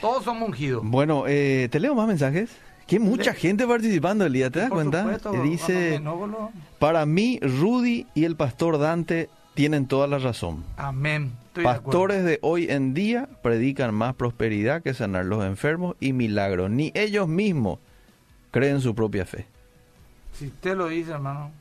todos 0.00 0.24
somos 0.24 0.48
ungidos. 0.48 0.82
Bueno, 0.84 1.24
eh, 1.28 1.68
¿te 1.70 1.78
leo 1.78 1.94
más 1.94 2.08
mensajes? 2.08 2.50
Que 2.88 2.98
mucha 2.98 3.32
gente 3.32 3.66
participando 3.66 4.26
el 4.26 4.32
día, 4.32 4.50
¿te 4.50 4.58
das 4.58 4.70
cuenta? 4.70 5.18
dice, 5.44 6.02
para 6.80 7.06
mí, 7.06 7.38
Rudy 7.40 8.06
y 8.14 8.24
el 8.24 8.36
pastor 8.36 8.78
Dante 8.78 9.30
tienen 9.54 9.86
toda 9.86 10.08
la 10.08 10.18
razón. 10.18 10.64
Amén. 10.76 11.32
Pastores 11.62 12.24
de, 12.24 12.38
hoy 12.42 12.66
en 12.68 12.94
día 12.94 13.28
predican 13.42 13.94
más 13.94 14.14
prosperidad 14.14 14.82
que 14.82 14.92
sanar 14.92 15.26
los 15.26 15.44
enfermos 15.44 15.96
y 16.00 16.12
milagros. 16.12 16.70
Ni 16.70 16.90
ellos 16.94 17.28
mismos 17.28 17.78
creen 18.50 18.80
su 18.80 18.94
propia 18.94 19.24
fe. 19.24 19.46
Si 20.32 20.46
usted 20.46 20.76
lo 20.76 20.88
dice, 20.88 21.12
hermano. 21.12 21.52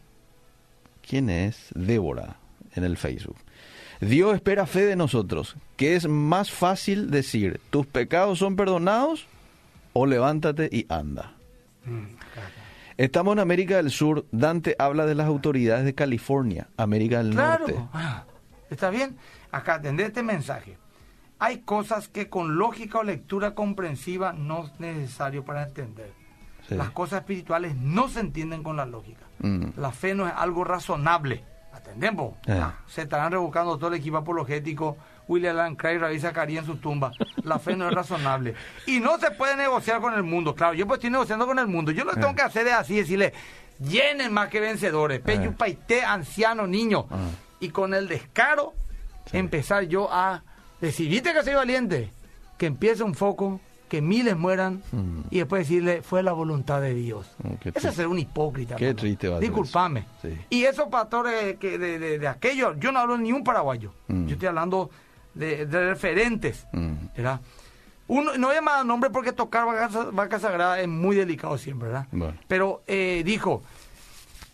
¿Quién 1.08 1.30
es 1.30 1.70
Débora 1.76 2.38
en 2.74 2.84
el 2.84 2.98
Facebook? 2.98 3.38
Dios 4.00 4.34
espera 4.36 4.66
fe 4.66 4.86
de 4.86 4.96
nosotros, 4.96 5.56
que 5.78 5.96
es 5.96 6.08
más 6.08 6.52
fácil 6.52 7.12
decir, 7.12 7.60
tus 7.70 7.86
pecados 7.86 8.40
son 8.40 8.56
perdonados 8.56 9.28
o 9.94 10.06
levántate 10.06 10.70
y 10.72 10.86
anda. 10.90 11.34
Mm, 11.86 12.06
Estamos 12.98 13.34
en 13.34 13.40
América 13.40 13.78
del 13.78 13.90
Sur. 13.90 14.26
Dante 14.32 14.76
habla 14.78 15.06
de 15.06 15.16
las 15.16 15.28
autoridades 15.28 15.86
de 15.86 15.96
California, 15.96 16.68
América 16.78 17.18
del 17.24 17.36
Norte. 17.36 17.76
Ah, 17.94 18.26
está 18.70 18.90
bien. 18.90 19.18
Acá, 19.52 19.76
atendé 19.76 20.06
este 20.06 20.22
mensaje. 20.24 20.78
Hay 21.40 21.60
cosas 21.62 22.08
que 22.10 22.30
con 22.30 22.58
lógica 22.58 23.00
o 23.00 23.04
lectura 23.04 23.56
comprensiva 23.56 24.34
no 24.34 24.66
es 24.66 24.80
necesario 24.80 25.44
para 25.44 25.64
entender. 25.64 26.12
Las 26.78 26.92
cosas 26.92 27.20
espirituales 27.20 27.76
no 27.76 28.08
se 28.08 28.22
entienden 28.22 28.64
con 28.64 28.78
la 28.78 28.86
lógica. 28.86 29.26
Mm. 29.40 29.70
La 29.78 29.92
fe 29.92 30.16
no 30.16 30.28
es 30.28 30.34
algo 30.36 30.64
razonable. 30.64 31.44
¿Atendemos? 31.74 32.36
Eh. 32.48 32.60
Ah, 32.62 32.76
se 32.88 33.04
estarán 33.04 33.32
rebuscando 33.32 33.78
todo 33.78 33.90
el 33.90 34.00
equipo 34.00 34.18
apologético, 34.18 34.98
William 35.28 35.58
Allen 35.58 35.76
Craig, 35.76 36.00
Rabí 36.00 36.20
Zacarías 36.20 36.66
en 36.66 36.74
su 36.74 36.78
tumba. 36.78 37.14
La 37.44 37.60
fe 37.60 37.76
no 37.76 37.88
es 37.88 37.94
razonable. 37.94 38.56
Y 38.86 39.00
no 39.00 39.18
se 39.18 39.32
puede 39.32 39.56
negociar 39.56 40.02
con 40.02 40.14
el 40.14 40.24
mundo. 40.24 40.54
Claro, 40.54 40.74
yo 40.74 40.86
pues 40.86 40.98
estoy 40.98 41.12
negociando 41.12 41.48
con 41.48 41.60
el 41.60 41.68
mundo. 41.68 41.92
Yo 41.92 42.04
lo 42.04 42.12
que 42.12 42.20
tengo 42.20 42.32
eh. 42.32 42.36
que 42.36 42.42
hacer 42.42 42.68
es 42.68 42.74
así, 42.74 42.98
decirle, 42.98 43.34
llenen 43.80 44.34
más 44.34 44.50
que 44.50 44.60
vencedores. 44.60 45.22
Peyu 45.22 45.52
eh. 45.52 45.56
paité, 45.58 46.04
anciano, 46.04 46.68
niño. 46.68 47.08
Ah. 47.10 47.30
Y 47.60 47.70
con 47.70 47.94
el 47.94 48.08
descaro, 48.08 48.74
empezar 49.32 49.84
yo 49.84 50.12
a 50.12 50.44
decir, 50.82 51.10
¿viste 51.10 51.34
que 51.34 51.44
soy 51.44 51.54
valiente? 51.54 52.12
Que 52.58 52.66
empiece 52.66 53.04
un 53.04 53.16
foco 53.16 53.62
que 53.92 54.02
miles 54.02 54.38
mueran 54.38 54.82
mm. 54.94 55.24
y 55.32 55.40
después 55.40 55.68
decirle 55.68 56.02
fue 56.02 56.24
la 56.24 56.32
voluntad 56.32 56.80
de 56.80 56.94
Dios. 56.94 57.30
Mm, 57.44 57.68
Ese 57.76 57.90
es 57.90 57.96
ser 57.96 58.08
un 58.08 58.20
hipócrita. 58.20 58.78
Qué 58.78 58.94
triste 58.94 59.28
va 59.28 59.38
Disculpame. 59.38 60.06
Y 60.50 60.64
esos 60.64 60.88
pastores 60.88 61.58
que 61.58 61.78
de, 61.78 62.18
de, 62.18 62.28
aquellos, 62.30 62.78
yo 62.80 62.94
no 62.94 63.00
hablo 63.00 63.18
ni 63.18 63.34
un 63.34 63.44
paraguayo. 63.44 63.94
Mm. 64.08 64.28
Yo 64.28 64.34
estoy 64.36 64.48
hablando 64.48 64.90
de, 65.34 65.66
referentes. 65.66 66.66
¿verdad? 66.72 67.42
Uno, 68.08 68.38
no 68.38 68.48
voy 68.48 68.56
a 68.56 68.60
llamar 68.60 68.86
nombre 68.86 69.10
porque 69.10 69.34
tocar 69.34 69.66
vaca, 70.14 70.40
sagrada 70.40 70.80
es 70.80 70.88
muy 70.88 71.18
delicado 71.18 71.58
siempre, 71.58 71.90
¿verdad? 71.90 72.08
Pero 72.48 72.84
eh, 72.88 73.24
dijo, 73.26 73.62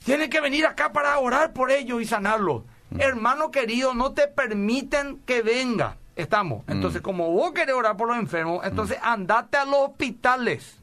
tienen 0.04 0.32
que 0.32 0.42
venir 0.42 0.66
acá 0.66 0.92
para 0.92 1.20
orar 1.20 1.54
por 1.54 1.70
ellos 1.70 2.02
y 2.02 2.06
sanarlos. 2.06 2.64
Hermano 2.98 3.52
querido, 3.52 3.94
no 3.94 4.14
te 4.14 4.28
permiten 4.30 5.20
que 5.28 5.44
venga 5.44 5.98
Estamos. 6.18 6.64
Entonces, 6.68 7.02
como 7.02 7.32
vos 7.32 7.52
querés 7.52 7.76
orar 7.76 7.96
por 7.96 8.08
los 8.08 8.18
enfermos, 8.18 8.66
entonces 8.66 8.98
andate 9.02 9.58
a 9.58 9.66
los 9.66 9.76
hospitales. 9.90 10.78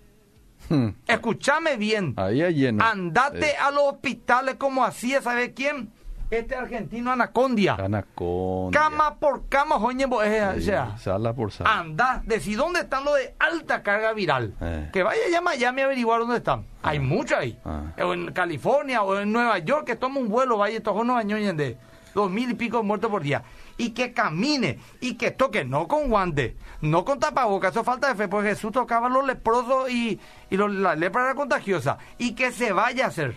Hmm. 0.69 0.89
Escúchame 1.07 1.77
bien. 1.77 2.15
Ahí 2.17 2.41
hay 2.41 2.55
lleno. 2.55 2.83
Andate 2.85 3.51
Eh, 3.51 3.57
a 3.61 3.71
los 3.71 3.83
hospitales 3.85 4.55
como 4.55 4.85
hacía, 4.85 5.21
¿sabe 5.21 5.53
quién? 5.53 5.91
Este 6.31 6.55
argentino 6.57 7.13
Anacondia. 7.13 7.75
Anaconda. 7.75 8.81
Cama 8.81 9.17
por 9.17 9.47
cama, 9.49 9.79
joñe, 9.79 10.07
bo- 10.07 10.23
eh, 10.23 10.43
o 10.47 10.55
Sí, 10.55 10.63
sea, 10.63 10.97
Sala 10.97 11.35
por 11.35 11.53
sala. 11.53 11.79
anda, 11.81 12.23
decí 12.25 12.55
dónde 12.55 12.81
están 12.81 13.05
los 13.05 13.15
de 13.17 13.35
alta 13.39 13.83
carga 13.83 14.13
viral. 14.15 14.55
Eh. 14.61 14.89
Que 14.93 15.03
vaya 15.03 15.21
ya 15.31 15.39
a 15.39 15.43
Miami 15.43 15.83
a 15.83 15.85
averiguar 15.85 16.21
dónde 16.21 16.39
están. 16.39 16.65
Hay 16.83 16.99
muchos 16.99 17.39
ahí. 17.39 17.59
Ah. 17.65 17.83
O 18.03 18.15
en 18.15 18.33
California 18.33 19.03
o 19.03 19.19
en 19.21 19.31
Nueva 19.33 19.59
York, 19.59 19.85
que 19.87 19.97
toma 19.97 20.19
un 20.19 20.29
vuelo, 20.29 20.57
vaya, 20.57 20.81
unos 20.93 21.17
años 21.19 21.57
de 21.57 21.77
dos 22.15 22.31
mil 22.31 22.51
y 22.51 22.55
pico 22.55 22.83
muertos 22.83 23.11
por 23.11 23.23
día. 23.23 23.43
Y 23.77 23.91
que 23.91 24.13
camine 24.13 24.79
y 25.01 25.15
que 25.15 25.33
toque, 25.33 25.65
no 25.65 25.89
con 25.89 26.09
guantes, 26.09 26.55
no 26.81 27.05
con 27.05 27.19
tapabocas, 27.19 27.73
eso 27.73 27.81
es 27.81 27.87
falta 27.87 28.09
de 28.09 28.15
fe, 28.15 28.29
porque 28.29 28.51
Jesús 28.51 28.71
tocaba 28.71 29.09
a 29.09 29.11
los 29.11 29.27
leprosos 29.27 29.91
y, 29.91 30.21
y 30.51 30.57
los- 30.57 30.73
la 30.73 30.95
lepra 30.95 31.25
era 31.25 31.35
contagiosa. 31.35 31.99
Y 32.19 32.35
que 32.35 32.53
se 32.53 32.73
vaya 32.73 33.07
a 33.07 33.09
hacer. 33.09 33.37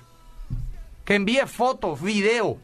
Que 1.05 1.15
envíe 1.15 1.45
fotos, 1.47 2.01
videos. 2.01 2.57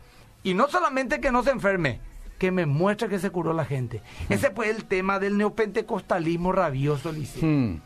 Y 0.43 0.53
no 0.53 0.67
solamente 0.67 1.19
que 1.19 1.31
no 1.31 1.41
se 1.43 1.49
enferme, 1.51 1.99
que 2.37 2.51
me 2.51 2.65
muestre 2.65 3.07
que 3.09 3.17
se 3.19 3.29
curó 3.31 3.53
la 3.53 3.65
gente. 3.65 4.01
Ese 4.29 4.51
fue 4.51 4.69
el 4.69 4.85
tema 4.85 5.17
del 5.17 5.37
neopentecostalismo 5.37 6.51
rabioso, 6.51 7.11
Liceo. 7.11 7.41
Hmm. 7.47 7.79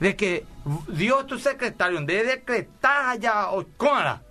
De 0.00 0.16
que 0.16 0.46
Dios 0.88 1.26
tu 1.26 1.38
secretario, 1.38 2.00
de 2.00 2.24
decretar 2.24 3.10
allá, 3.10 3.50
o 3.50 3.64
cómala. 3.76 4.22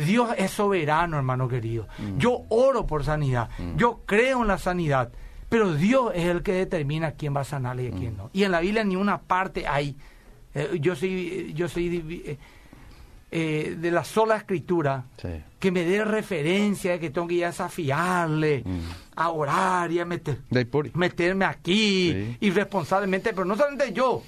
Dios 0.00 0.30
es 0.36 0.50
soberano, 0.50 1.16
hermano 1.16 1.48
querido. 1.48 1.86
Yo 2.18 2.42
oro 2.48 2.86
por 2.86 3.04
sanidad. 3.04 3.48
Yo 3.76 4.00
creo 4.06 4.42
en 4.42 4.48
la 4.48 4.58
sanidad. 4.58 5.10
Pero 5.48 5.74
Dios 5.74 6.12
es 6.14 6.26
el 6.26 6.42
que 6.42 6.52
determina 6.52 7.12
quién 7.12 7.34
va 7.34 7.40
a 7.40 7.44
sanarle 7.44 7.84
y 7.84 7.88
a 7.88 7.90
quién 7.90 8.16
no. 8.16 8.30
Y 8.32 8.44
en 8.44 8.52
la 8.52 8.60
Biblia 8.60 8.84
ni 8.84 8.96
una 8.96 9.20
parte 9.20 9.66
hay. 9.66 9.96
eh, 10.54 10.78
yo 10.80 10.96
soy, 10.96 11.52
yo 11.54 11.68
soy 11.68 12.22
eh, 12.26 12.38
eh, 13.30 13.76
de 13.78 13.90
la 13.92 14.02
sola 14.02 14.36
escritura 14.36 15.04
Sí. 15.16 15.28
que 15.60 15.70
me 15.70 15.84
dé 15.84 16.04
referencia 16.04 16.90
de 16.92 16.98
que 17.00 17.10
tengo 17.10 17.28
que 17.28 17.34
ir 17.34 17.44
a 17.44 17.48
desafiarle, 17.48 18.62
Mm. 18.64 18.80
a 19.14 19.28
orar 19.30 19.92
y 19.92 20.00
a 20.00 20.04
meter, 20.04 20.38
meterme 20.94 21.44
aquí 21.44 22.12
Sí. 22.12 22.36
irresponsablemente. 22.40 23.30
Pero 23.30 23.44
no 23.44 23.54
solamente 23.56 23.92
yo, 23.92 24.22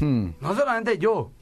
Hmm. 0.00 0.28
no 0.40 0.54
solamente 0.54 0.96
yo, 0.98 1.32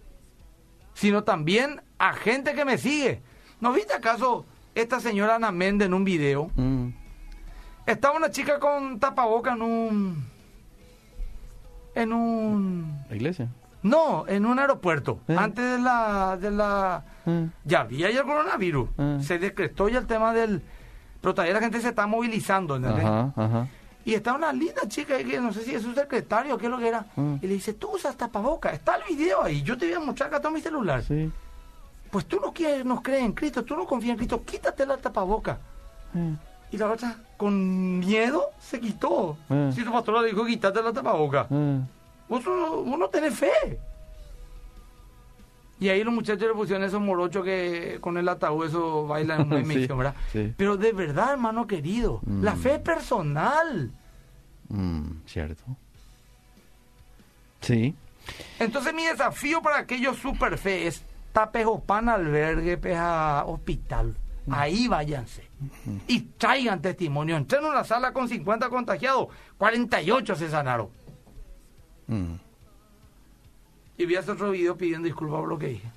sino 0.94 1.22
también 1.22 1.80
a 1.98 2.12
gente 2.14 2.54
que 2.54 2.64
me 2.64 2.78
sigue. 2.78 3.22
¿No 3.60 3.72
viste 3.72 3.92
acaso 3.94 4.44
esta 4.74 5.00
señora 5.00 5.36
Ana 5.36 5.50
Méndez 5.52 5.86
en 5.86 5.94
un 5.94 6.04
video? 6.04 6.50
Hmm. 6.54 6.90
Estaba 7.86 8.16
una 8.16 8.30
chica 8.30 8.58
con 8.58 8.98
tapaboca 9.00 9.52
en 9.54 9.62
un... 9.62 10.26
En 11.94 12.12
un... 12.12 13.04
La 13.08 13.16
iglesia. 13.16 13.48
No, 13.82 14.26
en 14.28 14.44
un 14.44 14.58
aeropuerto. 14.58 15.20
Eh. 15.28 15.36
Antes 15.38 15.64
de 15.64 15.78
la... 15.78 16.36
De 16.36 16.50
la 16.50 17.04
Hmm. 17.28 17.48
ya 17.64 17.80
había 17.80 18.10
ya 18.10 18.20
el 18.20 18.26
coronavirus. 18.26 18.88
Eh. 18.96 19.18
Se 19.20 19.38
decretó 19.38 19.88
ya 19.90 19.98
el 19.98 20.06
tema 20.06 20.32
del... 20.32 20.62
Pero 21.20 21.34
todavía 21.34 21.52
la 21.54 21.60
gente 21.60 21.80
se 21.80 21.88
está 21.88 22.06
movilizando. 22.06 22.76
Ajá, 22.76 23.32
ajá. 23.36 23.68
Y 24.04 24.14
está 24.14 24.32
una 24.34 24.50
linda 24.52 24.82
chica 24.88 25.16
ahí 25.16 25.24
que 25.24 25.38
no 25.38 25.52
sé 25.52 25.62
si 25.62 25.74
es 25.74 25.82
su 25.82 25.92
secretario 25.92 26.54
o 26.54 26.58
qué 26.58 26.66
es 26.66 26.70
lo 26.70 26.78
que 26.78 26.88
era. 26.88 27.04
Mm. 27.16 27.34
Y 27.42 27.46
le 27.46 27.54
dice, 27.54 27.74
tú 27.74 27.96
usas 27.96 28.16
tapaboca. 28.16 28.70
Está 28.70 28.96
el 28.96 29.14
video 29.14 29.42
ahí. 29.42 29.62
Yo 29.62 29.76
te 29.76 29.86
voy 29.86 29.94
a 29.96 30.00
mostrar 30.00 30.28
acá 30.28 30.40
todo 30.40 30.52
mi 30.52 30.62
celular. 30.62 31.02
Sí. 31.02 31.30
Pues 32.10 32.26
tú 32.26 32.40
no 32.40 32.52
quieres, 32.52 32.84
no 32.84 33.02
crees 33.02 33.24
en 33.24 33.32
Cristo, 33.32 33.64
tú 33.64 33.76
no 33.76 33.86
confías 33.86 34.12
en 34.12 34.16
Cristo, 34.18 34.42
quítate 34.44 34.86
la 34.86 34.96
tapaboca. 34.96 35.58
Hmm. 36.12 36.34
Y 36.70 36.76
la 36.78 36.90
otra, 36.90 37.16
con 37.36 37.98
miedo, 38.00 38.50
se 38.60 38.78
quitó. 38.80 39.36
Mm. 39.48 39.70
Si 39.72 39.82
tu 39.84 39.90
pastor 39.92 40.20
le 40.22 40.28
dijo, 40.28 40.44
quítate 40.44 40.82
la 40.82 40.92
tapaboca. 40.92 41.46
Hmm. 41.48 41.80
Vos, 42.28 42.44
no- 42.44 42.82
vos 42.84 42.98
no 42.98 43.08
tenés 43.08 43.34
fe. 43.34 43.78
Y 45.80 45.88
ahí 45.90 46.02
los 46.02 46.12
muchachos 46.12 46.42
le 46.48 46.54
pusieron 46.54 46.82
esos 46.84 47.00
morochos 47.00 47.44
que 47.44 47.98
con 48.00 48.18
el 48.18 48.28
ataúd 48.28 48.66
eso 48.66 49.06
bailan 49.06 49.42
en 49.42 49.46
una 49.52 49.56
Sí, 49.64 49.72
emisión, 49.72 49.98
¿verdad? 49.98 50.14
sí. 50.32 50.52
Pero 50.56 50.76
de 50.76 50.92
verdad, 50.92 51.32
hermano 51.32 51.66
querido, 51.66 52.20
Mm. 52.26 52.42
la 52.42 52.56
fe 52.56 52.74
es 52.74 52.80
personal. 52.80 53.90
Hmm, 54.68 55.10
Cierto. 55.26 55.64
Sí. 57.60 57.94
Entonces 58.58 58.92
mi 58.94 59.04
desafío 59.06 59.62
para 59.62 59.78
aquellos 59.78 60.16
super 60.18 60.58
fe 60.58 60.86
es 60.86 61.02
tapejopan 61.32 62.08
albergue, 62.08 62.76
peja 62.78 63.44
hospital. 63.44 64.14
Ahí 64.50 64.88
váyanse. 64.88 65.48
Y 66.06 66.20
traigan 66.38 66.80
testimonio. 66.80 67.36
Entren 67.36 67.64
en 67.64 67.70
una 67.70 67.84
sala 67.84 68.12
con 68.12 68.28
50 68.28 68.68
contagiados, 68.70 69.28
48 69.58 70.36
se 70.36 70.48
sanaron. 70.48 70.88
Hmm. 72.06 72.36
Y 73.98 74.06
vi 74.06 74.16
hacer 74.16 74.34
otro 74.34 74.52
video 74.52 74.76
pidiendo 74.76 75.06
disculpas 75.06 75.40
por 75.40 75.48
lo 75.48 75.58
que 75.58 75.66
dije. 75.66 75.90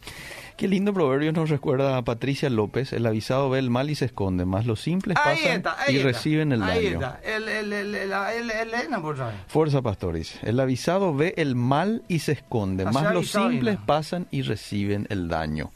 Qué 0.62 0.68
lindo 0.68 0.93
proverbio 0.93 1.32
nos 1.34 1.49
recuerda 1.49 1.97
a 1.97 2.03
Patricia 2.03 2.47
López. 2.51 2.93
El 2.93 3.07
avisado 3.07 3.49
ve 3.49 3.57
el 3.57 3.72
mal 3.72 3.89
y 3.89 3.95
se 3.95 4.05
esconde, 4.05 4.45
más 4.45 4.68
los 4.68 4.80
simples 4.80 5.18
Ahí 5.18 5.38
pasan 5.39 5.57
está, 5.57 5.76
ahí 5.82 5.95
y 5.95 5.97
está. 5.97 6.07
reciben 6.07 6.51
el 6.51 6.62
Ahí 6.62 6.84
daño. 6.93 6.99
está. 7.07 7.20
El, 7.24 7.47
el, 7.47 7.74
el, 7.74 7.95
el, 7.95 8.12
el, 8.12 8.51
el- 8.51 8.51
Elena, 8.51 9.01
por 9.01 9.18
favor. 9.18 9.34
Fuerza, 9.47 9.82
pastores. 9.82 10.38
El 10.43 10.59
avisado 10.59 11.16
ve 11.16 11.34
el 11.38 11.55
mal 11.55 12.03
y 12.07 12.20
se 12.20 12.34
esconde, 12.34 12.84
Así 12.84 12.93
más 12.93 13.12
los 13.12 13.32
simples 13.32 13.80
pasan 13.88 14.28
y 14.30 14.43
reciben 14.43 15.07
el 15.09 15.30
daño. 15.30 15.72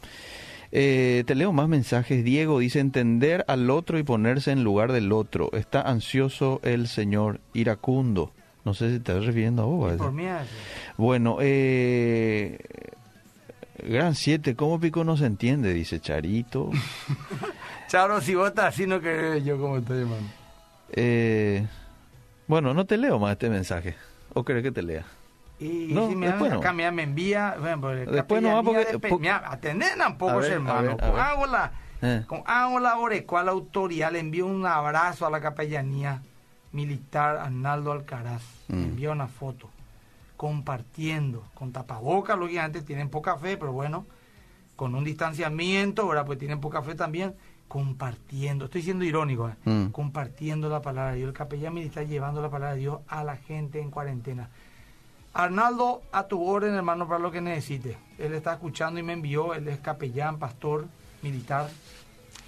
Eh, 0.71 1.23
te 1.25 1.33
leo 1.33 1.51
más 1.51 1.67
mensajes. 1.67 2.23
Diego 2.23 2.59
dice 2.59 2.79
entender 2.79 3.43
al 3.47 3.71
otro 3.71 3.97
y 3.97 4.03
ponerse 4.03 4.51
en 4.51 4.63
lugar 4.63 4.91
del 4.91 5.11
otro. 5.13 5.49
Está 5.53 5.81
ansioso 5.81 6.59
el 6.63 6.87
señor 6.87 7.39
iracundo. 7.55 8.33
No 8.63 8.75
sé 8.75 8.89
si 8.89 8.99
te 8.99 9.13
estás 9.13 9.25
refiriendo 9.25 9.63
a 9.63 9.65
vos. 9.65 9.93
Por 9.93 10.11
mí 10.11 10.25
Bueno, 10.95 11.37
eh, 11.41 12.59
Gran 13.77 14.15
7, 14.15 14.55
¿cómo 14.55 14.79
pico 14.79 15.03
no 15.03 15.17
se 15.17 15.25
entiende? 15.25 15.73
Dice 15.73 15.99
Charito. 15.99 16.69
Charo, 17.87 18.21
si 18.21 18.33
vos 18.35 18.49
estás 18.49 18.73
así, 18.73 18.87
no 18.87 18.99
querés 19.01 19.43
yo 19.43 19.59
como 19.59 19.77
estoy, 19.77 19.99
hermano. 20.01 20.27
Eh, 20.91 21.65
bueno, 22.47 22.73
no 22.73 22.85
te 22.85 22.97
leo 22.97 23.19
más 23.19 23.33
este 23.33 23.49
mensaje. 23.49 23.95
¿O 24.33 24.43
crees 24.43 24.63
que 24.63 24.71
te 24.71 24.81
lea? 24.81 25.03
Y, 25.59 25.89
No, 25.93 26.09
si 26.09 26.15
me 26.15 26.27
después 26.27 26.51
acá 26.51 26.71
no. 26.73 26.91
me, 26.91 27.03
envía, 27.03 27.55
bueno, 27.59 27.81
pues, 27.81 28.09
Después 28.11 28.41
no 28.41 28.55
va 28.55 28.63
porque- 28.63 28.99
po- 29.09 29.19
mira, 29.19 29.41
atenden 29.45 29.95
un 29.95 30.01
A 30.01 30.17
poco, 30.17 30.37
ver, 30.37 30.51
a 30.51 30.55
hermano. 30.55 30.97
Con 30.97 31.11
ver. 31.11 31.19
hago 31.19 31.45
la, 31.45 31.71
Eh. 32.01 32.23
con 32.27 32.43
hago 32.45 32.79
la 32.79 32.97
orecua, 32.97 33.43
la 33.43 33.51
autoridad, 33.51 34.11
le 34.11 34.19
envío 34.19 34.45
un 34.47 34.65
abrazo 34.65 35.25
a 35.25 35.29
la 35.29 35.39
capellanía 35.41 36.21
militar 36.71 37.37
Arnaldo 37.37 37.91
Alcaraz. 37.93 38.41
Mm. 38.67 38.73
Le 38.75 38.83
envío 38.83 39.11
una 39.11 39.27
foto. 39.27 39.69
Compartiendo, 40.45 41.43
con 41.55 41.71
tapabocas, 41.71 42.37
lógicamente 42.37 42.83
tienen 42.83 43.09
poca 43.09 43.35
fe, 43.35 43.57
pero 43.57 43.73
bueno, 43.73 44.05
con 44.75 44.93
un 44.93 45.03
distanciamiento, 45.03 46.03
ahora 46.03 46.23
pues 46.23 46.37
tienen 46.37 46.61
poca 46.61 46.83
fe 46.83 46.93
también, 46.93 47.33
compartiendo, 47.67 48.65
estoy 48.65 48.83
siendo 48.83 49.05
irónico, 49.05 49.49
¿eh? 49.49 49.55
Mm. 49.65 49.87
compartiendo 49.87 50.69
la 50.69 50.83
palabra 50.83 51.13
de 51.13 51.17
Dios, 51.17 51.29
el 51.29 51.33
capellán 51.33 51.73
militar 51.73 52.05
llevando 52.05 52.43
la 52.43 52.51
palabra 52.51 52.75
de 52.75 52.81
Dios 52.81 52.99
a 53.07 53.23
la 53.23 53.37
gente 53.37 53.81
en 53.81 53.89
cuarentena. 53.89 54.51
Arnaldo, 55.33 56.03
a 56.11 56.27
tu 56.27 56.45
orden, 56.45 56.75
hermano, 56.75 57.07
para 57.07 57.17
lo 57.19 57.31
que 57.31 57.41
necesite. 57.41 57.97
Él 58.19 58.35
está 58.35 58.53
escuchando 58.53 58.99
y 58.99 59.03
me 59.03 59.13
envió, 59.13 59.55
él 59.55 59.67
es 59.67 59.79
capellán, 59.79 60.37
pastor, 60.37 60.85
militar. 61.23 61.71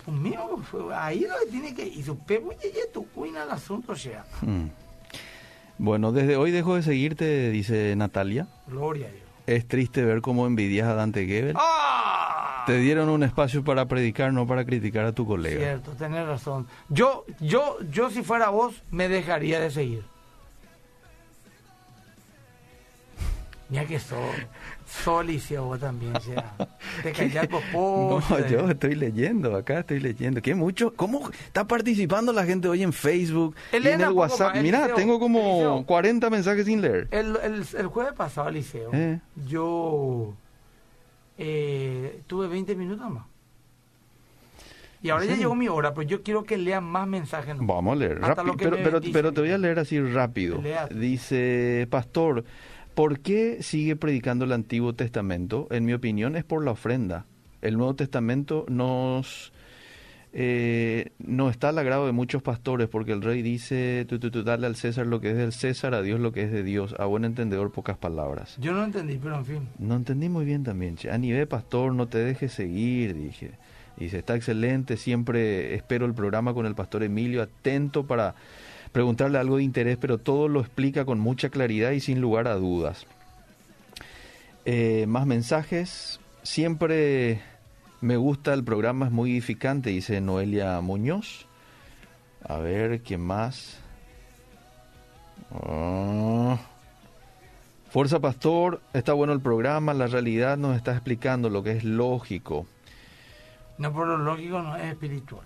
Pues 0.06 0.16
mío, 0.16 0.62
ahí 0.94 1.22
lo 1.22 1.34
que 1.44 1.50
tiene 1.50 1.74
que... 1.74 1.88
Y 1.88 2.04
su 2.04 2.20
pepo, 2.20 2.54
y 2.54 2.94
tu 2.94 3.08
cuina 3.08 3.42
el 3.42 3.50
asunto, 3.50 3.96
sea. 3.96 4.24
Mm. 4.44 4.68
Bueno, 5.80 6.12
desde 6.12 6.38
hoy 6.38 6.52
dejo 6.52 6.76
de 6.76 6.84
seguirte, 6.84 7.50
dice 7.52 7.96
Natalia. 7.96 8.48
Gloria 8.68 9.08
a 9.08 9.12
Dios. 9.12 9.24
Es 9.46 9.68
triste 9.68 10.04
ver 10.04 10.22
cómo 10.22 10.46
envidias 10.48 10.88
a 10.88 10.94
Dante 10.94 11.26
Gebel. 11.26 11.56
¡Ah! 11.58 12.64
Te 12.66 12.78
dieron 12.80 13.08
un 13.08 13.24
espacio 13.24 13.64
para 13.64 13.86
predicar, 13.86 14.34
no 14.34 14.46
para 14.46 14.66
criticar 14.66 15.06
a 15.06 15.14
tu 15.14 15.26
colega. 15.26 15.58
Cierto, 15.58 15.92
tenés 15.92 16.26
razón. 16.28 16.68
Yo, 16.90 17.26
yo, 17.40 17.78
yo 17.92 18.10
si 18.10 18.24
fuera 18.24 18.50
vos, 18.50 18.84
me 18.92 19.08
dejaría 19.08 19.60
de 19.62 19.72
seguir. 19.72 20.04
Mira 23.70 23.84
que 23.86 24.00
sos, 24.00 24.18
sos 24.86 25.26
liceo 25.26 25.66
vos 25.66 25.80
también, 25.80 26.16
o 26.16 26.20
sea. 26.22 26.56
Te 27.04 27.12
callas 27.12 27.48
popó. 27.48 28.22
No, 28.30 28.48
yo 28.48 28.70
estoy 28.70 28.96
leyendo, 28.96 29.56
acá 29.58 29.80
estoy 29.80 30.00
leyendo. 30.00 30.42
¿Qué 30.42 30.56
mucho? 30.56 30.94
¿Cómo 30.96 31.30
está 31.32 31.68
participando 31.68 32.32
la 32.32 32.46
gente 32.46 32.70
hoy 32.70 32.84
en 32.84 32.94
Facebook 32.94 33.56
y 33.74 33.76
en 33.88 34.00
el 34.02 34.12
WhatsApp? 34.12 34.56
más, 34.56 34.64
Mira, 34.64 34.94
tengo 34.96 35.20
como 35.20 35.40
Eliseo. 35.40 35.86
40 35.86 36.30
mensajes 36.30 36.66
sin 36.66 36.82
leer. 36.82 37.10
El, 37.12 37.38
el, 37.44 37.66
el 37.78 37.88
jueves 37.88 38.14
pasado, 38.14 38.50
Liceo, 38.50 38.90
Eh. 38.94 39.20
yo 39.46 40.34
eh, 41.38 42.22
tuve 42.28 42.48
20 42.48 42.76
minutos 42.76 43.10
más. 43.10 43.26
Y 45.02 45.10
ahora 45.10 45.26
ya 45.26 45.36
llegó 45.36 45.54
mi 45.54 45.68
hora, 45.68 45.94
pero 45.94 46.08
yo 46.08 46.24
quiero 46.24 46.44
que 46.44 46.58
lean 46.58 46.84
más 46.84 47.08
mensajes. 47.08 47.56
¿no? 47.56 47.66
Vamos 47.68 47.94
a 47.94 47.96
leer. 47.98 48.20
Rápido, 48.20 48.56
pero, 48.58 49.00
pero, 49.14 49.32
te 49.32 49.42
voy 49.42 49.52
a 49.52 49.58
leer 49.58 49.78
así 49.78 50.00
rápido. 50.02 50.60
Lea. 50.60 50.88
Dice, 50.88 51.88
pastor, 51.92 52.44
¿por 52.98 53.20
qué 53.20 53.62
sigue 53.62 53.96
predicando 53.96 54.46
el 54.46 54.52
Antiguo 54.52 54.96
Testamento? 54.96 55.68
En 55.70 55.86
mi 55.86 55.94
opinión 55.94 56.36
es 56.36 56.44
por 56.44 56.66
la 56.66 56.72
ofrenda. 56.72 57.28
El 57.62 57.78
Nuevo 57.78 57.94
Testamento 57.94 58.66
nos 58.70 59.54
eh, 60.34 61.12
no 61.20 61.52
está 61.52 61.70
al 61.70 61.78
agrado 61.78 62.08
de 62.08 62.12
muchos 62.12 62.42
pastores 62.42 62.88
porque 62.88 63.12
el 63.12 63.22
rey 63.22 63.44
dice, 63.44 64.04
tú, 64.10 64.18
tú, 64.18 64.32
tú, 64.32 64.42
dale 64.42 64.66
al 64.66 64.76
César 64.76 65.06
lo 65.06 65.22
que 65.22 65.30
es 65.30 65.38
del 65.38 65.54
César, 65.54 65.94
a 65.94 66.02
Dios 66.02 66.20
lo 66.20 66.32
que 66.32 66.42
es 66.42 66.52
de 66.52 66.64
Dios. 66.64 66.96
A 66.98 67.06
buen 67.06 67.24
entendedor, 67.24 67.72
pocas 67.72 68.00
palabras. 68.00 68.58
Yo 68.60 68.74
no 68.74 68.84
entendí, 68.84 69.20
pero 69.22 69.38
en 69.38 69.46
fin. 69.46 69.70
No 69.78 69.96
entendí 69.96 70.28
muy 70.28 70.46
bien 70.46 70.64
también. 70.64 70.96
Che. 70.96 71.12
A 71.12 71.20
nivel 71.20 71.48
pastor, 71.48 71.94
no 71.94 72.08
te 72.08 72.18
dejes 72.18 72.52
seguir, 72.52 73.14
dije. 73.14 73.52
Dice, 73.98 74.18
está 74.18 74.36
excelente, 74.36 74.98
siempre 74.98 75.76
espero 75.76 76.08
el 76.08 76.16
programa 76.16 76.56
con 76.56 76.66
el 76.66 76.74
pastor 76.74 77.04
Emilio, 77.04 77.44
atento 77.44 78.08
para 78.08 78.34
preguntarle 78.92 79.38
algo 79.38 79.58
de 79.58 79.64
interés, 79.64 79.98
pero 79.98 80.18
todo 80.18 80.48
lo 80.48 80.60
explica 80.62 81.06
con 81.06 81.20
mucha 81.20 81.50
claridad 81.50 81.92
y 81.92 82.00
sin 82.00 82.22
lugar 82.22 82.48
a 82.48 82.56
dudas. 82.56 83.06
Eh, 84.66 85.06
más 85.08 85.26
mensajes. 85.26 86.20
Siempre 86.44 87.42
me 88.02 88.18
gusta 88.18 88.54
el 88.54 88.64
programa, 88.64 89.08
es 89.08 89.12
muy 89.12 89.32
edificante, 89.32 89.90
dice 89.90 90.22
Noelia 90.22 90.80
Muñoz. 90.82 91.46
A 92.44 92.58
ver, 92.58 93.02
¿quién 93.02 93.22
más? 93.22 93.80
Oh. 95.52 96.58
Fuerza 97.90 98.20
Pastor, 98.20 98.82
está 98.94 99.14
bueno 99.14 99.34
el 99.34 99.40
programa, 99.40 99.94
la 99.94 100.08
realidad 100.08 100.58
nos 100.58 100.76
está 100.76 100.92
explicando 100.92 101.50
lo 101.50 101.64
que 101.64 101.72
es 101.72 101.84
lógico. 101.84 102.68
No, 103.78 103.94
por 103.94 104.08
lo 104.08 104.18
lógico 104.18 104.62
no 104.62 104.76
es 104.76 104.86
espiritual. 104.92 105.46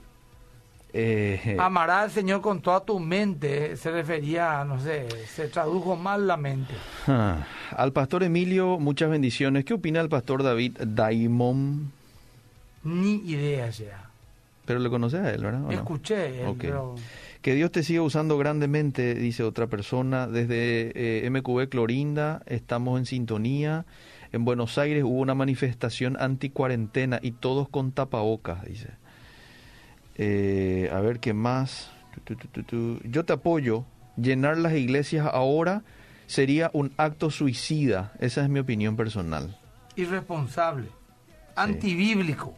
Eh, 0.94 1.56
Amará 1.60 2.02
al 2.02 2.12
Señor 2.12 2.42
con 2.42 2.62
toda 2.62 2.84
tu 2.84 3.00
mente, 3.00 3.78
se 3.78 3.92
refería, 3.92 4.64
no 4.66 4.80
sé, 4.80 5.08
se 5.26 5.48
tradujo 5.48 5.96
mal 5.96 6.28
la 6.28 6.36
mente. 6.36 6.74
Ah, 7.08 7.46
al 7.76 7.94
pastor 7.94 8.24
Emilio, 8.24 8.78
muchas 8.78 9.10
bendiciones. 9.10 9.64
¿Qué 9.64 9.74
opina 9.74 10.02
el 10.02 10.10
pastor 10.10 10.44
David 10.44 10.78
Daimon? 10.86 11.92
Ni 12.84 13.16
idea 13.26 13.70
ya. 13.70 14.10
Pero 14.66 14.80
le 14.80 14.90
conoce 14.90 15.18
a 15.18 15.32
él, 15.32 15.44
¿verdad? 15.44 15.72
Escuché, 15.72 16.44
pero... 16.60 16.96
Que 17.42 17.56
Dios 17.56 17.72
te 17.72 17.82
siga 17.82 18.04
usando 18.04 18.38
grandemente, 18.38 19.16
dice 19.16 19.44
otra 19.44 19.66
persona. 19.66 20.28
Desde 20.28 20.92
eh, 21.26 21.30
MQB 21.30 21.70
Clorinda 21.70 22.44
estamos 22.46 23.00
en 23.00 23.08
sintonía. 23.08 23.86
En 24.32 24.46
Buenos 24.46 24.78
Aires 24.78 25.04
hubo 25.04 25.20
una 25.20 25.34
manifestación 25.34 26.18
anti-cuarentena 26.20 27.20
y 27.22 27.32
todos 27.32 27.68
con 27.68 27.92
tapabocas, 27.92 28.64
dice. 28.66 28.90
Eh, 30.24 30.88
a 30.94 31.02
ver 31.02 31.20
qué 31.20 31.34
más. 31.34 31.90
Yo 33.04 33.26
te 33.26 33.34
apoyo. 33.34 33.86
Llenar 34.18 34.56
las 34.60 34.74
iglesias 34.74 35.28
ahora 35.32 35.82
sería 36.28 36.70
un 36.74 36.94
acto 36.98 37.32
suicida. 37.32 38.14
Esa 38.20 38.44
es 38.44 38.50
mi 38.50 38.60
opinión 38.60 38.96
personal. 38.96 39.58
Irresponsable. 39.96 40.90
Antibíblico. 41.56 42.54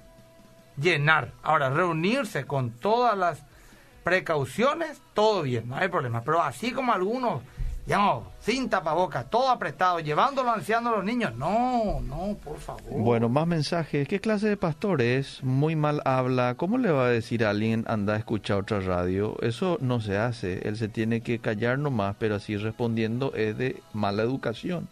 Llenar. 0.76 1.32
Ahora, 1.42 1.70
reunirse 1.70 2.44
con 2.44 2.72
todas 2.72 3.18
las 3.18 3.46
precauciones, 4.04 5.02
todo 5.14 5.44
bien, 5.44 5.70
no 5.70 5.78
hay 5.78 5.88
problema. 5.88 6.22
Pero 6.22 6.44
así 6.44 6.74
como 6.74 6.92
algunos 6.92 7.44
ya 7.86 8.20
sin 8.40 8.70
tapabocas, 8.70 9.30
todo 9.30 9.50
apretado, 9.50 10.00
llevándolo 10.00 10.52
anciano 10.52 10.90
a 10.90 10.96
los 10.98 11.04
niños. 11.04 11.36
No, 11.36 12.00
no, 12.02 12.38
por 12.44 12.58
favor. 12.58 12.84
Bueno, 12.90 13.28
más 13.28 13.46
mensajes. 13.46 14.08
¿Qué 14.08 14.20
clase 14.20 14.48
de 14.48 14.58
pastor 14.58 15.02
es? 15.02 15.44
Muy 15.44 15.76
mal 15.76 16.02
habla. 16.06 16.56
¿Cómo 16.56 16.78
le 16.78 16.92
va 16.92 17.06
a 17.06 17.10
decir 17.10 17.44
a 17.46 17.50
alguien 17.50 17.84
anda 17.88 18.14
a 18.14 18.18
escuchar 18.18 18.58
otra 18.60 18.80
radio? 18.80 19.36
Eso 19.42 19.78
no 19.82 20.00
se 20.00 20.18
hace. 20.18 20.68
Él 20.68 20.78
se 20.78 20.88
tiene 20.88 21.22
que 21.22 21.40
callar 21.40 21.78
nomás, 21.78 22.16
pero 22.20 22.36
así 22.36 22.56
respondiendo 22.56 23.34
es 23.34 23.58
de 23.58 23.82
mala 23.94 24.24
educación. 24.24 24.88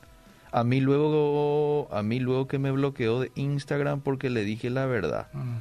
A 0.51 0.65
mí 0.65 0.81
luego, 0.81 1.87
a 1.91 2.03
mí 2.03 2.19
luego 2.19 2.47
que 2.47 2.59
me 2.59 2.71
bloqueó 2.71 3.21
de 3.21 3.31
Instagram 3.35 4.01
porque 4.01 4.29
le 4.29 4.43
dije 4.43 4.69
la 4.69 4.85
verdad. 4.85 5.27
Mm. 5.31 5.57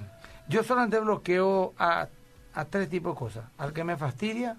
Yo 0.49 0.64
solamente 0.64 0.99
bloqueo 0.99 1.74
a, 1.78 2.09
a 2.55 2.64
tres 2.64 2.89
tipos 2.89 3.14
de 3.14 3.18
cosas. 3.18 3.45
Al 3.57 3.72
que 3.72 3.85
me 3.85 3.97
fastidia, 3.97 4.57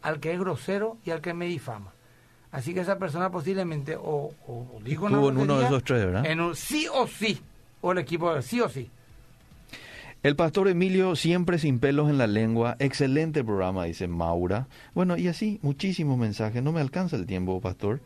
al 0.00 0.20
que 0.20 0.32
es 0.32 0.40
grosero 0.40 0.96
y 1.04 1.10
al 1.10 1.20
que 1.20 1.34
me 1.34 1.44
difama. 1.44 1.92
Así 2.54 2.72
que 2.72 2.80
esa 2.80 3.00
persona 3.00 3.32
posiblemente 3.32 3.96
o, 3.96 4.32
o, 4.46 4.80
dijo 4.84 5.08
Estuvo 5.08 5.28
en 5.28 5.38
uno 5.38 5.58
de 5.58 5.66
esos 5.66 5.82
tres, 5.82 6.06
¿verdad? 6.06 6.24
En 6.24 6.40
un 6.40 6.54
sí 6.54 6.86
o 6.94 7.08
sí, 7.08 7.40
o 7.80 7.90
el 7.90 7.98
equipo 7.98 8.32
de 8.32 8.42
sí 8.42 8.60
o 8.60 8.68
sí. 8.68 8.88
El 10.22 10.36
pastor 10.36 10.68
Emilio 10.68 11.16
siempre 11.16 11.58
sin 11.58 11.80
pelos 11.80 12.08
en 12.08 12.16
la 12.16 12.28
lengua, 12.28 12.76
excelente 12.78 13.42
programa, 13.42 13.86
dice 13.86 14.06
Maura. 14.06 14.68
Bueno, 14.94 15.16
y 15.16 15.26
así, 15.26 15.58
muchísimos 15.62 16.16
mensajes, 16.16 16.62
no 16.62 16.70
me 16.70 16.80
alcanza 16.80 17.16
el 17.16 17.26
tiempo, 17.26 17.60
pastor. 17.60 17.98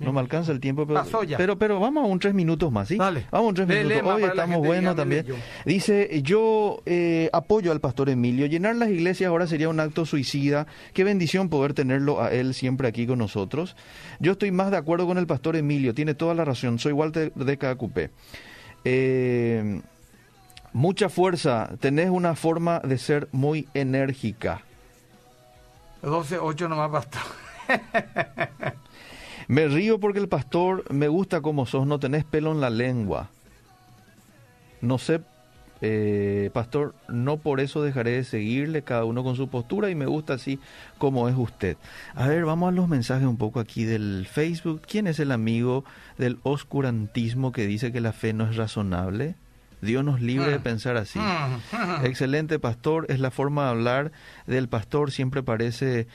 No 0.00 0.12
me 0.14 0.20
alcanza 0.20 0.50
el 0.50 0.60
tiempo, 0.60 0.86
pero, 0.86 1.04
pero, 1.36 1.58
pero 1.58 1.78
vamos 1.78 2.04
a 2.04 2.06
un 2.06 2.18
tres 2.18 2.32
minutos 2.32 2.72
más, 2.72 2.88
¿sí? 2.88 2.96
Vamos 2.96 3.26
a 3.30 3.40
un 3.40 3.54
tres 3.54 3.68
minutos. 3.68 4.02
Hoy 4.02 4.22
estamos 4.24 4.58
buenos 4.58 4.96
también. 4.96 5.26
Dice, 5.66 6.22
yo 6.22 6.82
eh, 6.86 7.28
apoyo 7.32 7.70
al 7.70 7.80
pastor 7.80 8.08
Emilio. 8.08 8.46
Llenar 8.46 8.76
las 8.76 8.88
iglesias 8.88 9.28
ahora 9.28 9.46
sería 9.46 9.68
un 9.68 9.78
acto 9.78 10.06
suicida. 10.06 10.66
Qué 10.94 11.04
bendición 11.04 11.50
poder 11.50 11.74
tenerlo 11.74 12.22
a 12.22 12.32
él 12.32 12.54
siempre 12.54 12.88
aquí 12.88 13.06
con 13.06 13.18
nosotros. 13.18 13.76
Yo 14.20 14.32
estoy 14.32 14.50
más 14.52 14.70
de 14.70 14.78
acuerdo 14.78 15.06
con 15.06 15.18
el 15.18 15.26
pastor 15.26 15.56
Emilio. 15.56 15.94
Tiene 15.94 16.14
toda 16.14 16.34
la 16.34 16.46
razón. 16.46 16.78
Soy 16.78 16.92
Walter 16.92 17.32
de 17.34 17.58
Cacupé. 17.58 18.10
Eh, 18.84 19.82
mucha 20.72 21.10
fuerza. 21.10 21.70
Tenés 21.78 22.08
una 22.08 22.34
forma 22.34 22.80
de 22.80 22.96
ser 22.96 23.28
muy 23.32 23.68
enérgica. 23.74 24.62
12-8 26.02 26.68
nomás 26.68 26.90
basta. 26.90 27.20
Me 29.50 29.66
río 29.66 29.98
porque 29.98 30.20
el 30.20 30.28
pastor 30.28 30.84
me 30.92 31.08
gusta 31.08 31.40
como 31.40 31.66
sos, 31.66 31.84
no 31.84 31.98
tenés 31.98 32.22
pelo 32.24 32.52
en 32.52 32.60
la 32.60 32.70
lengua. 32.70 33.30
No 34.80 34.96
sé, 34.96 35.22
eh, 35.80 36.50
pastor, 36.52 36.94
no 37.08 37.38
por 37.38 37.58
eso 37.58 37.82
dejaré 37.82 38.12
de 38.12 38.22
seguirle, 38.22 38.82
cada 38.82 39.04
uno 39.04 39.24
con 39.24 39.34
su 39.34 39.48
postura 39.48 39.90
y 39.90 39.96
me 39.96 40.06
gusta 40.06 40.34
así 40.34 40.60
como 40.98 41.28
es 41.28 41.34
usted. 41.36 41.76
A 42.14 42.28
ver, 42.28 42.44
vamos 42.44 42.68
a 42.68 42.76
los 42.76 42.86
mensajes 42.86 43.26
un 43.26 43.38
poco 43.38 43.58
aquí 43.58 43.82
del 43.82 44.28
Facebook. 44.30 44.82
¿Quién 44.86 45.08
es 45.08 45.18
el 45.18 45.32
amigo 45.32 45.84
del 46.16 46.38
oscurantismo 46.44 47.50
que 47.50 47.66
dice 47.66 47.90
que 47.90 48.00
la 48.00 48.12
fe 48.12 48.32
no 48.32 48.48
es 48.48 48.54
razonable? 48.54 49.34
Dios 49.82 50.04
nos 50.04 50.20
libre 50.20 50.50
de 50.50 50.58
mm. 50.58 50.62
pensar 50.62 50.96
así. 50.96 51.18
Mm. 51.18 52.04
Excelente 52.04 52.58
pastor, 52.58 53.06
es 53.08 53.20
la 53.20 53.30
forma 53.30 53.64
de 53.64 53.70
hablar 53.70 54.12
del 54.46 54.68
pastor, 54.68 55.10
siempre 55.10 55.42
parece 55.42 56.06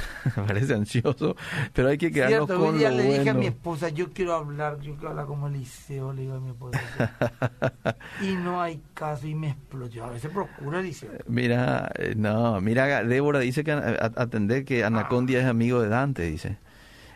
parece 0.46 0.74
ansioso, 0.74 1.36
pero 1.72 1.88
hay 1.88 1.98
que 1.98 2.10
quedarnos 2.10 2.46
Cierto, 2.46 2.64
con 2.64 2.78
día 2.78 2.90
le 2.90 3.18
dije 3.18 3.30
a 3.30 3.34
mi 3.34 3.46
esposa, 3.46 3.88
yo 3.88 4.10
quiero 4.12 4.34
hablar, 4.34 4.80
yo 4.80 4.94
quiero 4.94 5.10
hablar 5.10 5.26
como 5.26 5.48
Eliseo, 5.48 6.12
le 6.12 6.22
digo 6.22 6.34
a 6.34 6.40
mi 6.40 6.50
esposa. 6.50 6.80
y 8.22 8.34
no 8.34 8.60
hay 8.60 8.80
caso 8.94 9.26
y 9.26 9.34
me 9.34 9.50
explotó. 9.50 10.04
A 10.04 10.10
veces 10.10 10.30
procura 10.30 10.80
Eliseo. 10.80 11.10
Mira, 11.26 11.90
eh, 11.96 12.14
no, 12.16 12.60
mira, 12.60 13.04
Débora 13.04 13.40
dice 13.40 13.64
que 13.64 13.72
atender 13.72 14.64
que 14.64 14.84
Anacondia 14.84 15.40
es 15.40 15.46
amigo 15.46 15.80
de 15.80 15.88
Dante, 15.88 16.22
dice. 16.22 16.58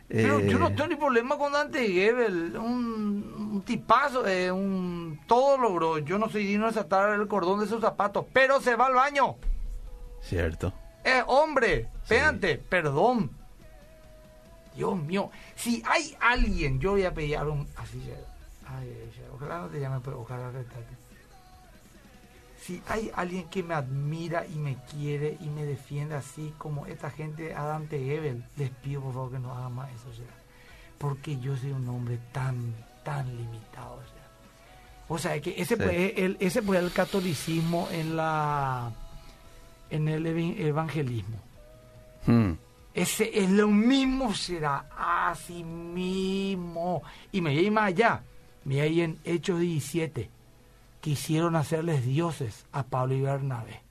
Pero 0.08 0.38
yo 0.40 0.58
no 0.58 0.68
eh, 0.68 0.74
tengo 0.76 0.88
ni 0.88 0.96
problema 0.96 1.36
con 1.36 1.52
Dante 1.52 1.84
Gebel, 1.88 2.56
un, 2.56 3.50
un 3.52 3.62
tipazo, 3.62 4.26
eh, 4.26 4.52
un 4.52 5.18
todo 5.26 5.58
logró. 5.58 5.98
Yo 5.98 6.16
no 6.18 6.28
soy 6.28 6.46
digno 6.46 6.66
de 6.66 6.74
saltar 6.74 7.18
el 7.18 7.26
cordón 7.26 7.58
de 7.60 7.66
sus 7.66 7.80
zapatos, 7.80 8.24
pero 8.32 8.60
se 8.60 8.76
va 8.76 8.86
al 8.86 8.94
baño. 8.94 9.36
Cierto. 10.20 10.72
Eh, 11.06 11.22
hombre, 11.28 11.88
espérate, 12.02 12.58
perdón. 12.58 13.30
Dios 14.74 14.96
mío, 14.96 15.30
si 15.54 15.80
hay 15.86 16.16
alguien, 16.20 16.80
yo 16.80 16.90
voy 16.90 17.04
a 17.04 17.14
pedir 17.14 17.38
un... 17.42 17.64
Así, 17.76 18.02
ay, 18.66 19.12
ojalá 19.32 19.60
no 19.60 19.68
te 19.68 19.78
llame, 19.78 20.00
pero 20.04 20.20
ojalá 20.20 20.50
retarte. 20.50 20.96
Si 22.60 22.82
hay 22.88 23.12
alguien 23.14 23.48
que 23.48 23.62
me 23.62 23.74
admira 23.74 24.44
y 24.46 24.56
me 24.56 24.76
quiere 24.90 25.38
y 25.40 25.48
me 25.48 25.64
defiende 25.64 26.16
así 26.16 26.52
como 26.58 26.86
esta 26.86 27.08
gente 27.10 27.54
Adante 27.54 28.16
Ebel, 28.16 28.44
les 28.56 28.70
pido 28.70 29.00
por 29.02 29.14
favor 29.14 29.30
que 29.30 29.38
no 29.38 29.54
hagan 29.54 29.74
más 29.74 29.88
eso, 29.92 30.10
ya. 30.10 30.24
porque 30.98 31.38
yo 31.38 31.56
soy 31.56 31.70
un 31.70 31.88
hombre 31.88 32.18
tan, 32.32 32.74
tan 33.04 33.28
limitado. 33.36 34.02
O 35.06 35.18
sea, 35.18 35.40
que 35.40 35.54
ese, 35.56 35.76
fue 35.76 36.14
el, 36.16 36.36
ese 36.40 36.62
fue 36.62 36.78
el 36.78 36.90
catolicismo 36.90 37.88
en 37.92 38.16
la 38.16 38.92
en 39.90 40.08
el 40.08 40.26
evangelismo. 40.26 41.38
Hmm. 42.26 42.52
Ese 42.94 43.38
es 43.38 43.50
lo 43.50 43.68
mismo, 43.68 44.34
será 44.34 44.86
así 44.96 45.62
mismo. 45.62 47.02
Y 47.30 47.40
me 47.40 47.54
voy 47.54 47.70
más 47.70 47.88
allá, 47.88 48.22
me 48.64 48.80
voy 48.80 49.02
en 49.02 49.18
Hechos 49.24 49.60
17, 49.60 50.30
quisieron 51.00 51.56
hacerles 51.56 52.06
dioses 52.06 52.64
a 52.72 52.84
Pablo 52.84 53.14
y 53.14 53.20
Bernabé. 53.20 53.82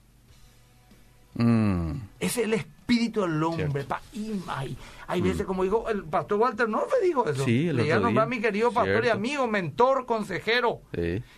Hmm. 1.34 1.92
Es 2.18 2.36
el 2.38 2.54
espíritu 2.54 3.20
del 3.20 3.42
hombre. 3.44 3.84
Pa, 3.84 4.00
y, 4.12 4.40
hay, 4.48 4.76
hay 5.06 5.20
veces, 5.20 5.44
hmm. 5.44 5.46
como 5.46 5.62
dijo 5.62 5.88
el 5.88 6.02
pastor 6.04 6.40
Walter 6.40 6.68
Norfe, 6.68 6.96
dijo 7.02 7.28
eso. 7.28 7.44
Sí, 7.44 7.72
Le 7.72 7.92
a 7.92 8.00
nombrar 8.00 8.26
a 8.26 8.28
mi 8.28 8.40
querido 8.40 8.72
pastor 8.72 9.04
y 9.04 9.08
amigo, 9.08 9.46
mentor, 9.46 10.04
consejero. 10.04 10.80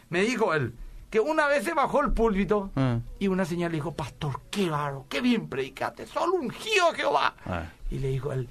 Me 0.09 0.23
dijo 0.23 0.55
él, 0.55 0.73
que 1.11 1.21
una 1.21 1.47
vez 1.47 1.65
se 1.65 1.75
bajó 1.75 2.03
el 2.03 2.13
púlpito 2.13 2.71
ah. 2.77 2.99
y 3.19 3.29
una 3.29 3.45
señora 3.45 3.71
le 3.71 3.77
dijo, 3.77 3.95
pastor, 3.95 4.41
qué 4.51 4.69
raro, 4.69 5.07
qué 5.09 5.21
bien 5.21 5.49
predicaste, 5.49 6.07
solo 6.07 6.35
un 6.35 6.51
giro 6.51 6.93
Jehová. 6.95 7.35
Ah. 7.47 7.65
Y 7.91 7.99
le 7.99 8.09
dijo 8.09 8.33
él, 8.33 8.49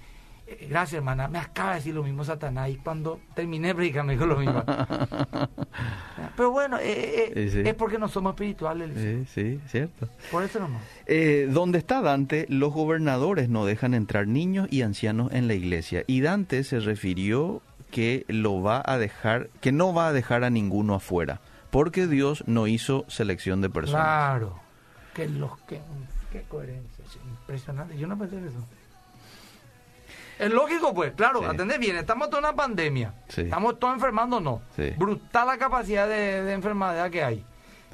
Eh, 0.47 0.67
gracias, 0.69 0.99
hermana. 0.99 1.27
Me 1.27 1.39
acaba 1.39 1.71
de 1.71 1.75
decir 1.75 1.93
lo 1.93 2.03
mismo 2.03 2.23
Satanás. 2.23 2.69
Y 2.69 2.75
cuando 2.77 3.19
terminé 3.35 3.75
predicar 3.75 4.05
me 4.05 4.13
dijo 4.13 4.25
lo 4.25 4.37
mismo. 4.37 4.63
Pero 6.37 6.51
bueno, 6.51 6.77
eh, 6.77 7.33
eh, 7.35 7.63
es 7.65 7.73
porque 7.73 7.97
no 7.97 8.07
somos 8.07 8.31
espirituales. 8.33 8.91
Sí, 8.95 9.25
sí, 9.33 9.59
cierto. 9.67 10.07
Por 10.31 10.43
eso 10.43 10.59
nomás. 10.59 10.81
Eh, 11.05 11.49
donde 11.51 11.79
está 11.79 12.01
Dante, 12.01 12.45
los 12.49 12.73
gobernadores 12.73 13.49
no 13.49 13.65
dejan 13.65 13.93
entrar 13.93 14.27
niños 14.27 14.67
y 14.71 14.83
ancianos 14.83 15.31
en 15.33 15.47
la 15.47 15.55
iglesia. 15.55 16.03
Y 16.07 16.21
Dante 16.21 16.63
se 16.63 16.79
refirió 16.79 17.61
que 17.91 18.23
lo 18.27 18.61
va 18.61 18.81
a 18.85 18.97
dejar, 18.97 19.49
que 19.61 19.71
no 19.71 19.93
va 19.93 20.07
a 20.07 20.13
dejar 20.13 20.43
a 20.43 20.49
ninguno 20.49 20.93
afuera, 20.93 21.41
porque 21.69 22.07
Dios 22.07 22.43
no 22.47 22.67
hizo 22.67 23.05
selección 23.07 23.61
de 23.61 23.69
personas. 23.69 24.05
Claro. 24.05 24.59
Que 25.13 25.27
los 25.27 25.57
que 25.61 25.81
qué 26.31 26.43
coherencia, 26.43 27.03
impresionante. 27.25 27.97
Yo 27.97 28.07
no 28.07 28.17
pensé 28.17 28.37
en 28.37 28.47
eso. 28.47 28.57
Es 30.39 30.51
lógico, 30.51 30.93
pues, 30.93 31.13
claro, 31.13 31.41
sí. 31.41 31.77
bien, 31.79 31.97
estamos 31.97 32.27
en 32.27 32.35
una 32.35 32.53
pandemia, 32.53 33.13
estamos 33.35 33.79
todos 33.79 33.95
enfermando, 33.95 34.39
no. 34.39 34.61
Brutal 34.97 35.47
la 35.47 35.57
capacidad 35.57 36.07
de, 36.07 36.53
enfermedad 36.53 37.09
que 37.09 37.23
hay. 37.23 37.43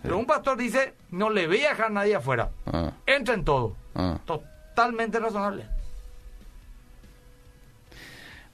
Pero 0.01 0.17
un 0.17 0.25
pastor 0.25 0.57
dice, 0.57 0.93
no 1.09 1.29
le 1.29 1.47
voy 1.47 1.63
a 1.63 1.69
dejar 1.69 1.89
nadie 1.91 2.15
afuera, 2.15 2.49
ah. 2.65 2.91
entra 3.05 3.33
en 3.35 3.45
todo. 3.45 3.77
Ah. 3.95 4.19
Totalmente 4.25 5.19
razonable. 5.19 5.65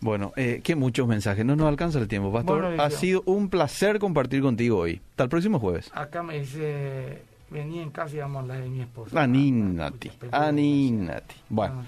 Bueno, 0.01 0.31
eh, 0.35 0.61
qué 0.63 0.75
muchos 0.75 1.07
mensajes. 1.07 1.45
No 1.45 1.55
nos 1.55 1.67
alcanza 1.67 1.99
el 1.99 2.07
tiempo, 2.07 2.31
Pastor. 2.31 2.79
ha 2.79 2.89
sido 2.89 3.21
un 3.25 3.49
placer 3.49 3.99
compartir 3.99 4.41
contigo 4.41 4.77
hoy. 4.77 5.01
Hasta 5.11 5.23
el 5.23 5.29
próximo 5.29 5.59
jueves. 5.59 5.91
Acá 5.93 6.23
me 6.23 6.39
dice 6.39 7.29
venía 7.49 7.81
en 7.81 7.89
casa 7.89 8.15
y 8.15 8.19
vamos 8.19 8.37
a 8.37 8.39
hablar 8.41 8.61
de 8.61 8.69
mi 8.69 8.81
esposa. 8.81 9.21
Anínnati, 9.21 10.11
anínnati. 10.31 11.35
Bueno. 11.49 11.83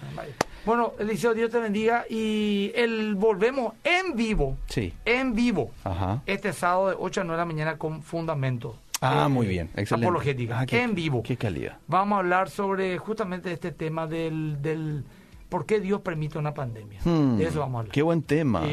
Bueno, 0.66 0.94
Eliseo, 1.00 1.34
Dios 1.34 1.50
te 1.50 1.60
bendiga 1.60 2.06
y 2.10 2.72
el 2.76 3.16
volvemos 3.16 3.74
en 3.84 4.16
vivo. 4.16 4.58
Sí. 4.68 4.94
En 5.06 5.34
vivo. 5.34 5.72
Ajá. 5.84 6.22
Este 6.26 6.54
sábado 6.54 6.90
de 6.90 6.96
8 7.00 7.22
a 7.22 7.24
9 7.24 7.38
de 7.38 7.42
la 7.42 7.46
mañana 7.46 7.78
con 7.78 8.02
fundamentos. 8.04 8.76
Ah, 9.02 9.28
muy 9.30 9.48
bien, 9.48 9.70
excelente. 9.76 10.06
Apologética, 10.06 10.60
ah, 10.60 10.66
en 10.70 10.94
vivo. 10.94 11.24
Qué 11.24 11.36
calidad. 11.36 11.78
Vamos 11.88 12.18
a 12.18 12.20
hablar 12.20 12.50
sobre 12.52 13.00
justamente 13.00 13.52
este 13.52 13.72
tema 13.72 14.06
del, 14.06 14.62
del 14.62 15.04
por 15.52 15.66
qué 15.66 15.82
Dios 15.82 16.00
permite 16.00 16.38
una 16.38 16.54
pandemia. 16.54 17.02
Hmm, 17.04 17.38
de 17.38 17.44
eso 17.44 17.60
vamos 17.60 17.76
a 17.76 17.80
hablar. 17.80 17.94
Qué 17.94 18.02
buen 18.02 18.24
tema. 18.24 18.64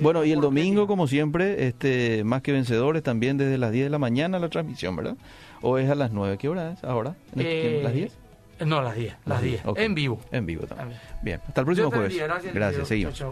bueno, 0.00 0.24
y 0.24 0.30
el 0.30 0.40
domingo, 0.40 0.86
como 0.86 1.08
siempre, 1.08 1.66
este 1.66 2.22
más 2.22 2.42
que 2.42 2.52
vencedores, 2.52 3.02
también 3.02 3.38
desde 3.38 3.58
las 3.58 3.72
10 3.72 3.86
de 3.86 3.90
la 3.90 3.98
mañana 3.98 4.38
la 4.38 4.48
transmisión, 4.48 4.94
¿verdad? 4.94 5.16
¿O 5.62 5.78
es 5.78 5.90
a 5.90 5.96
las 5.96 6.12
9? 6.12 6.38
¿Qué 6.38 6.48
hora 6.48 6.74
es 6.74 6.84
ahora? 6.84 7.16
Eh, 7.36 7.80
¿Las 7.82 7.92
10? 7.92 8.16
No, 8.64 8.82
las 8.82 8.94
10. 8.94 9.16
Las 9.26 9.42
10. 9.42 9.62
En 9.76 9.96
vivo. 9.96 10.20
En 10.30 10.46
vivo 10.46 10.64
también. 10.64 11.00
Bien. 11.22 11.40
Hasta 11.48 11.62
el 11.62 11.64
próximo 11.64 11.90
jueves. 11.90 12.16
gracias, 12.16 12.54
gracias 12.54 12.86
seguimos. 12.86 13.24